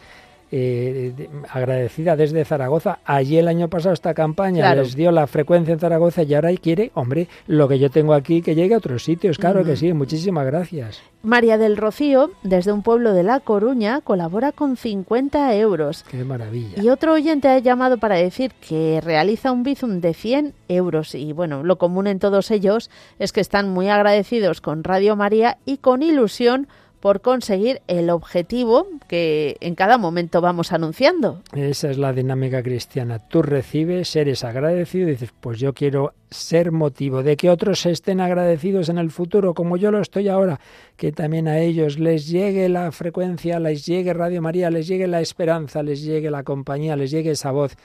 eh, 0.53 1.29
agradecida 1.49 2.17
desde 2.17 2.43
Zaragoza. 2.43 2.99
Allí 3.05 3.37
el 3.37 3.47
año 3.47 3.69
pasado 3.69 3.93
esta 3.93 4.13
campaña 4.13 4.75
les 4.75 4.95
dio 4.95 5.09
la 5.13 5.25
frecuencia 5.25 5.73
en 5.73 5.79
Zaragoza 5.79 6.23
y 6.23 6.33
ahora 6.33 6.53
quiere, 6.61 6.91
hombre, 6.93 7.29
lo 7.47 7.69
que 7.69 7.79
yo 7.79 7.89
tengo 7.89 8.13
aquí 8.13 8.41
que 8.41 8.53
llegue 8.53 8.73
a 8.75 8.79
otros 8.79 9.05
sitios. 9.05 9.37
Claro 9.37 9.63
que 9.63 9.77
sí, 9.77 9.93
muchísimas 9.93 10.45
gracias. 10.45 11.01
María 11.23 11.57
del 11.57 11.77
Rocío, 11.77 12.31
desde 12.43 12.73
un 12.73 12.81
pueblo 12.83 13.13
de 13.13 13.23
La 13.23 13.39
Coruña, 13.39 14.01
colabora 14.01 14.51
con 14.51 14.75
50 14.75 15.55
euros. 15.55 16.03
Qué 16.11 16.25
maravilla. 16.25 16.83
Y 16.83 16.89
otro 16.89 17.13
oyente 17.13 17.47
ha 17.47 17.57
llamado 17.59 17.97
para 17.97 18.15
decir 18.15 18.51
que 18.59 18.99
realiza 19.01 19.53
un 19.53 19.63
bizum 19.63 20.01
de 20.01 20.13
100 20.13 20.53
euros. 20.67 21.15
Y 21.15 21.31
bueno, 21.31 21.63
lo 21.63 21.77
común 21.77 22.07
en 22.07 22.19
todos 22.19 22.51
ellos 22.51 22.89
es 23.19 23.31
que 23.31 23.39
están 23.39 23.69
muy 23.69 23.87
agradecidos 23.87 24.59
con 24.59 24.83
Radio 24.83 25.15
María 25.15 25.59
y 25.65 25.77
con 25.77 26.03
ilusión 26.03 26.67
por 27.01 27.21
conseguir 27.21 27.81
el 27.87 28.09
objetivo 28.11 28.87
que 29.07 29.57
en 29.59 29.73
cada 29.73 29.97
momento 29.97 30.39
vamos 30.39 30.71
anunciando. 30.71 31.41
Esa 31.51 31.89
es 31.89 31.97
la 31.97 32.13
dinámica 32.13 32.61
cristiana. 32.61 33.17
Tú 33.17 33.41
recibes, 33.41 34.15
eres 34.15 34.43
agradecido 34.43 35.07
y 35.07 35.11
dices, 35.13 35.31
pues 35.41 35.59
yo 35.59 35.73
quiero 35.73 36.13
ser 36.29 36.71
motivo 36.71 37.23
de 37.23 37.35
que 37.37 37.49
otros 37.49 37.87
estén 37.87 38.21
agradecidos 38.21 38.87
en 38.87 38.99
el 38.99 39.09
futuro, 39.09 39.55
como 39.55 39.77
yo 39.77 39.89
lo 39.89 39.99
estoy 39.99 40.29
ahora, 40.29 40.59
que 40.95 41.11
también 41.11 41.47
a 41.47 41.57
ellos 41.59 41.97
les 41.97 42.27
llegue 42.29 42.69
la 42.69 42.91
frecuencia, 42.91 43.59
les 43.59 43.85
llegue 43.85 44.13
Radio 44.13 44.41
María, 44.43 44.69
les 44.69 44.87
llegue 44.87 45.07
la 45.07 45.21
esperanza, 45.21 45.81
les 45.81 46.03
llegue 46.03 46.29
la 46.29 46.43
compañía, 46.43 46.95
les 46.95 47.09
llegue 47.09 47.31
esa 47.31 47.49
voz 47.51 47.75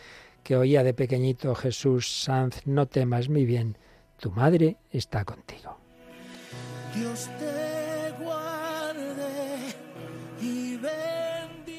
que 0.45 0.57
oía 0.57 0.85
de 0.85 0.93
pequeñito 0.93 1.55
Jesús 1.55 2.13
Sanz, 2.23 2.61
no 2.67 2.85
temas 2.87 3.31
mi 3.31 3.47
bien, 3.47 3.77
tu 4.21 4.31
madre 4.31 4.77
está 4.93 5.25
contigo. 5.25 5.79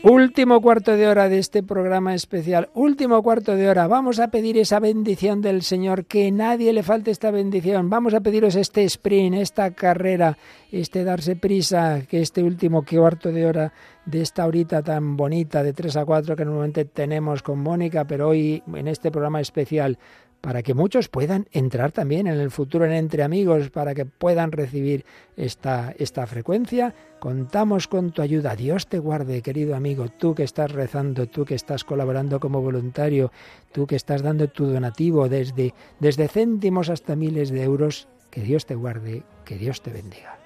Último 0.09 0.61
cuarto 0.61 0.93
de 0.95 1.05
hora 1.05 1.27
de 1.27 1.37
este 1.37 1.63
programa 1.63 2.13
especial. 2.15 2.69
Último 2.73 3.21
cuarto 3.21 3.57
de 3.57 3.67
hora. 3.67 3.87
Vamos 3.87 4.21
a 4.21 4.29
pedir 4.29 4.57
esa 4.57 4.79
bendición 4.79 5.41
del 5.41 5.63
Señor. 5.63 6.05
Que 6.05 6.31
nadie 6.31 6.71
le 6.71 6.81
falte 6.81 7.11
esta 7.11 7.29
bendición. 7.29 7.89
Vamos 7.89 8.13
a 8.13 8.21
pediros 8.21 8.55
este 8.55 8.85
sprint, 8.85 9.35
esta 9.35 9.71
carrera, 9.71 10.37
este 10.71 11.03
darse 11.03 11.35
prisa, 11.35 12.03
que 12.07 12.21
este 12.21 12.41
último 12.41 12.85
cuarto 12.85 13.33
de 13.33 13.47
hora 13.47 13.73
de 14.05 14.21
esta 14.21 14.45
horita 14.47 14.81
tan 14.81 15.17
bonita 15.17 15.61
de 15.61 15.73
3 15.73 15.97
a 15.97 16.05
4 16.05 16.37
que 16.37 16.45
normalmente 16.45 16.85
tenemos 16.85 17.43
con 17.43 17.59
Mónica, 17.59 18.05
pero 18.05 18.29
hoy 18.29 18.63
en 18.75 18.87
este 18.87 19.11
programa 19.11 19.41
especial 19.41 19.99
para 20.41 20.61
que 20.63 20.73
muchos 20.73 21.07
puedan 21.09 21.47
entrar 21.51 21.91
también 21.91 22.27
en 22.27 22.39
el 22.39 22.51
futuro 22.51 22.85
en 22.85 22.91
Entre 22.91 23.23
Amigos, 23.23 23.69
para 23.69 23.93
que 23.95 24.05
puedan 24.05 24.51
recibir 24.51 25.05
esta, 25.35 25.93
esta 25.97 26.25
frecuencia. 26.27 26.93
Contamos 27.19 27.87
con 27.87 28.11
tu 28.11 28.21
ayuda. 28.21 28.55
Dios 28.55 28.87
te 28.87 28.99
guarde, 28.99 29.41
querido 29.41 29.75
amigo, 29.75 30.07
tú 30.09 30.35
que 30.35 30.43
estás 30.43 30.71
rezando, 30.71 31.27
tú 31.27 31.45
que 31.45 31.55
estás 31.55 31.83
colaborando 31.83 32.39
como 32.39 32.61
voluntario, 32.61 33.31
tú 33.71 33.87
que 33.87 33.95
estás 33.95 34.21
dando 34.21 34.47
tu 34.47 34.65
donativo 34.67 35.27
desde, 35.27 35.73
desde 35.99 36.27
céntimos 36.27 36.89
hasta 36.89 37.15
miles 37.15 37.49
de 37.49 37.63
euros. 37.63 38.07
Que 38.31 38.41
Dios 38.43 38.65
te 38.65 38.75
guarde, 38.75 39.23
que 39.45 39.57
Dios 39.57 39.81
te 39.81 39.89
bendiga. 39.91 40.37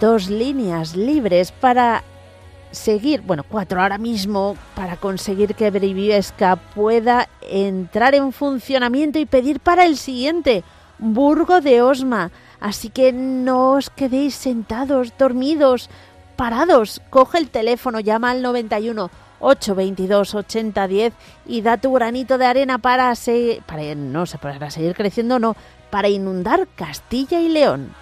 dos 0.00 0.28
líneas 0.28 0.94
libres 0.96 1.52
para 1.52 2.04
seguir, 2.70 3.22
bueno, 3.22 3.44
cuatro 3.48 3.80
ahora 3.80 3.98
mismo, 3.98 4.56
para 4.74 4.96
conseguir 4.96 5.54
que 5.54 5.70
Briviesca 5.70 6.56
pueda 6.56 7.28
entrar 7.42 8.14
en 8.14 8.32
funcionamiento 8.32 9.18
y 9.18 9.26
pedir 9.26 9.60
para 9.60 9.86
el 9.86 9.96
siguiente, 9.96 10.62
Burgo 10.98 11.60
de 11.60 11.82
Osma. 11.82 12.30
Así 12.60 12.90
que 12.90 13.12
no 13.12 13.72
os 13.72 13.88
quedéis 13.90 14.34
sentados, 14.34 15.12
dormidos, 15.18 15.88
parados. 16.36 17.00
Coge 17.10 17.38
el 17.38 17.50
teléfono, 17.50 18.00
llama 18.00 18.30
al 18.32 18.42
91 18.42 19.10
822 19.40 20.34
8010 20.34 21.14
y 21.46 21.62
da 21.62 21.76
tu 21.76 21.92
granito 21.92 22.36
de 22.38 22.46
arena 22.46 22.78
para, 22.78 23.14
se, 23.14 23.62
para, 23.66 23.82
para 24.40 24.70
seguir 24.70 24.94
creciendo, 24.96 25.38
no, 25.38 25.56
para 25.90 26.08
inundar 26.08 26.66
Castilla 26.76 27.40
y 27.40 27.48
León. 27.48 27.94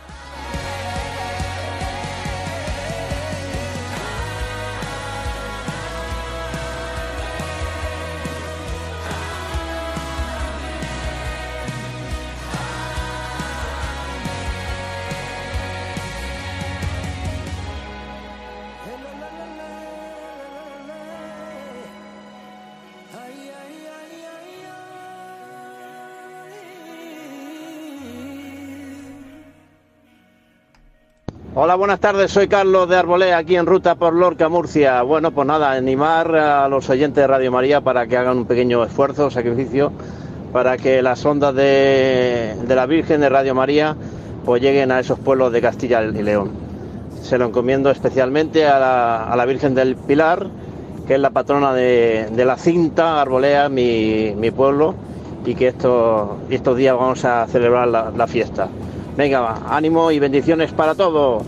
Hola, 31.59 31.75
buenas 31.75 32.01
tardes. 32.01 32.31
Soy 32.33 32.49
Carlos 32.49 32.87
de 32.87 32.97
Arbolea, 32.97 33.39
aquí 33.39 33.57
en 33.57 33.65
ruta 33.65 33.95
por 33.95 34.13
Lorca, 34.15 34.51
Murcia. 34.51 35.01
Bueno, 35.01 35.31
pues 35.31 35.47
nada, 35.49 35.73
animar 35.73 36.37
a 36.37 36.69
los 36.69 36.91
oyentes 36.91 37.23
de 37.23 37.27
Radio 37.27 37.51
María 37.51 37.81
para 37.81 38.07
que 38.07 38.15
hagan 38.15 38.37
un 38.37 38.45
pequeño 38.45 38.85
esfuerzo, 38.85 39.31
sacrificio, 39.31 39.91
para 40.53 40.77
que 40.77 41.01
las 41.01 41.25
ondas 41.25 41.55
de, 41.55 42.55
la 42.69 42.85
Virgen 42.85 43.23
de 43.23 43.31
Radio 43.31 43.55
María 43.55 43.97
pues 44.45 44.61
lleguen 44.61 44.93
a 44.93 45.01
esos 45.01 45.19
pueblos 45.19 45.51
de 45.51 45.63
Castilla 45.63 46.03
y 46.03 46.23
León. 46.23 46.51
Se 47.23 47.39
lo 47.39 47.47
encomiendo 47.47 47.91
especialmente 47.91 48.67
a 48.67 49.35
la, 49.35 49.45
Virgen 49.47 49.75
del 49.75 49.97
Pilar, 49.97 50.49
que 51.07 51.15
es 51.15 51.21
la 51.21 51.31
patrona 51.31 51.73
de, 51.73 52.29
la 52.45 52.59
cinta 52.59 53.19
Arbolea, 53.23 53.71
mi, 53.71 54.37
pueblo, 54.55 54.95
y 55.47 55.55
que 55.55 55.69
estos, 55.69 56.33
estos 56.51 56.77
días 56.77 56.95
vamos 56.95 57.25
a 57.25 57.47
celebrar 57.47 57.89
la, 57.89 58.11
la 58.15 58.27
fiesta. 58.27 58.69
Venga, 59.17 59.63
ánimo 59.75 60.11
y 60.13 60.19
bendiciones 60.19 60.73
para 60.73 60.95
todos. 60.95 61.43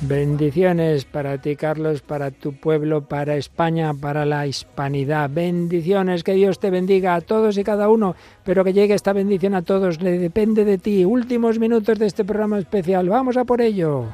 Bendiciones 0.00 1.04
para 1.06 1.36
ti, 1.40 1.56
Carlos, 1.56 2.00
para 2.02 2.30
tu 2.30 2.54
pueblo, 2.58 3.02
para 3.06 3.36
España, 3.36 3.92
para 3.94 4.24
la 4.24 4.46
hispanidad. 4.46 5.28
Bendiciones, 5.30 6.24
que 6.24 6.32
Dios 6.34 6.58
te 6.58 6.70
bendiga 6.70 7.14
a 7.14 7.20
todos 7.20 7.56
y 7.58 7.64
cada 7.64 7.88
uno, 7.90 8.14
pero 8.44 8.64
que 8.64 8.72
llegue 8.72 8.94
esta 8.94 9.12
bendición 9.12 9.54
a 9.54 9.62
todos, 9.62 10.00
le 10.00 10.18
depende 10.18 10.64
de 10.64 10.78
ti. 10.78 11.04
Últimos 11.04 11.58
minutos 11.58 11.98
de 11.98 12.06
este 12.06 12.24
programa 12.24 12.58
especial, 12.58 13.06
vamos 13.10 13.36
a 13.36 13.44
por 13.44 13.60
ello. 13.60 14.06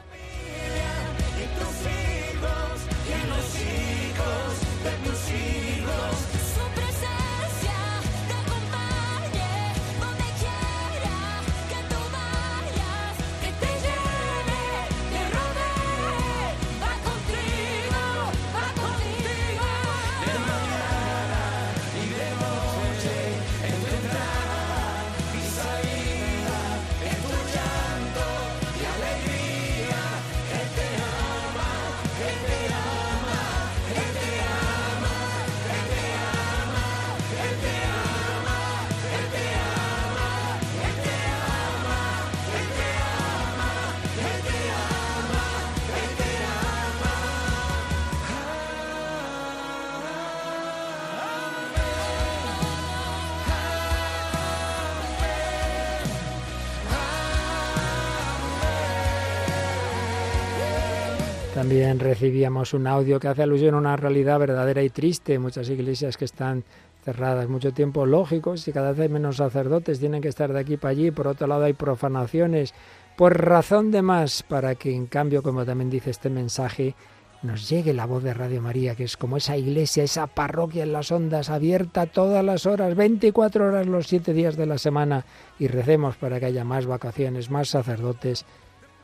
recibíamos 62.20 62.74
un 62.74 62.86
audio 62.86 63.18
que 63.18 63.28
hace 63.28 63.44
alusión 63.44 63.74
a 63.74 63.78
una 63.78 63.96
realidad 63.96 64.38
verdadera 64.38 64.82
y 64.82 64.90
triste. 64.90 65.38
Muchas 65.38 65.70
iglesias 65.70 66.18
que 66.18 66.26
están 66.26 66.64
cerradas 67.02 67.48
mucho 67.48 67.72
tiempo, 67.72 68.04
lógico, 68.04 68.58
si 68.58 68.72
cada 68.72 68.90
vez 68.90 69.00
hay 69.00 69.08
menos 69.08 69.36
sacerdotes, 69.38 70.00
tienen 70.00 70.20
que 70.20 70.28
estar 70.28 70.52
de 70.52 70.60
aquí 70.60 70.76
para 70.76 70.90
allí, 70.92 71.10
por 71.12 71.26
otro 71.28 71.46
lado 71.46 71.64
hay 71.64 71.72
profanaciones, 71.72 72.74
por 73.16 73.32
pues 73.36 73.42
razón 73.46 73.90
de 73.90 74.02
más 74.02 74.42
para 74.42 74.74
que 74.74 74.94
en 74.94 75.06
cambio, 75.06 75.42
como 75.42 75.64
también 75.64 75.88
dice 75.88 76.10
este 76.10 76.28
mensaje, 76.28 76.94
nos 77.42 77.70
llegue 77.70 77.94
la 77.94 78.04
voz 78.04 78.22
de 78.22 78.34
Radio 78.34 78.60
María, 78.60 78.94
que 78.96 79.04
es 79.04 79.16
como 79.16 79.38
esa 79.38 79.56
iglesia, 79.56 80.04
esa 80.04 80.26
parroquia 80.26 80.82
en 80.82 80.92
las 80.92 81.10
ondas, 81.10 81.48
abierta 81.48 82.04
todas 82.04 82.44
las 82.44 82.66
horas, 82.66 82.94
24 82.96 83.66
horas 83.68 83.86
los 83.86 84.08
7 84.08 84.34
días 84.34 84.58
de 84.58 84.66
la 84.66 84.76
semana, 84.76 85.24
y 85.58 85.68
recemos 85.68 86.16
para 86.16 86.38
que 86.38 86.44
haya 86.44 86.64
más 86.64 86.84
vacaciones, 86.84 87.48
más 87.50 87.68
sacerdotes, 87.70 88.44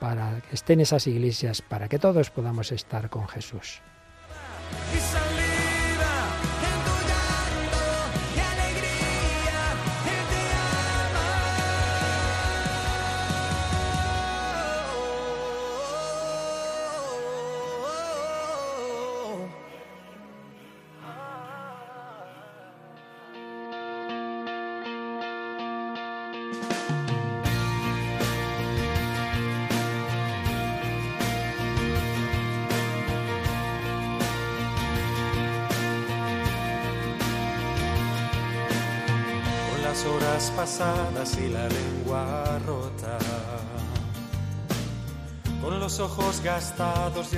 para 0.01 0.41
que 0.49 0.55
estén 0.55 0.81
esas 0.81 1.07
iglesias, 1.07 1.63
para 1.63 1.89
que 1.89 1.99
todos 1.99 2.31
podamos 2.31 2.73
estar 2.73 3.09
con 3.11 3.29
Jesús. 3.29 3.81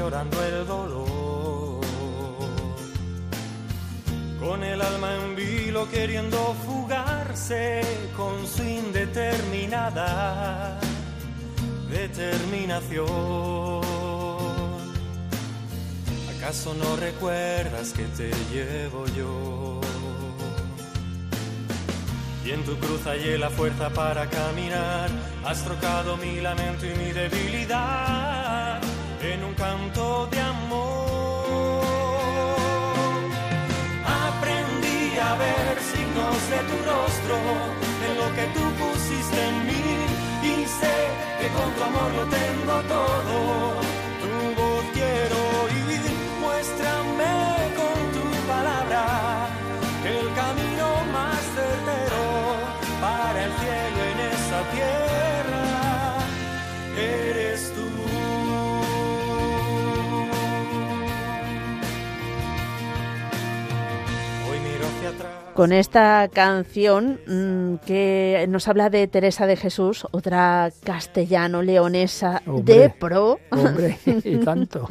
llorando 0.09 0.37
el 0.43 0.67
dolor. 0.67 1.85
Con 4.41 4.65
el 4.65 4.81
alma 4.81 5.15
en 5.17 5.37
vilo 5.37 5.87
queriendo 5.91 6.57
fugarse 6.65 7.83
con 8.17 8.47
su 8.47 8.63
indeterminada 8.63 10.81
determinación. 11.91 13.07
¿Acaso 16.37 16.73
no 16.73 16.97
recuerdas 16.97 17.93
que 17.93 18.05
te 18.17 18.31
llevo 18.51 19.05
yo? 19.15 19.79
Y 22.47 22.53
en 22.53 22.65
tu 22.65 22.75
cruz 22.79 23.03
hallé 23.05 23.37
la 23.37 23.51
fuerza 23.51 23.91
para 23.91 24.27
caminar, 24.31 25.11
has 25.45 25.63
trocado 25.65 26.17
mi 26.17 26.41
lamento 26.41 26.87
y 26.87 26.95
mi 26.99 27.13
debilidad 27.13 28.38
en 29.23 29.45
un 29.45 29.55
canto 29.55 30.29
de 30.31 30.39
amor. 30.41 30.87
Aprendí 34.29 35.19
a 35.19 35.35
ver 35.43 35.77
signos 35.91 36.43
de 36.53 36.61
tu 36.69 36.77
rostro, 36.93 37.37
en 38.07 38.12
lo 38.21 38.29
que 38.37 38.45
tú 38.55 38.64
pusiste 38.81 39.39
en 39.51 39.66
mí, 39.66 39.89
y 40.53 40.55
sé 40.81 40.97
que 41.41 41.49
con 41.57 41.69
tu 41.75 41.83
amor 41.83 42.11
lo 42.19 42.27
tengo 42.37 42.81
todo 42.95 43.98
con 65.59 65.73
esta 65.73 66.29
canción 66.33 67.19
mm, 67.27 67.85
que 67.85 68.47
nos 68.49 68.69
habla 68.69 68.91
de 68.91 69.09
Teresa 69.09 69.45
de 69.49 69.57
Jesús, 69.57 70.07
otra 70.13 70.71
castellano-leonesa 70.85 72.43
de 72.63 72.91
pro. 72.91 73.41
Hombre, 73.51 73.99
y 74.07 74.37
tanto. 74.45 74.87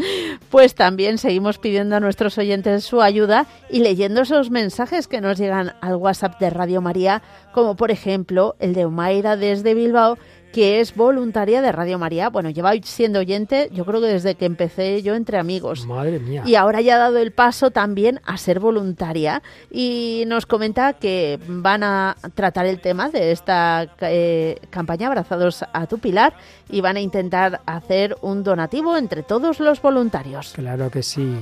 pues 0.49 0.75
también 0.75 1.19
seguimos 1.19 1.57
pidiendo 1.57 1.95
a 1.95 2.01
nuestros 2.01 2.37
oyentes 2.37 2.83
su 2.83 3.01
ayuda 3.01 3.47
y 3.69 3.79
leyendo 3.79 4.23
esos 4.23 4.51
mensajes 4.51 5.07
que 5.07 5.21
nos 5.21 5.37
llegan 5.37 5.71
al 5.79 5.95
WhatsApp 5.95 6.37
de 6.37 6.49
Radio 6.49 6.81
María, 6.81 7.21
como 7.53 7.77
por 7.77 7.89
ejemplo 7.89 8.57
el 8.59 8.73
de 8.73 8.83
Omaira 8.83 9.37
desde 9.37 9.73
Bilbao, 9.73 10.17
que 10.57 10.79
es 10.79 10.95
voluntaria 10.95 11.61
de 11.61 11.71
Radio 11.71 11.99
María. 11.99 12.29
Bueno, 12.29 12.49
lleva 12.49 12.73
siendo 12.81 13.19
oyente, 13.19 13.69
yo 13.73 13.85
creo 13.85 14.01
que 14.01 14.07
desde 14.07 14.33
que 14.33 14.45
empecé 14.47 15.03
yo 15.03 15.13
entre 15.13 15.37
amigos. 15.37 15.85
Madre 15.85 16.17
mía. 16.17 16.41
Y 16.47 16.55
ahora 16.55 16.81
ya 16.81 16.95
ha 16.95 16.97
dado 16.97 17.19
el 17.19 17.31
paso 17.31 17.69
también 17.69 18.21
a 18.25 18.37
ser 18.37 18.59
voluntaria. 18.59 19.43
Y 19.69 20.23
nos 20.25 20.47
comenta 20.47 20.93
que 20.93 21.37
van 21.47 21.83
a 21.83 22.17
tratar 22.33 22.65
el 22.65 22.79
tema 22.81 23.09
de 23.09 23.31
esta 23.31 23.87
eh, 24.01 24.57
campaña 24.71 25.05
Abrazados 25.09 25.63
a 25.73 25.85
tu 25.85 25.99
Pilar 25.99 26.33
y 26.71 26.81
van 26.81 26.97
a 26.97 27.01
intentar 27.01 27.61
hacer 27.67 28.15
un 28.23 28.41
donativo 28.43 28.97
entre 28.97 29.21
todos 29.21 29.59
los 29.59 29.79
voluntarios. 29.79 30.53
Claro 30.55 30.89
que 30.89 31.03
sí. 31.03 31.35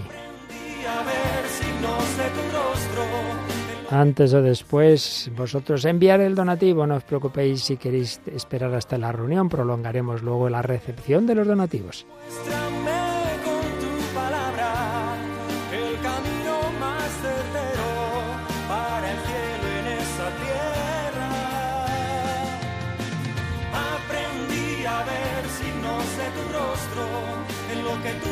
Antes 3.95 4.33
o 4.33 4.41
después, 4.41 5.31
vosotros 5.37 5.85
enviar 5.85 6.19
el 6.19 6.35
donativo, 6.35 6.85
no 6.85 6.95
os 6.97 7.05
preocupéis 7.05 7.63
si 7.63 7.77
queréis 7.77 8.19
esperar 8.25 8.73
hasta 8.75 8.97
la 8.97 9.13
reunión, 9.13 9.47
prolongaremos 9.47 10.21
luego 10.21 10.49
la 10.49 10.61
recepción 10.61 11.25
de 11.25 11.35
los 11.35 11.47
donativos. 11.47 12.05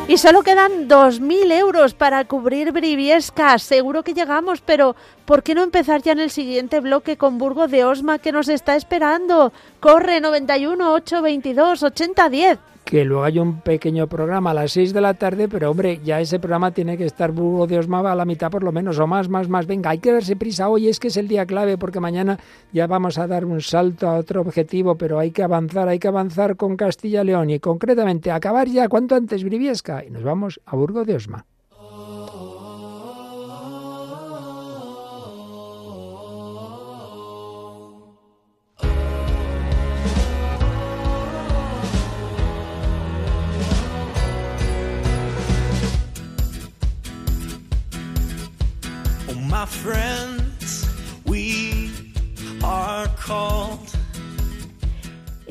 Y 0.06 0.18
solo 0.18 0.42
quedan 0.44 0.90
2.000 0.90 1.52
euros 1.58 1.94
para 1.94 2.26
cubrir 2.26 2.74
Briviesca. 2.74 3.58
Seguro 3.58 4.04
que 4.04 4.14
llegamos, 4.14 4.60
pero 4.60 4.98
¿por 5.26 5.44
qué 5.44 5.56
no 5.56 5.64
empezar 5.64 6.02
ya 6.02 6.12
en 6.12 6.20
el 6.20 6.30
siguiente 6.30 6.82
bloque 6.82 7.16
con 7.16 7.38
Burgo 7.38 7.70
de 7.70 7.86
Osma 7.86 8.20
que 8.20 8.34
nos 8.34 8.50
está 8.50 8.76
esperando? 8.76 9.54
Corre 9.80 10.20
91 10.20 10.92
822 10.96 11.86
diez 12.30 12.60
que 12.84 13.06
luego 13.06 13.24
hay 13.24 13.40
un 13.40 13.62
pequeño 13.62 14.08
programa 14.08 14.52
a 14.52 14.54
las 14.54 14.72
6 14.72 14.94
de 14.94 15.02
la 15.02 15.14
tarde, 15.14 15.48
pero 15.48 15.72
hombre, 15.72 16.00
ya 16.04 16.20
ese 16.20 16.40
programa 16.40 16.72
tiene 16.72 16.98
que 16.98 17.06
estar 17.06 17.32
Burgo 17.32 17.68
de 17.68 17.80
Osmaba 17.80 18.12
a 18.12 18.16
la 18.16 18.26
mitad 18.26 18.52
por 18.52 18.64
lo 18.64 18.72
menos, 18.72 19.00
o 19.00 19.08
más, 19.08 19.30
más, 19.30 19.48
más. 19.50 19.66
Venga, 19.66 19.92
hay 19.92 20.00
que 20.00 20.12
darse 20.12 20.36
prisa 20.36 20.70
hoy, 20.70 20.88
es 20.88 21.00
que 21.00 21.08
es 21.08 21.18
el 21.18 21.28
día 21.28 21.46
clave, 21.46 21.78
porque 21.78 22.00
mañana 22.00 22.40
ya 22.72 22.88
vamos 22.88 23.18
a 23.18 23.28
dar 23.28 23.46
un 23.46 23.62
salto 23.62 24.08
a 24.08 24.18
otro 24.18 24.42
objetivo, 24.42 24.96
pero 24.96 25.20
hay 25.20 25.32
que 25.32 25.44
avanzar, 25.44 25.88
hay 25.88 26.00
que 26.00 26.08
avanzar 26.08 26.56
con 26.58 26.76
Castilla 26.76 27.22
y 27.24 27.26
León 27.26 27.50
y 27.50 27.60
concretamente 27.60 28.32
acabar 28.32 28.68
ya 28.68 28.90
cuanto 28.90 29.16
antes 29.16 29.44
Briviesca 29.44 30.04
y 30.06 30.10
nos 30.10 30.24
vamos 30.24 30.60
a 30.66 30.76
Burgo 30.76 31.06
de 31.06 31.16
Osma. 31.16 31.46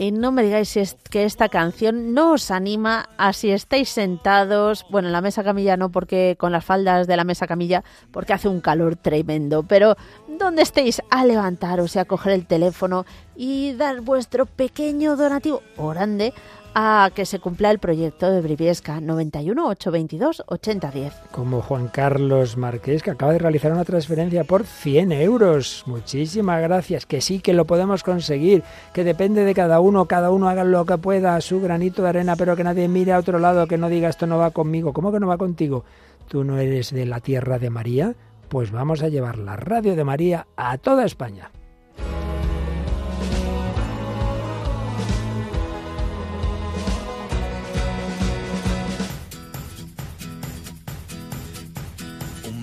Y 0.02 0.06
eh, 0.08 0.12
no 0.12 0.32
me 0.32 0.42
digáis 0.42 0.76
es 0.78 0.96
que 1.10 1.24
esta 1.24 1.48
canción 1.48 2.12
no 2.12 2.32
os 2.32 2.50
anima 2.50 3.08
a 3.18 3.32
si 3.32 3.52
estáis 3.52 3.88
sentados, 3.88 4.84
bueno, 4.90 5.06
en 5.06 5.12
la 5.12 5.20
mesa 5.20 5.44
camilla 5.44 5.76
no, 5.76 5.90
porque 5.92 6.34
con 6.40 6.50
las 6.50 6.64
faldas 6.64 7.06
de 7.06 7.16
la 7.16 7.22
mesa 7.22 7.46
camilla, 7.46 7.84
porque 8.10 8.32
hace 8.32 8.48
un 8.48 8.60
calor 8.60 8.96
tremendo, 8.96 9.62
pero 9.62 9.94
donde 10.26 10.62
estéis 10.62 11.00
a 11.10 11.24
levantaros 11.24 11.94
y 11.94 12.00
a 12.00 12.04
coger 12.04 12.32
el 12.32 12.46
teléfono 12.46 13.06
y 13.36 13.74
dar 13.74 14.00
vuestro 14.00 14.46
pequeño 14.46 15.14
donativo 15.14 15.62
o 15.76 15.90
grande 15.90 16.34
a 16.74 17.10
que 17.14 17.26
se 17.26 17.38
cumpla 17.38 17.70
el 17.70 17.78
proyecto 17.78 18.30
de 18.30 18.40
Briviesca 18.40 19.00
91 19.00 19.66
822 19.68 20.42
8010. 20.46 21.12
Como 21.30 21.60
Juan 21.62 21.88
Carlos 21.88 22.56
Marqués, 22.56 23.02
que 23.02 23.10
acaba 23.10 23.32
de 23.32 23.38
realizar 23.38 23.72
una 23.72 23.84
transferencia 23.84 24.44
por 24.44 24.64
100 24.64 25.12
euros. 25.12 25.82
Muchísimas 25.86 26.62
gracias, 26.62 27.06
que 27.06 27.20
sí 27.20 27.40
que 27.40 27.52
lo 27.52 27.66
podemos 27.66 28.02
conseguir, 28.02 28.62
que 28.92 29.04
depende 29.04 29.44
de 29.44 29.54
cada 29.54 29.80
uno, 29.80 30.06
cada 30.06 30.30
uno 30.30 30.48
haga 30.48 30.64
lo 30.64 30.86
que 30.86 30.98
pueda, 30.98 31.40
su 31.40 31.60
granito 31.60 32.02
de 32.02 32.08
arena, 32.08 32.36
pero 32.36 32.56
que 32.56 32.64
nadie 32.64 32.88
mire 32.88 33.12
a 33.12 33.18
otro 33.18 33.38
lado, 33.38 33.66
que 33.66 33.78
no 33.78 33.88
diga 33.88 34.08
esto 34.08 34.26
no 34.26 34.38
va 34.38 34.50
conmigo. 34.50 34.92
¿Cómo 34.92 35.12
que 35.12 35.20
no 35.20 35.26
va 35.26 35.38
contigo? 35.38 35.84
¿Tú 36.28 36.44
no 36.44 36.58
eres 36.58 36.90
de 36.92 37.04
la 37.06 37.20
tierra 37.20 37.58
de 37.58 37.70
María? 37.70 38.14
Pues 38.48 38.70
vamos 38.70 39.02
a 39.02 39.08
llevar 39.08 39.38
la 39.38 39.56
radio 39.56 39.96
de 39.96 40.04
María 40.04 40.46
a 40.56 40.78
toda 40.78 41.04
España. 41.04 41.50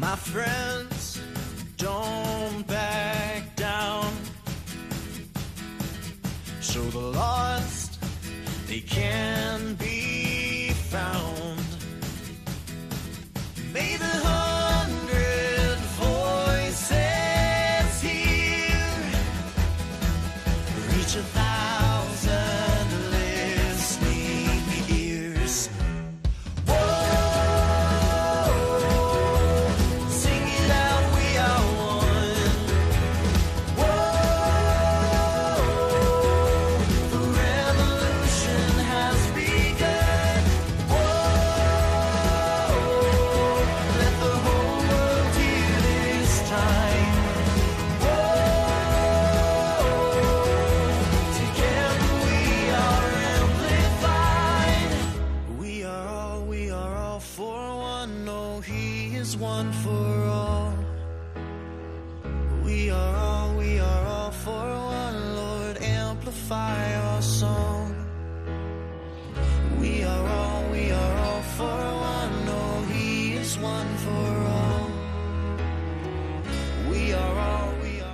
My 0.10 0.16
friends, 0.16 1.22
don't 1.78 2.66
back 2.66 3.56
down. 3.56 4.12
Show 6.62 6.82
the 6.86 6.98
lost 6.98 8.04
they 8.66 8.80
can 8.80 9.76
be 9.76 10.70
found. 10.90 11.62
May 13.72 13.98
the 13.98 14.49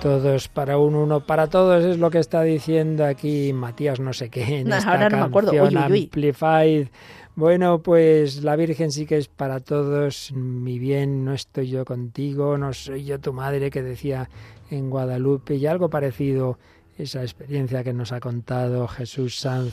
todos 0.06 0.46
para 0.46 0.78
uno, 0.78 1.02
uno 1.02 1.18
para 1.18 1.48
todos, 1.48 1.84
es 1.84 1.98
lo 1.98 2.10
que 2.10 2.20
está 2.20 2.42
diciendo 2.42 3.04
aquí 3.04 3.52
Matías 3.52 3.98
no 3.98 4.12
sé 4.12 4.28
qué 4.30 4.60
en 4.60 4.72
esta 4.72 4.92
ahora 4.92 5.10
me 5.10 5.18
acuerdo. 5.20 5.50
Amplified. 5.66 6.86
Bueno, 7.34 7.82
pues 7.82 8.44
la 8.44 8.54
Virgen 8.54 8.92
sí 8.92 9.04
que 9.04 9.16
es 9.16 9.26
para 9.26 9.58
todos, 9.58 10.30
mi 10.30 10.78
bien, 10.78 11.24
no 11.24 11.32
estoy 11.34 11.68
yo 11.70 11.84
contigo, 11.84 12.56
no 12.56 12.72
soy 12.72 13.04
yo 13.04 13.18
tu 13.18 13.32
madre 13.32 13.68
que 13.68 13.82
decía 13.82 14.30
en 14.70 14.90
Guadalupe 14.90 15.56
y 15.56 15.66
algo 15.66 15.90
parecido 15.90 16.56
esa 16.96 17.22
experiencia 17.22 17.82
que 17.82 17.92
nos 17.92 18.12
ha 18.12 18.20
contado 18.20 18.86
Jesús 18.86 19.40
Sanz. 19.40 19.72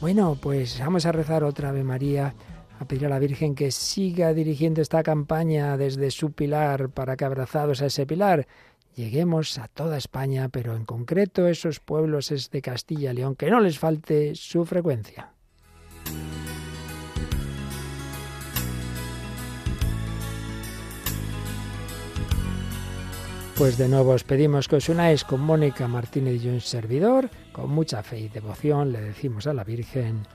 Bueno, 0.00 0.38
pues 0.40 0.80
vamos 0.80 1.04
a 1.04 1.12
rezar 1.12 1.44
otra 1.44 1.68
Ave 1.68 1.84
María, 1.84 2.32
a 2.80 2.86
pedir 2.88 3.04
a 3.04 3.08
la 3.10 3.18
Virgen 3.18 3.54
que 3.54 3.70
siga 3.70 4.32
dirigiendo 4.32 4.80
esta 4.80 5.02
campaña 5.02 5.76
desde 5.76 6.10
su 6.10 6.32
pilar 6.32 6.88
para 6.88 7.14
que 7.18 7.26
abrazados 7.26 7.82
a 7.82 7.86
ese 7.86 8.06
pilar 8.06 8.46
lleguemos 8.96 9.58
a 9.58 9.68
toda 9.68 9.96
España, 9.98 10.48
pero 10.48 10.74
en 10.74 10.84
concreto 10.84 11.46
esos 11.46 11.78
pueblos 11.80 12.32
es 12.32 12.50
de 12.50 12.62
Castilla 12.62 13.12
y 13.12 13.16
León, 13.16 13.36
que 13.36 13.50
no 13.50 13.60
les 13.60 13.78
falte 13.78 14.34
su 14.34 14.64
frecuencia. 14.64 15.30
Pues 23.56 23.78
de 23.78 23.88
nuevo 23.88 24.10
os 24.12 24.24
pedimos 24.24 24.66
que 24.68 24.76
os 24.76 24.88
unáis 24.88 25.24
con 25.24 25.40
Mónica 25.40 25.88
Martínez 25.88 26.42
y 26.44 26.48
un 26.48 26.60
servidor. 26.60 27.30
Con 27.52 27.70
mucha 27.70 28.02
fe 28.02 28.20
y 28.20 28.28
devoción 28.28 28.92
le 28.92 29.00
decimos 29.00 29.46
a 29.46 29.54
la 29.54 29.64
Virgen. 29.64 30.26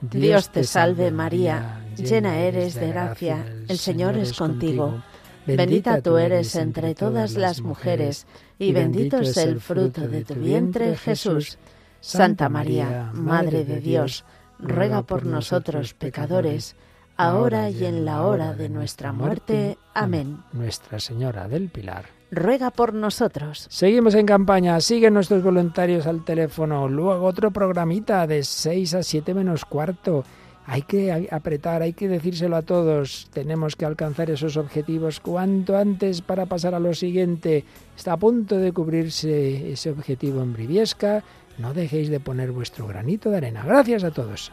Dios, 0.00 0.50
te 0.50 0.64
salve 0.64 1.12
María, 1.12 1.86
llena 1.96 2.36
eres 2.40 2.74
de 2.74 2.88
gracia, 2.88 3.44
el 3.68 3.78
Señor 3.78 4.16
es 4.18 4.32
contigo 4.36 5.00
Bendita 5.46 6.00
tú 6.00 6.16
eres 6.16 6.56
entre 6.56 6.94
todas 6.94 7.34
las 7.36 7.60
mujeres, 7.60 8.26
y 8.58 8.72
bendito 8.72 9.18
es 9.18 9.36
el 9.36 9.60
fruto 9.60 10.08
de 10.08 10.24
tu 10.24 10.34
vientre, 10.34 10.96
Jesús. 10.96 11.58
Santa 12.00 12.48
María, 12.48 13.10
Madre 13.12 13.64
de 13.64 13.78
Dios, 13.80 14.24
ruega 14.58 15.02
por 15.02 15.26
nosotros 15.26 15.92
pecadores, 15.94 16.76
ahora 17.18 17.68
y 17.70 17.84
en 17.84 18.04
la 18.06 18.22
hora 18.22 18.54
de 18.54 18.68
nuestra 18.70 19.12
muerte. 19.12 19.76
Amén. 19.92 20.38
Nuestra 20.52 20.98
Señora 20.98 21.46
del 21.48 21.68
Pilar. 21.68 22.06
Ruega 22.30 22.70
por 22.70 22.94
nosotros. 22.94 23.66
Seguimos 23.70 24.14
en 24.14 24.24
campaña, 24.26 24.80
siguen 24.80 25.12
nuestros 25.14 25.42
voluntarios 25.42 26.06
al 26.06 26.24
teléfono, 26.24 26.88
luego 26.88 27.26
otro 27.26 27.50
programita 27.52 28.26
de 28.26 28.42
6 28.42 28.94
a 28.94 29.02
7 29.02 29.34
menos 29.34 29.64
cuarto 29.66 30.24
hay 30.66 30.82
que 30.82 31.28
apretar, 31.30 31.82
hay 31.82 31.92
que 31.92 32.08
decírselo 32.08 32.56
a 32.56 32.62
todos, 32.62 33.28
tenemos 33.32 33.76
que 33.76 33.84
alcanzar 33.84 34.30
esos 34.30 34.56
objetivos 34.56 35.20
cuanto 35.20 35.76
antes 35.76 36.22
para 36.22 36.46
pasar 36.46 36.74
a 36.74 36.80
lo 36.80 36.94
siguiente. 36.94 37.64
Está 37.96 38.14
a 38.14 38.16
punto 38.16 38.56
de 38.58 38.72
cubrirse 38.72 39.72
ese 39.72 39.90
objetivo 39.90 40.42
en 40.42 40.52
Briviesca. 40.54 41.22
No 41.58 41.74
dejéis 41.74 42.08
de 42.08 42.18
poner 42.20 42.50
vuestro 42.50 42.86
granito 42.86 43.30
de 43.30 43.36
arena. 43.36 43.62
Gracias 43.64 44.04
a 44.04 44.10
todos. 44.10 44.50